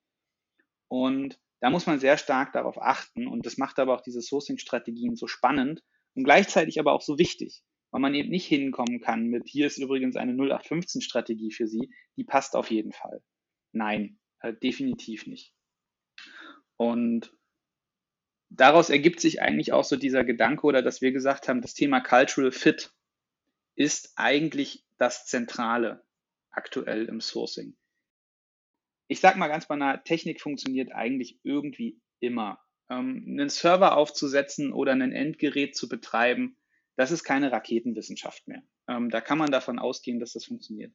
Und 0.89 1.39
da 1.61 1.69
muss 1.69 1.87
man 1.87 2.01
sehr 2.01 2.17
stark 2.17 2.51
darauf 2.51 2.81
achten 2.81 3.25
und 3.25 3.45
das 3.45 3.57
macht 3.57 3.79
aber 3.79 3.95
auch 3.95 4.01
diese 4.01 4.21
Sourcing-Strategien 4.21 5.15
so 5.15 5.27
spannend 5.27 5.81
und 6.15 6.25
gleichzeitig 6.25 6.77
aber 6.77 6.91
auch 6.91 7.01
so 7.01 7.17
wichtig, 7.17 7.63
weil 7.93 8.01
man 8.01 8.15
eben 8.15 8.29
nicht 8.29 8.47
hinkommen 8.47 9.01
kann 9.01 9.27
mit, 9.27 9.47
hier 9.47 9.67
ist 9.67 9.77
übrigens 9.77 10.15
eine 10.15 10.33
0815-Strategie 10.33 11.51
für 11.51 11.67
Sie, 11.67 11.93
die 12.17 12.23
passt 12.23 12.55
auf 12.55 12.71
jeden 12.71 12.91
Fall. 12.91 13.21
Nein, 13.71 14.19
Äh, 14.39 14.53
definitiv 14.53 15.27
nicht. 15.27 15.53
Und 16.75 17.31
daraus 18.49 18.89
ergibt 18.89 19.21
sich 19.21 19.41
eigentlich 19.43 19.71
auch 19.73 19.83
so 19.83 19.95
dieser 19.95 20.25
Gedanke 20.25 20.65
oder 20.65 20.81
dass 20.81 21.01
wir 21.01 21.11
gesagt 21.11 21.47
haben, 21.47 21.61
das 21.61 21.75
Thema 21.75 22.01
Cultural 22.01 22.51
Fit 22.51 22.91
ist 23.75 24.13
eigentlich 24.15 24.83
das 24.97 25.27
Zentrale 25.27 26.03
aktuell 26.49 27.05
im 27.05 27.21
Sourcing. 27.21 27.77
Ich 29.07 29.19
sage 29.19 29.37
mal 29.37 29.49
ganz 29.49 29.67
banal, 29.67 30.01
Technik 30.03 30.41
funktioniert 30.41 30.91
eigentlich 30.91 31.39
irgendwie 31.43 32.01
immer. 32.19 32.59
Ähm, 32.89 33.23
einen 33.27 33.49
Server 33.49 33.95
aufzusetzen 33.95 34.73
oder 34.73 34.93
ein 34.93 35.13
Endgerät 35.13 35.75
zu 35.75 35.87
betreiben, 35.87 36.57
das 36.95 37.11
ist 37.11 37.23
keine 37.23 37.51
Raketenwissenschaft 37.51 38.47
mehr. 38.47 38.63
Ähm, 38.87 39.09
da 39.09 39.21
kann 39.21 39.37
man 39.37 39.51
davon 39.51 39.79
ausgehen, 39.79 40.19
dass 40.19 40.33
das 40.33 40.45
funktioniert. 40.45 40.93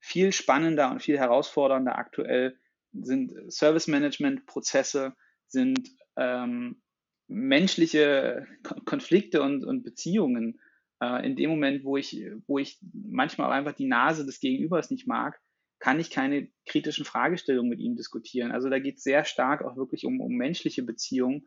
Viel 0.00 0.32
spannender 0.32 0.90
und 0.90 1.02
viel 1.02 1.18
herausfordernder 1.18 1.96
aktuell 1.96 2.58
sind 2.92 3.32
Service 3.52 3.88
Management 3.88 4.46
Prozesse, 4.46 5.14
sind 5.48 5.88
ähm, 6.16 6.82
menschliche 7.28 8.46
Konflikte 8.84 9.42
und, 9.42 9.64
und 9.64 9.82
Beziehungen. 9.82 10.60
Äh, 11.00 11.26
in 11.26 11.36
dem 11.36 11.50
Moment, 11.50 11.84
wo 11.84 11.96
ich, 11.96 12.24
wo 12.46 12.58
ich 12.58 12.78
manchmal 12.92 13.52
einfach 13.52 13.74
die 13.74 13.88
Nase 13.88 14.24
des 14.24 14.40
Gegenübers 14.40 14.90
nicht 14.90 15.06
mag, 15.06 15.40
kann 15.78 16.00
ich 16.00 16.10
keine 16.10 16.48
kritischen 16.66 17.04
Fragestellungen 17.04 17.68
mit 17.68 17.80
ihm 17.80 17.96
diskutieren. 17.96 18.50
Also 18.50 18.70
da 18.70 18.78
geht 18.78 18.96
es 18.96 19.02
sehr 19.02 19.24
stark 19.24 19.62
auch 19.62 19.76
wirklich 19.76 20.06
um, 20.06 20.20
um 20.20 20.32
menschliche 20.34 20.82
Beziehungen, 20.82 21.46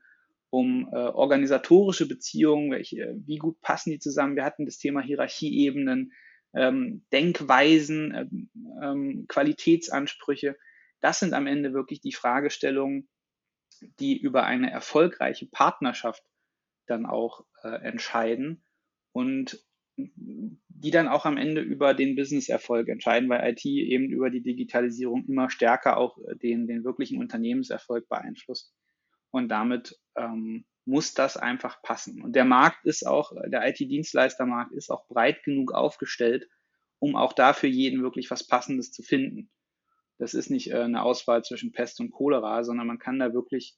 um 0.50 0.90
äh, 0.92 0.96
organisatorische 0.96 2.08
Beziehungen, 2.08 2.72
welche, 2.72 3.16
wie 3.26 3.38
gut 3.38 3.62
passen 3.62 3.92
die 3.92 4.00
zusammen. 4.00 4.36
Wir 4.36 4.46
hatten 4.46 4.66
das 4.66 4.78
Thema 4.78 5.02
Hierarchieebenen, 5.02 6.14
ähm, 6.54 7.06
Denkweisen, 7.12 8.14
ähm, 8.16 8.50
ähm, 8.82 9.26
Qualitätsansprüche. 9.28 10.58
Das 11.02 11.20
sind 11.20 11.34
am 11.34 11.48
Ende 11.48 11.74
wirklich 11.74 12.02
die 12.02 12.14
Fragestellungen, 12.14 13.08
die 14.00 14.20
über 14.20 14.46
eine 14.46 14.72
erfolgreiche 14.72 15.46
Partnerschaft 15.46 16.24
dann 16.88 17.06
auch 17.06 17.46
äh, 17.64 17.82
entscheiden 17.84 18.64
und 19.12 19.64
die 19.96 20.92
dann 20.92 21.08
auch 21.08 21.26
am 21.26 21.38
Ende 21.38 21.62
über 21.62 21.94
den 21.94 22.16
Business-Erfolg 22.16 22.88
entscheiden, 22.88 23.30
weil 23.30 23.52
IT 23.52 23.66
eben 23.66 24.10
über 24.10 24.30
die 24.30 24.42
Digitalisierung 24.42 25.26
immer 25.28 25.50
stärker 25.50 25.98
auch 25.98 26.18
äh, 26.20 26.36
den, 26.36 26.68
den 26.68 26.84
wirklichen 26.84 27.20
Unternehmenserfolg 27.20 28.08
beeinflusst. 28.08 28.74
Und 29.32 29.50
damit 29.50 30.00
ähm, 30.16 30.66
muss 30.86 31.14
das 31.14 31.38
einfach 31.38 31.82
passen. 31.82 32.22
Und 32.22 32.36
der 32.36 32.46
Markt 32.46 32.86
ist 32.86 33.06
auch, 33.06 33.32
der 33.48 33.68
IT-Dienstleistermarkt 33.68 34.74
ist 34.74 34.90
auch 34.90 35.08
breit 35.08 35.44
genug 35.44 35.72
aufgestellt, 35.72 36.50
um 37.00 37.16
auch 37.16 37.34
dafür 37.34 37.70
jeden 37.70 38.02
wirklich 38.02 38.32
was 38.32 38.46
Passendes 38.46 38.92
zu 38.92 39.04
finden. 39.04 39.52
Das 40.18 40.34
ist 40.34 40.50
nicht 40.50 40.72
äh, 40.72 40.82
eine 40.82 41.04
Auswahl 41.04 41.44
zwischen 41.44 41.72
Pest 41.72 42.00
und 42.00 42.12
Cholera, 42.12 42.64
sondern 42.64 42.88
man 42.88 43.00
kann 43.00 43.20
da 43.20 43.34
wirklich 43.34 43.78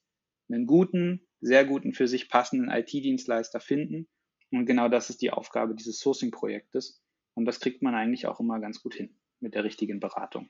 einen 0.49 0.66
guten, 0.66 1.28
sehr 1.39 1.66
guten, 1.66 1.93
für 1.93 2.08
sich 2.08 2.30
passenden 2.30 2.70
IT-Dienstleister 2.70 3.60
finden. 3.60 4.08
Und 4.49 4.66
genau 4.66 4.89
das 4.89 5.10
ist 5.10 5.22
die 5.22 5.32
Aufgabe 5.32 5.76
dieses 5.76 5.99
Sourcing-Projektes. 5.99 7.02
Und 7.36 7.45
das 7.45 7.60
kriegt 7.60 7.82
man 7.82 7.95
eigentlich 7.95 8.28
auch 8.28 8.39
immer 8.39 8.60
ganz 8.60 8.82
gut 8.82 8.95
hin 8.95 9.18
mit 9.39 9.54
der 9.54 9.64
richtigen 9.64 9.99
Beratung. 9.99 10.49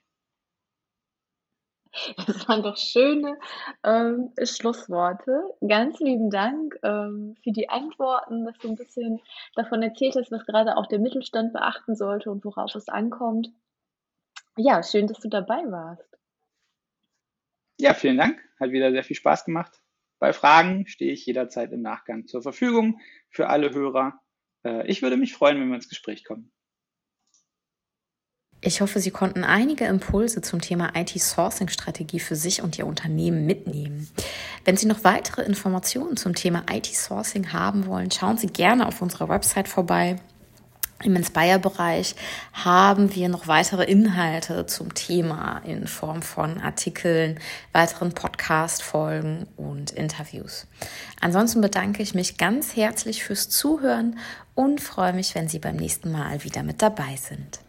Das 2.28 2.48
waren 2.48 2.64
doch 2.64 2.78
schöne 2.78 3.38
ähm, 3.84 4.32
Schlussworte. 4.44 5.44
Ganz 5.68 6.00
lieben 6.00 6.30
Dank 6.30 6.78
ähm, 6.84 7.36
für 7.44 7.52
die 7.52 7.70
Antworten, 7.70 8.46
dass 8.46 8.58
du 8.60 8.70
ein 8.70 8.76
bisschen 8.76 9.22
davon 9.56 9.82
erzählt 9.84 10.16
hast, 10.16 10.32
was 10.32 10.46
gerade 10.46 10.78
auch 10.78 10.88
der 10.88 11.00
Mittelstand 11.00 11.54
beachten 11.54 11.96
sollte 11.96 12.32
und 12.32 12.46
worauf 12.46 12.74
es 12.76 12.88
ankommt. 12.88 13.50
Ja, 14.58 14.84
schön, 14.84 15.08
dass 15.08 15.20
du 15.20 15.30
dabei 15.30 15.64
warst. 15.70 16.08
Ja, 17.80 17.94
vielen 17.94 18.18
Dank. 18.18 18.39
Hat 18.60 18.72
wieder 18.72 18.92
sehr 18.92 19.04
viel 19.04 19.16
Spaß 19.16 19.46
gemacht. 19.46 19.82
Bei 20.20 20.34
Fragen 20.34 20.86
stehe 20.88 21.12
ich 21.12 21.26
jederzeit 21.26 21.72
im 21.72 21.82
Nachgang 21.82 22.28
zur 22.28 22.44
Verfügung 22.44 23.00
für 23.30 23.48
alle 23.48 23.74
Hörer. 23.74 24.22
Äh, 24.64 24.88
ich 24.88 25.02
würde 25.02 25.18
mich 25.18 25.34
freuen, 25.34 25.60
wenn 25.60 25.70
wir 25.70 25.76
ins 25.76 25.89
Gespräch 25.89 26.24
kommen. 26.24 26.52
Ich 28.64 28.80
hoffe, 28.82 28.99
Sie 28.99 29.09
konnten 29.09 29.43
einige 29.43 29.86
Impulse 29.86 30.41
zum 30.41 30.62
Thema 30.62 30.91
IT-Sourcing-Strategie 30.95 32.20
für 32.20 32.36
sich 32.36 32.62
und 32.62 32.78
Ihr 32.78 32.86
Unternehmen 32.86 33.47
mitnehmen. 33.47 34.07
Wenn 34.66 34.78
Sie 34.78 34.86
noch 34.86 35.03
weitere 35.03 35.41
Informationen 35.41 36.16
zum 36.16 36.36
Thema 36.36 36.64
IT-Sourcing 36.72 37.53
haben 37.53 37.88
wollen, 37.88 38.12
schauen 38.12 38.38
Sie 38.38 38.47
gerne 38.47 38.88
auf 38.88 39.01
unserer 39.01 39.30
Website 39.30 39.68
vorbei 39.68 40.18
im 41.03 41.16
Inspire-Bereich 41.16 42.16
haben 42.53 43.16
wir 43.16 43.30
noch 43.30 43.47
weitere 43.47 43.86
Inhalte 43.86 44.66
zum 44.66 44.93
Thema 44.93 45.62
in 45.66 45.88
Form 45.88 46.22
von 46.22 46.59
Artikeln, 46.59 47.39
weiteren 47.74 48.14
Podcast-Folgen 48.14 49.47
und 49.57 49.91
Interviews. 49.91 50.68
Ansonsten 51.20 51.62
bedanke 51.62 52.03
ich 52.03 52.14
mich 52.14 52.38
ganz 52.38 52.76
herzlich 52.76 53.24
fürs 53.24 53.49
Zuhören 53.49 54.20
und 54.53 54.82
freue 54.82 55.14
mich, 55.14 55.34
wenn 55.36 55.47
Sie 55.47 55.59
beim 55.59 55.76
nächsten 55.76 56.12
Mal 56.12 56.43
wieder 56.43 56.64
mit 56.64 56.82
dabei 56.82 57.16
sind. 57.16 57.59